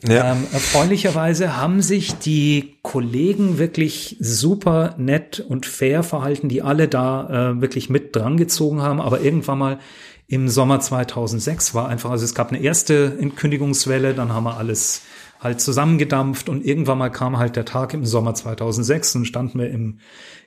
[0.07, 0.31] Ja.
[0.31, 7.51] Ähm, erfreulicherweise haben sich die Kollegen wirklich super nett und fair verhalten, die alle da
[7.51, 9.01] äh, wirklich mit drangezogen haben.
[9.01, 9.79] Aber irgendwann mal
[10.27, 15.01] im Sommer 2006 war einfach, also es gab eine erste Entkündigungswelle, dann haben wir alles
[15.39, 19.69] halt zusammengedampft und irgendwann mal kam halt der Tag im Sommer 2006 und standen wir
[19.69, 19.99] im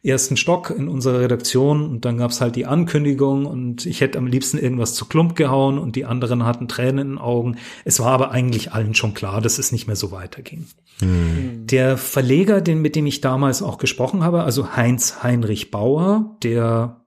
[0.02, 4.26] ersten Stock in unserer Redaktion und dann gab's halt die Ankündigung und ich hätte am
[4.26, 7.56] liebsten irgendwas zu Klump gehauen und die anderen hatten Tränen in den Augen.
[7.84, 10.66] Es war aber eigentlich allen schon klar, dass es nicht mehr so weiterging.
[11.00, 11.66] Mhm.
[11.66, 16.99] Der Verleger, den, mit dem ich damals auch gesprochen habe, also Heinz Heinrich Bauer, der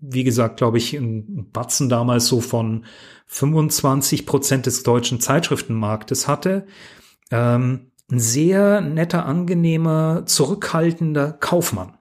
[0.00, 2.84] wie gesagt, glaube ich, ein Batzen damals so von
[3.26, 6.66] 25 Prozent des deutschen Zeitschriftenmarktes hatte.
[7.30, 11.96] Ähm, ein sehr netter, angenehmer, zurückhaltender Kaufmann,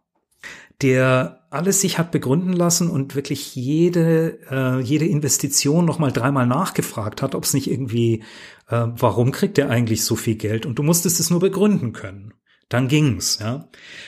[0.82, 7.22] der alles sich hat begründen lassen und wirklich jede, äh, jede Investition nochmal dreimal nachgefragt
[7.22, 8.24] hat, ob es nicht irgendwie,
[8.68, 10.66] äh, warum kriegt er eigentlich so viel Geld?
[10.66, 12.34] Und du musstest es nur begründen können
[12.74, 13.66] dann ging's, ja.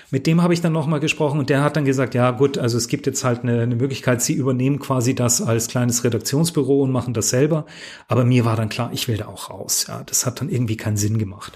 [0.09, 2.77] Mit dem habe ich dann nochmal gesprochen und der hat dann gesagt, ja gut, also
[2.77, 6.91] es gibt jetzt halt eine, eine, Möglichkeit, sie übernehmen quasi das als kleines Redaktionsbüro und
[6.91, 7.65] machen das selber.
[8.07, 10.01] Aber mir war dann klar, ich will da auch raus, ja.
[10.05, 11.53] Das hat dann irgendwie keinen Sinn gemacht.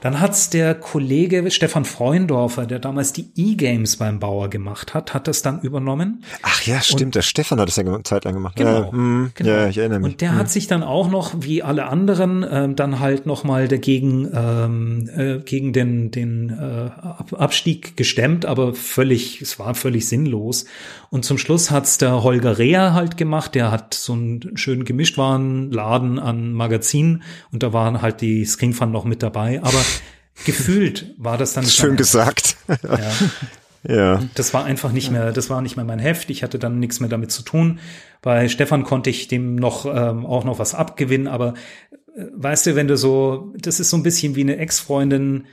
[0.00, 5.26] Dann hat's der Kollege Stefan Freundorfer, der damals die E-Games beim Bauer gemacht hat, hat
[5.26, 6.22] das dann übernommen.
[6.42, 8.54] Ach ja, stimmt, und, der Stefan hat das ja eine Zeit lang gemacht.
[8.56, 9.50] Genau, ja, mh, genau.
[9.50, 10.12] ja ich erinnere mich.
[10.12, 10.36] Und der mhm.
[10.36, 15.38] hat sich dann auch noch, wie alle anderen, ähm, dann halt nochmal dagegen, ähm, äh,
[15.38, 20.66] gegen den, den äh, Abstieg gestemmt, aber völlig, es war völlig sinnlos.
[21.10, 26.18] Und zum Schluss hat's der Holger Reher halt gemacht, der hat so einen schönen Gemischtwarenladen
[26.18, 27.22] an Magazinen
[27.52, 29.80] und da waren halt die Screenfun noch mit dabei, aber
[30.44, 32.56] gefühlt war das dann schön gesagt.
[32.68, 33.12] Ja.
[33.86, 34.22] Ja.
[34.34, 36.30] Das war einfach nicht mehr, das war nicht mehr mein Heft.
[36.30, 37.80] Ich hatte dann nichts mehr damit zu tun.
[38.22, 41.54] Bei Stefan konnte ich dem noch ähm, auch noch was abgewinnen, aber
[42.16, 45.46] äh, weißt du, wenn du so, das ist so ein bisschen wie eine Ex-Freundin,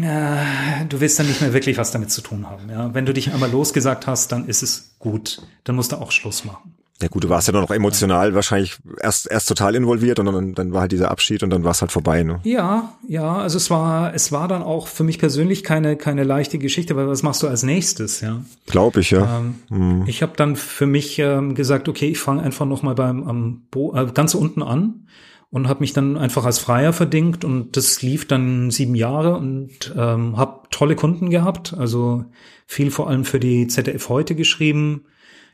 [0.00, 2.70] ja, du willst dann nicht mehr wirklich was damit zu tun haben.
[2.70, 2.94] Ja?
[2.94, 5.42] Wenn du dich einmal losgesagt hast, dann ist es gut.
[5.64, 6.74] Dann musst du auch Schluss machen.
[7.02, 10.54] Ja gut, du warst ja dann noch emotional wahrscheinlich erst erst total involviert und dann,
[10.54, 12.22] dann war halt dieser Abschied und dann war es halt vorbei.
[12.22, 12.38] Ne?
[12.44, 16.58] Ja, ja, also es war es war dann auch für mich persönlich keine keine leichte
[16.58, 18.42] Geschichte, weil was machst du als nächstes, ja?
[18.66, 19.40] Glaube ich ja.
[19.40, 20.04] Ähm, hm.
[20.06, 23.62] Ich habe dann für mich ähm, gesagt, okay, ich fange einfach noch mal beim am
[23.72, 25.06] Bo äh, ganz unten an
[25.52, 29.94] und habe mich dann einfach als Freier verdingt und das lief dann sieben Jahre und
[29.96, 32.24] ähm, habe tolle Kunden gehabt, also
[32.66, 35.04] viel vor allem für die ZDF heute geschrieben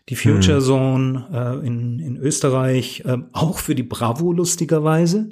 [0.09, 0.65] die Future hm.
[0.65, 5.31] Zone äh, in, in Österreich, äh, auch für die Bravo lustigerweise.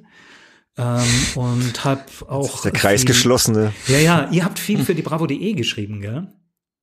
[0.76, 2.62] Ähm, und hab auch.
[2.62, 3.72] Der Kreis viel, geschlossene.
[3.86, 6.28] Ja, ja, ihr habt viel für die Bravo.de geschrieben, gell?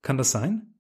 [0.02, 0.73] Kann das sein?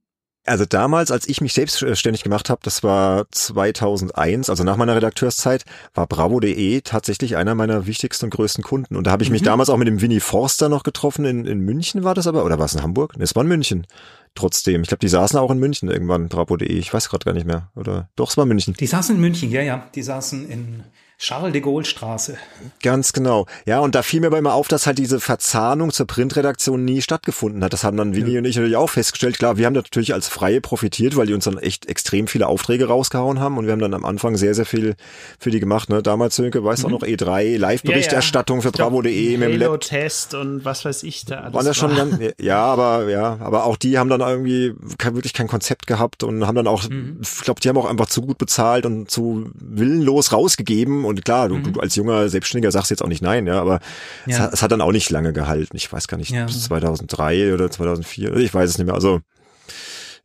[0.45, 5.63] Also damals, als ich mich selbstständig gemacht habe, das war 2001, also nach meiner Redakteurszeit,
[5.93, 8.97] war Bravo.de tatsächlich einer meiner wichtigsten und größten Kunden.
[8.97, 9.45] Und da habe ich mich mhm.
[9.45, 11.23] damals auch mit dem Winnie Forster noch getroffen.
[11.23, 13.15] In, in München war das aber, oder war es in Hamburg?
[13.19, 13.87] Es war in München
[14.35, 14.81] trotzdem.
[14.81, 16.67] Ich glaube, die saßen auch in München irgendwann, Bravo.de.
[16.67, 17.69] Ich weiß gerade gar nicht mehr.
[17.75, 18.73] Oder doch, es war München.
[18.73, 19.87] Die saßen in München, ja, ja.
[19.95, 20.83] Die saßen in
[21.23, 22.37] Charles de Gaulle Straße.
[22.81, 23.45] Ganz genau.
[23.65, 27.01] Ja, und da fiel mir aber immer auf, dass halt diese Verzahnung zur Printredaktion nie
[27.01, 27.71] stattgefunden hat.
[27.71, 28.39] Das haben dann Willi ja.
[28.39, 29.37] und ich natürlich auch festgestellt.
[29.37, 32.89] Klar, wir haben natürlich als Freie profitiert, weil die uns dann echt extrem viele Aufträge
[32.89, 34.95] rausgehauen haben und wir haben dann am Anfang sehr, sehr viel
[35.39, 35.87] für die gemacht.
[35.87, 36.03] Ne?
[36.03, 36.95] Damals, Sönke, weißt du mhm.
[36.95, 38.69] auch noch, E3, Live-Berichterstattung ja, ja.
[38.69, 39.39] für Bravo.de.
[39.39, 41.53] Halo-Test und was weiß ich da alles.
[41.53, 45.31] Waren das schon dann, ja, aber ja, aber auch die haben dann irgendwie kein, wirklich
[45.31, 47.21] kein Konzept gehabt und haben dann auch, mhm.
[47.21, 51.49] ich glaube, die haben auch einfach zu gut bezahlt und zu willenlos rausgegeben und klar,
[51.49, 51.73] du, mhm.
[51.73, 53.79] du als junger Selbstständiger sagst jetzt auch nicht nein, ja, aber
[54.25, 54.35] ja.
[54.35, 55.75] Es, hat, es, hat, dann auch nicht lange gehalten.
[55.75, 56.45] Ich weiß gar nicht, ja.
[56.45, 58.95] bis 2003 oder 2004, ich weiß es nicht mehr.
[58.95, 59.21] Also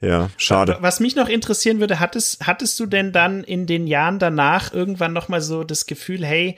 [0.00, 0.78] ja, schade.
[0.80, 5.12] Was mich noch interessieren würde, hattest, hattest du denn dann in den Jahren danach irgendwann
[5.12, 6.56] nochmal so das Gefühl, hey,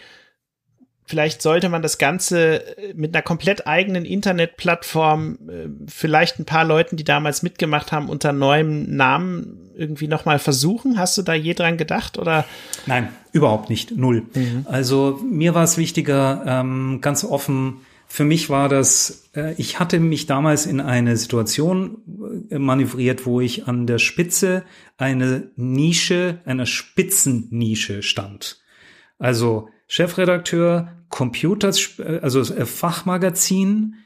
[1.10, 6.64] Vielleicht sollte man das Ganze äh, mit einer komplett eigenen Internetplattform äh, vielleicht ein paar
[6.64, 11.00] Leuten, die damals mitgemacht haben, unter neuem Namen irgendwie nochmal versuchen.
[11.00, 12.44] Hast du da je dran gedacht oder?
[12.86, 13.90] Nein, überhaupt nicht.
[13.96, 14.22] Null.
[14.34, 14.66] Mhm.
[14.68, 19.98] Also mir war es wichtiger, ähm, ganz offen, für mich war das, äh, ich hatte
[19.98, 24.62] mich damals in eine Situation äh, manövriert, wo ich an der Spitze
[24.96, 28.60] eine Nische, einer Spitzennische stand.
[29.18, 33.96] Also Chefredakteur, Computers, also äh, Fachmagazin,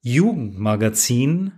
[0.00, 1.52] Jugendmagazin,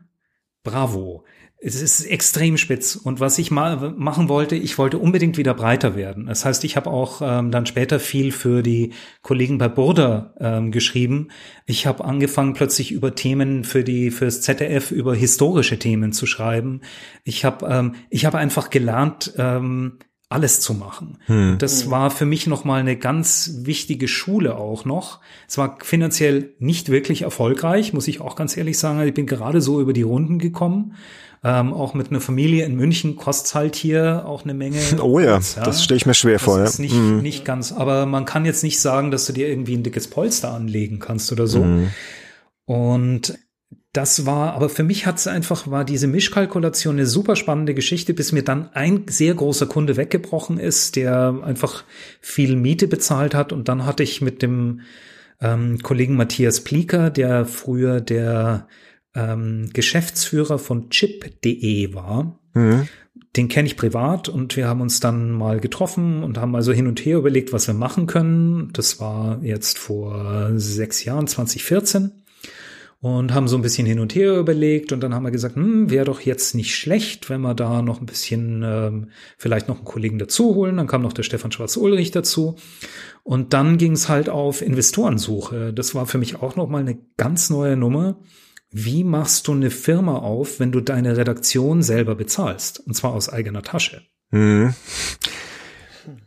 [0.63, 1.25] Bravo.
[1.63, 2.97] Es ist extrem spitz.
[2.97, 6.25] Und was ich mal machen wollte, ich wollte unbedingt wieder breiter werden.
[6.27, 10.71] Das heißt, ich habe auch ähm, dann später viel für die Kollegen bei Burda ähm,
[10.71, 11.29] geschrieben.
[11.67, 16.81] Ich habe angefangen, plötzlich über Themen für die fürs ZDF über historische Themen zu schreiben.
[17.25, 19.99] Ich habe ähm, ich habe einfach gelernt, ähm,
[20.31, 21.19] alles zu machen.
[21.27, 21.57] Hm.
[21.59, 21.91] Das hm.
[21.91, 25.19] war für mich nochmal eine ganz wichtige Schule auch noch.
[25.49, 29.03] Es war finanziell nicht wirklich erfolgreich, muss ich auch ganz ehrlich sagen.
[29.07, 30.95] Ich bin gerade so über die Runden gekommen.
[31.43, 34.79] Ähm, auch mit einer Familie in München kostet's halt hier auch eine Menge.
[35.01, 35.65] Oh ja, Holz, ja.
[35.65, 36.59] das stelle ich mir schwer das vor.
[36.59, 37.23] Das ist nicht, mhm.
[37.23, 40.53] nicht ganz, aber man kann jetzt nicht sagen, dass du dir irgendwie ein dickes Polster
[40.53, 41.65] anlegen kannst oder so.
[41.65, 41.91] Mhm.
[42.67, 43.39] Und
[43.93, 48.15] das war, aber für mich hat es einfach, war diese Mischkalkulation eine super spannende Geschichte,
[48.15, 51.85] bis mir dann ein sehr großer Kunde weggebrochen ist, der einfach
[52.21, 53.53] viel Miete bezahlt hat.
[53.53, 54.83] Und dann hatte ich mit dem
[55.41, 58.69] ähm, Kollegen Matthias Plieker, der früher der
[59.17, 62.39] ähm, Geschäftsführer von chip.de war.
[62.55, 62.87] Mhm.
[63.37, 66.87] Den kenne ich privat und wir haben uns dann mal getroffen und haben also hin
[66.87, 68.71] und her überlegt, was wir machen können.
[68.73, 72.20] Das war jetzt vor sechs Jahren, 2014
[73.01, 75.91] und haben so ein bisschen hin und her überlegt und dann haben wir gesagt, hm,
[75.91, 79.87] wäre doch jetzt nicht schlecht, wenn wir da noch ein bisschen ähm, vielleicht noch einen
[79.87, 80.77] Kollegen dazu holen.
[80.77, 82.57] Dann kam noch der Stefan Schwarz-Ulrich dazu
[83.23, 85.73] und dann ging es halt auf Investorensuche.
[85.73, 88.21] Das war für mich auch noch mal eine ganz neue Nummer.
[88.71, 93.31] Wie machst du eine Firma auf, wenn du deine Redaktion selber bezahlst und zwar aus
[93.31, 94.03] eigener Tasche?
[94.31, 94.75] Mhm.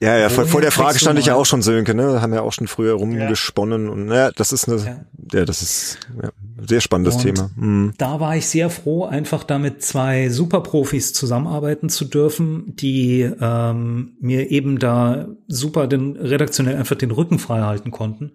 [0.02, 2.22] Ja, ja, vor, vor der Frage stand ich ja auch schon, Sönke, ne?
[2.22, 3.92] Haben ja auch schon früher rumgesponnen ja.
[3.92, 6.30] und ja, das ist eine, ja, ja das ist ja,
[6.68, 7.50] sehr spannendes und Thema.
[7.56, 7.94] Mhm.
[7.98, 14.52] Da war ich sehr froh, einfach damit zwei Superprofis zusammenarbeiten zu dürfen, die ähm, mir
[14.52, 18.34] eben da super den redaktionell einfach den Rücken frei halten konnten.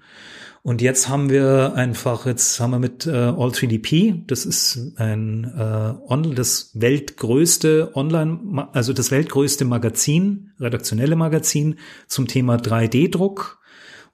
[0.69, 6.13] Und jetzt haben wir einfach, jetzt haben wir mit äh, All3DP, das ist ein äh,
[6.13, 11.77] on, das weltgrößte Online, also das weltgrößte Magazin, redaktionelle Magazin
[12.07, 13.61] zum Thema 3D-Druck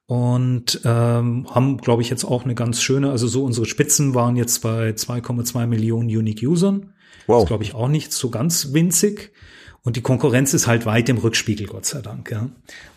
[0.06, 4.36] und ähm, haben, glaube ich, jetzt auch eine ganz schöne, also so unsere Spitzen waren
[4.36, 6.92] jetzt bei 2,2 Millionen Unique Usern.
[7.26, 7.40] Wow.
[7.40, 9.32] Das glaube ich auch nicht so ganz winzig.
[9.84, 12.30] Und die Konkurrenz ist halt weit im Rückspiegel, Gott sei Dank.
[12.30, 12.48] Ja.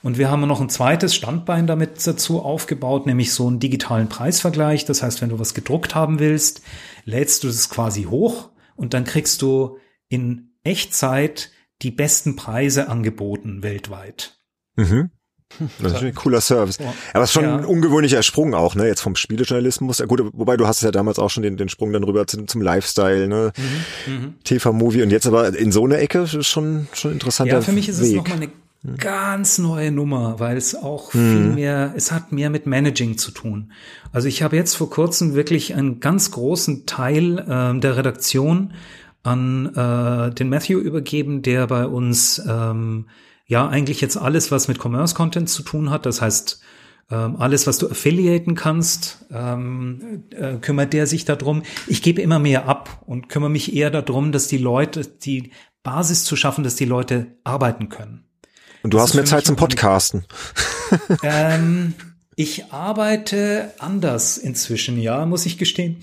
[0.04, 4.86] Und wir haben noch ein zweites Standbein damit dazu aufgebaut, nämlich so einen digitalen Preisvergleich.
[4.86, 6.62] Das heißt, wenn du was gedruckt haben willst,
[7.04, 9.78] lädst du das quasi hoch und dann kriegst du
[10.08, 11.52] in Echtzeit
[11.82, 14.40] die besten Preise angeboten weltweit.
[14.78, 15.12] Mhm.
[15.80, 16.78] Das ist ein cooler Service.
[17.14, 17.58] Aber es ist schon ja.
[17.58, 18.88] ein ungewöhnlicher Sprung auch, ne?
[18.88, 20.00] Jetzt vom Spielejournalismus.
[20.00, 22.48] Ja, gut, wobei du hast ja damals auch schon den, den Sprung dann rüber zum,
[22.48, 23.52] zum Lifestyle, ne?
[24.06, 24.34] Mhm, mhm.
[24.44, 27.50] TV-Movie und jetzt aber in so eine Ecke schon, schon interessant.
[27.50, 28.10] Ja, für mich ist Weg.
[28.10, 28.48] es nochmal eine
[28.84, 28.98] mhm.
[28.98, 31.56] ganz neue Nummer, weil es auch viel mhm.
[31.56, 33.72] mehr, es hat mehr mit Managing zu tun.
[34.12, 38.74] Also ich habe jetzt vor kurzem wirklich einen ganz großen Teil äh, der Redaktion
[39.24, 43.06] an äh, den Matthew übergeben, der bei uns ähm,
[43.48, 46.60] ja eigentlich jetzt alles, was mit Commerce Content zu tun hat, das heißt
[47.10, 51.64] ähm, alles, was du affiliaten kannst, ähm, äh, kümmert der sich darum.
[51.88, 55.52] Ich gebe immer mehr ab und kümmere mich eher darum, dass die Leute, die
[55.84, 58.26] Basis zu schaffen, dass die Leute arbeiten können.
[58.84, 60.26] Und du das hast mehr Zeit zum Podcasten.
[61.22, 61.96] Ähm,
[62.38, 65.98] ich arbeite anders inzwischen, ja, muss ich gestehen.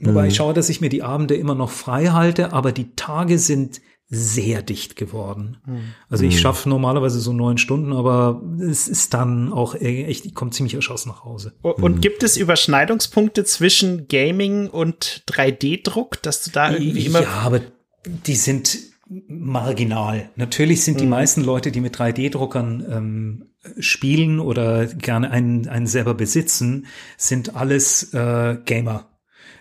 [0.00, 0.28] Wobei mhm.
[0.28, 3.80] ich schaue, dass ich mir die Abende immer noch frei halte, aber die Tage sind
[4.10, 5.58] sehr dicht geworden.
[5.66, 5.94] Mhm.
[6.08, 6.40] Also ich hm.
[6.40, 11.10] schaffe normalerweise so neun Stunden, aber es ist dann auch echt, ich komme ziemlich erschossen
[11.10, 11.52] nach Hause.
[11.60, 12.00] Und mhm.
[12.00, 17.22] gibt es Überschneidungspunkte zwischen Gaming und 3D-Druck, dass du da irgendwie immer.
[17.22, 17.60] Ja, aber
[18.04, 18.78] die sind
[19.08, 20.30] marginal.
[20.36, 21.10] Natürlich sind die mhm.
[21.10, 23.44] meisten Leute, die mit 3D-Druckern ähm,
[23.78, 26.86] spielen oder gerne einen, einen selber besitzen,
[27.18, 29.10] sind alles äh, Gamer.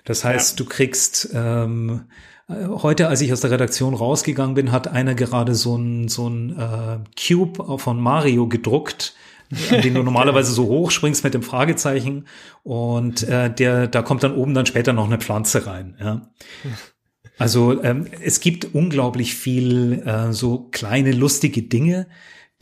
[0.06, 0.64] Das heißt, ja.
[0.64, 2.06] du kriegst ähm,
[2.49, 6.57] Heute, als ich aus der Redaktion rausgegangen bin, hat einer gerade so ein, so ein
[6.57, 9.15] äh, Cube von Mario gedruckt,
[9.72, 12.26] an den du normalerweise so hoch springst mit dem Fragezeichen
[12.64, 15.95] und äh, der, da kommt dann oben dann später noch eine Pflanze rein.
[15.99, 16.22] Ja.
[17.40, 22.07] Also ähm, es gibt unglaublich viel äh, so kleine lustige Dinge,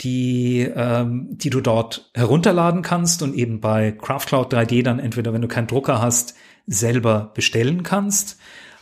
[0.02, 5.40] die, ähm, die du dort herunterladen kannst und eben bei CraftCloud 3D dann entweder, wenn
[5.40, 6.34] du keinen Drucker hast,
[6.66, 8.38] selber bestellen kannst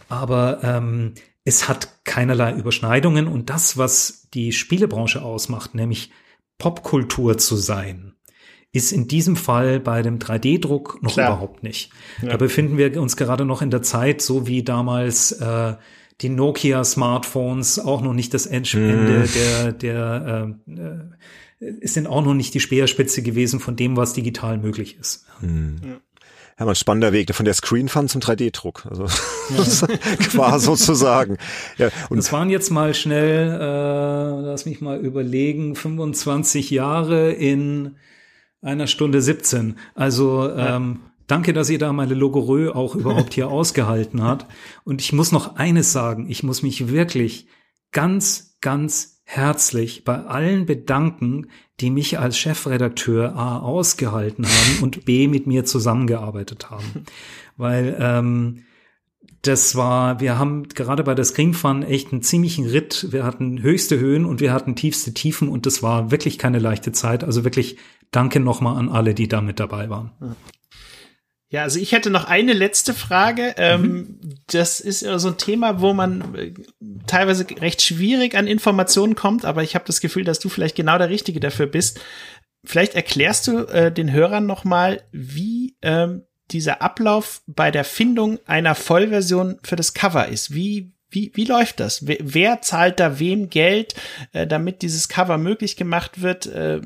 [0.09, 1.15] aber ähm,
[1.45, 6.11] es hat keinerlei Überschneidungen und das, was die Spielebranche ausmacht, nämlich
[6.59, 8.15] Popkultur zu sein,
[8.73, 11.33] ist in diesem Fall bei dem 3D-Druck noch Klar.
[11.33, 11.91] überhaupt nicht.
[12.23, 12.31] Ja.
[12.31, 15.75] Da befinden wir uns gerade noch in der Zeit, so wie damals äh,
[16.21, 19.29] die Nokia-Smartphones auch noch nicht das Endende mm.
[19.35, 24.59] der, der äh, äh, sind auch noch nicht die Speerspitze gewesen von dem, was digital
[24.59, 25.27] möglich ist.
[25.41, 25.77] Mm.
[25.83, 26.01] Ja
[26.59, 28.87] ja, ein spannender Weg, von der Screen-Fun zum 3D-Druck.
[28.89, 29.97] Also ja.
[30.31, 31.39] quasi sozusagen.
[31.79, 37.97] Ja, und das waren jetzt mal schnell, äh, lass mich mal überlegen, 25 Jahre in
[38.63, 39.77] einer Stunde 17.
[39.95, 44.47] Also ähm, danke, dass ihr da meine Logorö auch überhaupt hier ausgehalten hat.
[44.85, 47.49] Und ich muss noch eines sagen, ich muss mich wirklich
[47.91, 51.49] ganz, ganz herzlich bei allen bedanken,
[51.81, 57.05] die mich als Chefredakteur A ausgehalten haben und B mit mir zusammengearbeitet haben.
[57.57, 58.65] Weil ähm,
[59.43, 63.09] das war, wir haben gerade bei der Screen Fun echt einen ziemlichen Ritt.
[63.11, 66.93] Wir hatten höchste Höhen und wir hatten tiefste Tiefen und das war wirklich keine leichte
[66.93, 67.25] Zeit.
[67.25, 67.77] Also wirklich
[68.11, 70.13] danke nochmal an alle, die da mit dabei waren.
[71.55, 73.55] Ja, also ich hätte noch eine letzte Frage.
[73.59, 74.19] Ähm, mhm.
[74.49, 76.53] Das ist so ein Thema, wo man äh,
[77.07, 80.99] teilweise recht schwierig an Informationen kommt, aber ich habe das Gefühl, dass du vielleicht genau
[80.99, 82.01] der Richtige dafür bist.
[82.65, 88.41] Vielleicht erklärst du äh, den Hörern noch mal, wie ähm, dieser Ablauf bei der Findung
[88.47, 90.55] einer Vollversion für das Cover ist.
[90.55, 92.09] Wie wie, wie läuft das?
[92.09, 93.95] Wer, wer zahlt da wem Geld,
[94.33, 96.47] äh, damit dieses Cover möglich gemacht wird?
[96.47, 96.81] Äh,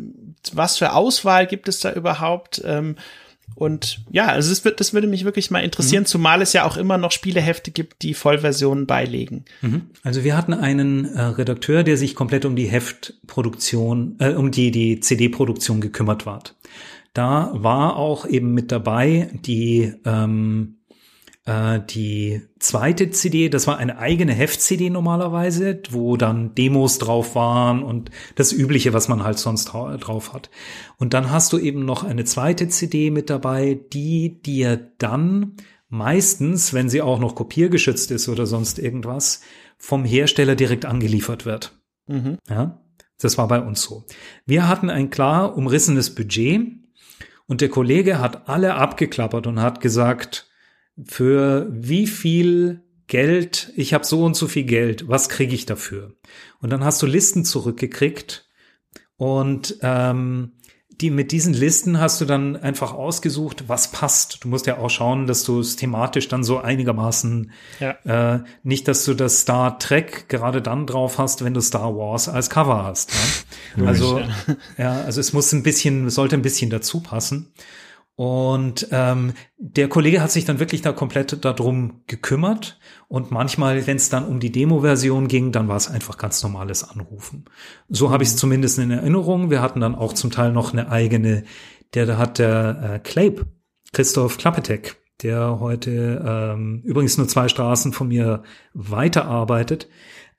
[0.53, 2.61] was für Auswahl gibt es da überhaupt?
[2.67, 2.97] Ähm,
[3.55, 6.07] und ja, also es wird, das würde mich wirklich mal interessieren, mhm.
[6.07, 9.45] zumal es ja auch immer noch Spielehefte gibt, die Vollversionen beilegen.
[9.63, 9.83] Mhm.
[10.05, 14.71] Also wir hatten einen äh, Redakteur, der sich komplett um die Heftproduktion, äh, um die,
[14.71, 16.43] die CD-Produktion gekümmert war.
[17.15, 20.78] Da war auch eben mit dabei die ähm,
[21.49, 27.83] äh, die zweite CD, das war eine eigene Heft-CD normalerweise, wo dann Demos drauf waren
[27.83, 30.51] und das Übliche, was man halt sonst drauf hat.
[30.99, 35.55] Und dann hast du eben noch eine zweite CD mit dabei, die dir dann
[35.89, 39.41] meistens, wenn sie auch noch kopiergeschützt ist oder sonst irgendwas,
[39.79, 41.81] vom Hersteller direkt angeliefert wird.
[42.09, 42.37] Mhm.
[42.51, 42.83] Ja,
[43.19, 44.05] das war bei uns so.
[44.45, 46.61] Wir hatten ein klar umrissenes Budget
[47.47, 50.48] und der Kollege hat alle abgeklappert und hat gesagt,
[51.05, 56.15] für wie viel Geld, ich habe so und so viel Geld, was kriege ich dafür?
[56.61, 58.49] Und dann hast du Listen zurückgekriegt
[59.17, 60.53] und ähm,
[61.01, 64.43] die mit diesen Listen hast du dann einfach ausgesucht, was passt.
[64.43, 68.35] Du musst ja auch schauen, dass du es thematisch dann so einigermaßen ja.
[68.35, 72.29] äh, nicht, dass du das Star Trek gerade dann drauf hast, wenn du Star Wars
[72.29, 73.13] als Cover hast.
[73.77, 73.87] Ja?
[73.87, 74.21] Also
[74.77, 77.53] ja, also es muss ein bisschen, sollte ein bisschen dazu passen.
[78.19, 82.81] Und ähm, der Kollege hat sich dann wirklich da komplett darum gekümmert.
[83.07, 86.83] Und manchmal, wenn es dann um die Demo-Version ging, dann war es einfach ganz normales
[86.83, 87.45] Anrufen.
[87.89, 88.39] So habe ich es mhm.
[88.39, 89.51] zumindest in Erinnerung.
[89.51, 91.45] Wir hatten dann auch zum Teil noch eine eigene,
[91.95, 93.47] der da hat der äh, Clape,
[93.93, 98.43] Christoph Klappetek, der heute ähm, übrigens nur zwei Straßen von mir
[98.75, 99.87] weiterarbeitet.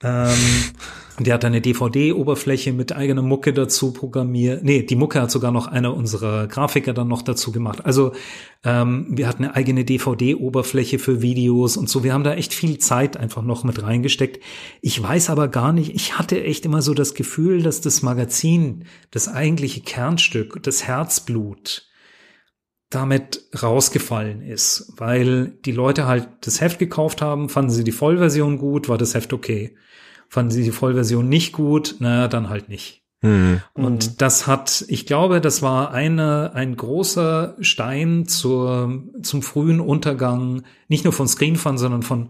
[0.02, 0.38] Ähm,
[1.20, 4.64] der hat eine DVD-Oberfläche mit eigener Mucke dazu programmiert.
[4.64, 7.86] Nee, die Mucke hat sogar noch einer unserer Grafiker dann noch dazu gemacht.
[7.86, 8.14] Also
[8.64, 12.06] ähm, wir hatten eine eigene DVD-Oberfläche für Videos und so.
[12.06, 14.42] Wir haben da echt viel Zeit einfach noch mit reingesteckt.
[14.82, 18.86] Ich weiß aber gar nicht, ich hatte echt immer so das Gefühl, dass das Magazin,
[19.12, 21.86] das eigentliche Kernstück, das Herzblut,
[22.90, 28.58] damit rausgefallen ist, weil die Leute halt das Heft gekauft haben, fanden sie die Vollversion
[28.58, 29.76] gut, war das Heft okay.
[30.30, 33.04] Fanden sie die Vollversion nicht gut, naja, dann halt nicht.
[33.22, 33.62] Mhm.
[33.74, 40.64] Und das hat, ich glaube, das war eine, ein großer Stein zur, zum frühen Untergang,
[40.88, 42.30] nicht nur von Screenfun, sondern von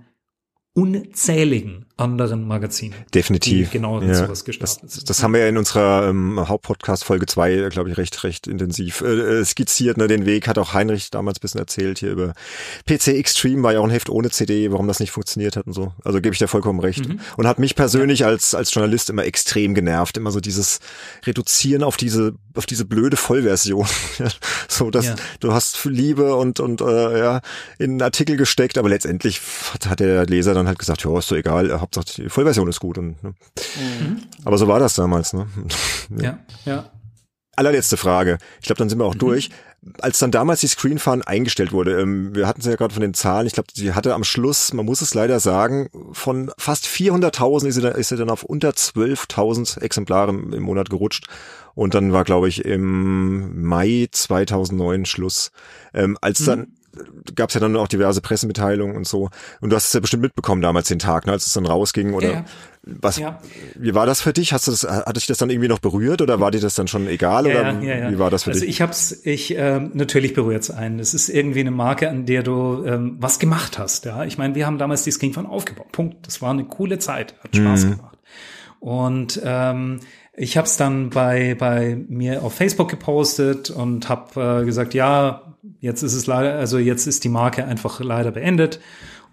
[0.74, 2.96] unzähligen anderen Magazinen.
[3.14, 3.72] Definitiv.
[3.72, 4.14] genau ja.
[4.14, 7.98] sowas gestartet das, das haben wir ja in unserer ähm, Hauptpodcast Folge zwei, glaube ich,
[7.98, 9.98] recht, recht intensiv äh, äh, skizziert.
[9.98, 10.08] Ne?
[10.08, 12.34] Den Weg hat auch Heinrich damals bisschen erzählt hier über
[12.88, 15.74] PC Extreme, war ja auch ein Heft ohne CD, warum das nicht funktioniert hat und
[15.74, 15.94] so.
[16.04, 17.08] Also gebe ich dir vollkommen recht.
[17.08, 17.20] Mhm.
[17.38, 18.28] Und hat mich persönlich ja.
[18.28, 20.18] als, als Journalist immer extrem genervt.
[20.18, 20.80] Immer so dieses
[21.26, 23.88] Reduzieren auf diese, auf diese blöde Vollversion.
[24.68, 25.16] so, dass ja.
[25.40, 27.42] du hast Liebe und, und äh, ja,
[27.78, 29.42] in einen Artikel gesteckt, aber letztendlich
[29.74, 32.80] hat, hat der Leser dann halt gesagt, ja, ist so egal, Hauptsache die Vollversion ist
[32.80, 32.98] gut.
[32.98, 33.30] Und, ne?
[33.30, 34.22] Mhm.
[34.46, 35.34] Aber so war das damals.
[35.34, 35.48] Ne?
[36.18, 36.24] ja.
[36.24, 36.92] ja, ja.
[37.56, 38.38] Allerletzte Frage.
[38.62, 39.20] Ich glaube, dann sind wir auch mhm.
[39.20, 39.50] durch.
[40.02, 43.14] Als dann damals die Screenfun eingestellt wurde, ähm, wir hatten es ja gerade von den
[43.14, 47.68] Zahlen, ich glaube, sie hatte am Schluss, man muss es leider sagen, von fast 400.000
[47.68, 51.28] ist sie, dann, ist sie dann auf unter 12.000 Exemplare im Monat gerutscht.
[51.76, 55.52] Und dann war, glaube ich, im Mai 2009 Schluss.
[55.94, 56.46] Ähm, als mhm.
[57.36, 59.30] Gab es ja dann auch diverse Pressemitteilungen und so.
[59.62, 62.14] Und du hast es ja bestimmt mitbekommen damals den Tag, ne, als es dann rausging
[62.14, 62.46] oder ja,
[62.84, 63.18] was?
[63.18, 63.40] Ja.
[63.76, 64.54] Wie war das für dich?
[64.54, 66.88] Hast du das, hat dich das dann irgendwie noch berührt oder war dir das dann
[66.88, 68.70] schon egal ja, oder ja, wie war das für also dich?
[68.70, 71.00] Also ich hab's, ich ähm, natürlich berührt es einen.
[71.00, 74.06] Es ist irgendwie eine Marke, an der du ähm, was gemacht hast.
[74.06, 75.92] Ja, ich meine, wir haben damals die Screenfun aufgebaut.
[75.92, 76.26] Punkt.
[76.26, 77.92] Das war eine coole Zeit, hat Spaß mhm.
[77.98, 78.18] gemacht.
[78.80, 80.00] Und ähm,
[80.36, 85.49] ich habe es dann bei bei mir auf Facebook gepostet und habe äh, gesagt, ja,
[85.80, 88.80] Jetzt ist es leider, also jetzt ist die Marke einfach leider beendet.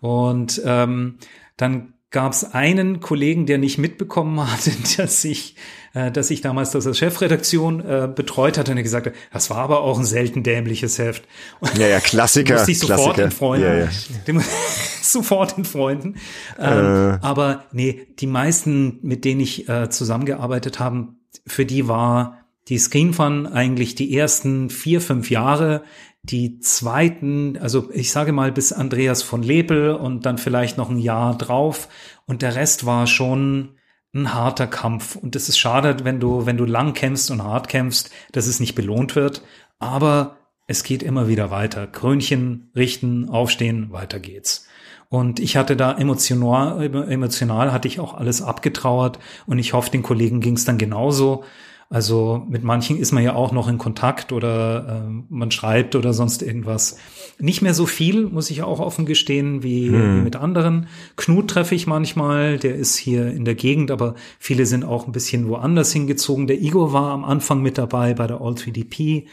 [0.00, 1.18] Und ähm,
[1.56, 5.56] dann gab es einen Kollegen, der nicht mitbekommen hatte, dass ich,
[5.94, 9.50] äh, dass ich damals das als Chefredaktion äh, betreut hatte und er gesagt hat, das
[9.50, 11.24] war aber auch ein selten dämliches Heft.
[11.60, 12.54] Und ja, ja, Klassiker.
[12.54, 13.24] musste ich sofort Klassiker.
[13.24, 13.68] entfreunden.
[13.68, 13.88] Ja, ja.
[14.26, 14.42] Dem,
[15.02, 16.16] sofort entfreunden.
[16.58, 17.18] Ähm, äh.
[17.22, 21.08] Aber nee, die meisten, mit denen ich äh, zusammengearbeitet habe,
[21.46, 25.82] für die war die Screenfun eigentlich die ersten vier, fünf Jahre
[26.26, 30.98] die zweiten, also ich sage mal bis Andreas von Lepel und dann vielleicht noch ein
[30.98, 31.88] Jahr drauf
[32.26, 33.76] und der Rest war schon
[34.14, 37.68] ein harter Kampf und es ist schade, wenn du wenn du lang kämpfst und hart
[37.68, 39.42] kämpfst, dass es nicht belohnt wird,
[39.78, 41.86] aber es geht immer wieder weiter.
[41.86, 44.66] Krönchen richten, aufstehen, weiter geht's.
[45.08, 50.02] Und ich hatte da emotional, emotional hatte ich auch alles abgetrauert und ich hoffe, den
[50.02, 51.44] Kollegen ging's dann genauso.
[51.88, 56.12] Also mit manchen ist man ja auch noch in Kontakt oder äh, man schreibt oder
[56.12, 56.98] sonst irgendwas.
[57.38, 60.18] Nicht mehr so viel, muss ich auch offen gestehen, wie, hm.
[60.18, 60.88] wie mit anderen.
[61.14, 65.12] Knut treffe ich manchmal, der ist hier in der Gegend, aber viele sind auch ein
[65.12, 66.48] bisschen woanders hingezogen.
[66.48, 69.26] Der Igor war am Anfang mit dabei bei der All 3DP.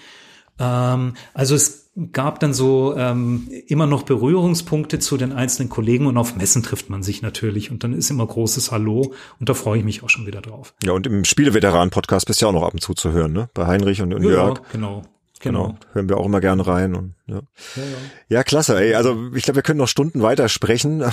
[0.59, 6.17] Ähm, also es gab dann so ähm, immer noch Berührungspunkte zu den einzelnen Kollegen und
[6.17, 9.79] auf Messen trifft man sich natürlich und dann ist immer großes Hallo und da freue
[9.79, 10.73] ich mich auch schon wieder drauf.
[10.83, 13.49] Ja, und im Spieleveteran-Podcast bist du ja auch noch ab und zu zu hören, ne?
[13.53, 14.61] Bei Heinrich und, und ja, Jörg.
[14.71, 15.03] Genau.
[15.43, 15.67] Genau.
[15.67, 15.79] genau.
[15.91, 16.95] Hören wir auch immer gerne rein.
[16.95, 17.35] Und, ja.
[17.35, 17.97] Ja, ja.
[18.29, 18.79] ja, klasse.
[18.79, 18.95] Ey.
[18.95, 21.03] Also ich glaube, wir können noch Stunden weiter sprechen,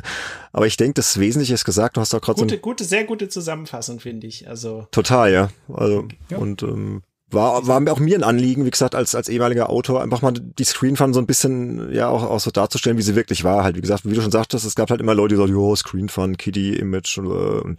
[0.52, 1.96] aber ich denke, das Wesentliche ist gesagt.
[1.96, 4.48] Du hast doch gerade gute, so gute, sehr gute Zusammenfassung, finde ich.
[4.48, 5.48] Also total, ja.
[5.72, 6.38] Also ja.
[6.38, 10.02] und ähm, war, war mir auch mir ein Anliegen, wie gesagt, als, als ehemaliger Autor,
[10.02, 13.42] einfach mal die Screenfun so ein bisschen, ja, auch, auch so darzustellen, wie sie wirklich
[13.42, 13.64] war.
[13.64, 15.74] Halt, wie gesagt, wie du schon sagtest, es gab halt immer Leute, die sagen, jo,
[15.74, 17.74] Screenfun, Kitty, Image, äh,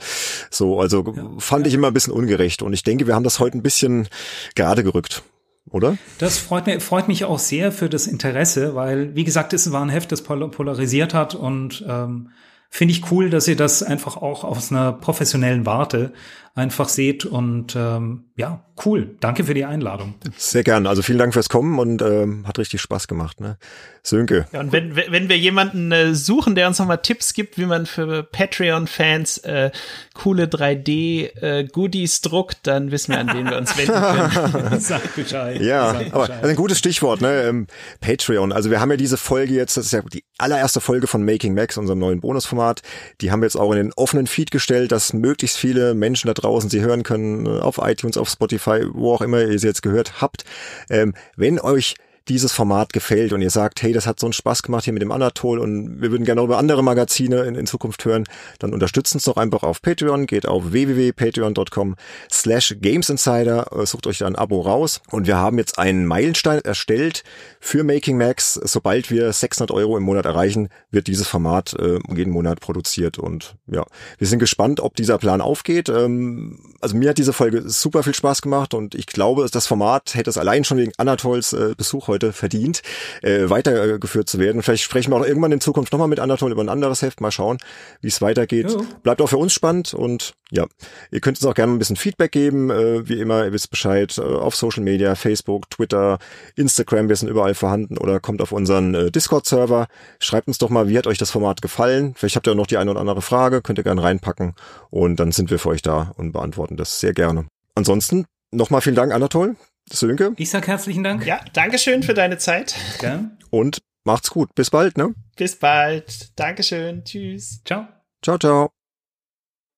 [0.50, 1.70] so, also ja, fand ja.
[1.70, 2.62] ich immer ein bisschen ungerecht.
[2.62, 4.10] Und ich denke, wir haben das heute ein bisschen
[4.56, 5.24] gerade gerückt.
[5.70, 5.98] Oder?
[6.18, 9.82] Das freut mich, freut mich auch sehr für das Interesse, weil, wie gesagt, es war
[9.82, 12.30] ein Heft, das polarisiert hat und ähm,
[12.70, 16.14] finde ich cool, dass ihr das einfach auch aus einer professionellen Warte
[16.58, 17.26] einfach seht.
[17.26, 19.16] Und ähm, ja, cool.
[19.20, 20.16] Danke für die Einladung.
[20.36, 20.88] Sehr gern.
[20.88, 23.40] Also vielen Dank fürs Kommen und ähm, hat richtig Spaß gemacht.
[23.40, 23.58] Ne?
[24.02, 24.48] Sönke.
[24.52, 27.86] Ja, und wenn, wenn wir jemanden äh, suchen, der uns nochmal Tipps gibt, wie man
[27.86, 29.72] für Patreon-Fans äh,
[30.14, 34.80] coole 3D-Goodies äh, druckt, dann wissen wir, an wen wir uns wenden können.
[34.80, 35.62] Sag Bescheid.
[35.62, 36.14] Ja, Sag Bescheid.
[36.14, 37.44] aber also ein gutes Stichwort, ne?
[37.44, 37.68] Ähm,
[38.02, 38.52] Patreon.
[38.52, 41.54] Also wir haben ja diese Folge jetzt, das ist ja die allererste Folge von Making
[41.54, 42.82] Max, unserem neuen Bonusformat.
[43.22, 46.34] Die haben wir jetzt auch in den offenen Feed gestellt, dass möglichst viele Menschen da
[46.34, 49.82] draußen sie hören können, äh, auf iTunes, auf Spotify, wo auch immer ihr sie jetzt
[49.82, 50.44] gehört habt.
[50.90, 51.96] Ähm, wenn euch
[52.30, 55.02] dieses Format gefällt und ihr sagt, hey, das hat so einen Spaß gemacht hier mit
[55.02, 58.26] dem Anatol und wir würden gerne über andere Magazine in, in Zukunft hören,
[58.60, 61.96] dann unterstützt uns doch einfach auf Patreon, geht auf www.patreon.com
[62.32, 66.60] slash gamesinsider, äh, sucht euch da ein Abo raus und wir haben jetzt einen Meilenstein
[66.62, 67.24] erstellt
[67.60, 68.54] für Making Max.
[68.54, 73.56] Sobald wir 600 Euro im Monat erreichen, wird dieses Format äh, jeden Monat produziert und
[73.68, 73.86] ja,
[74.18, 75.90] wir sind gespannt, ob dieser Plan aufgeht.
[75.90, 80.16] Ähm, also mir hat diese Folge super viel Spaß gemacht und ich glaube, das Format
[80.16, 82.82] hätte es allein schon wegen Anatols äh, Besuch heute heute verdient,
[83.22, 84.64] äh, weitergeführt zu werden.
[84.64, 87.32] Vielleicht sprechen wir auch irgendwann in Zukunft nochmal mit Anatol über ein anderes Heft, mal
[87.32, 87.58] schauen,
[88.02, 88.72] wie es weitergeht.
[88.72, 88.80] Ja.
[89.04, 90.66] Bleibt auch für uns spannend und ja,
[91.12, 94.18] ihr könnt uns auch gerne ein bisschen Feedback geben, äh, wie immer, ihr wisst Bescheid,
[94.18, 96.18] äh, auf Social Media, Facebook, Twitter,
[96.56, 99.88] Instagram, wir sind überall vorhanden oder kommt auf unseren äh, Discord-Server.
[100.20, 102.14] Schreibt uns doch mal, wie hat euch das Format gefallen?
[102.16, 104.56] Vielleicht habt ihr auch noch die eine oder andere Frage, könnt ihr gerne reinpacken
[104.90, 107.46] und dann sind wir für euch da und beantworten das sehr gerne.
[107.76, 109.56] Ansonsten nochmal vielen Dank, Anatol.
[109.92, 110.34] Sönke.
[110.38, 111.26] Ich sag herzlichen Dank.
[111.26, 112.76] Ja, Dankeschön für deine Zeit.
[113.00, 113.38] Gern.
[113.50, 114.54] Und macht's gut.
[114.56, 115.14] Bis bald, ne?
[115.36, 116.38] Bis bald.
[116.38, 117.04] Dankeschön.
[117.04, 117.62] Tschüss.
[117.64, 117.88] Ciao.
[118.22, 118.77] Ciao, ciao.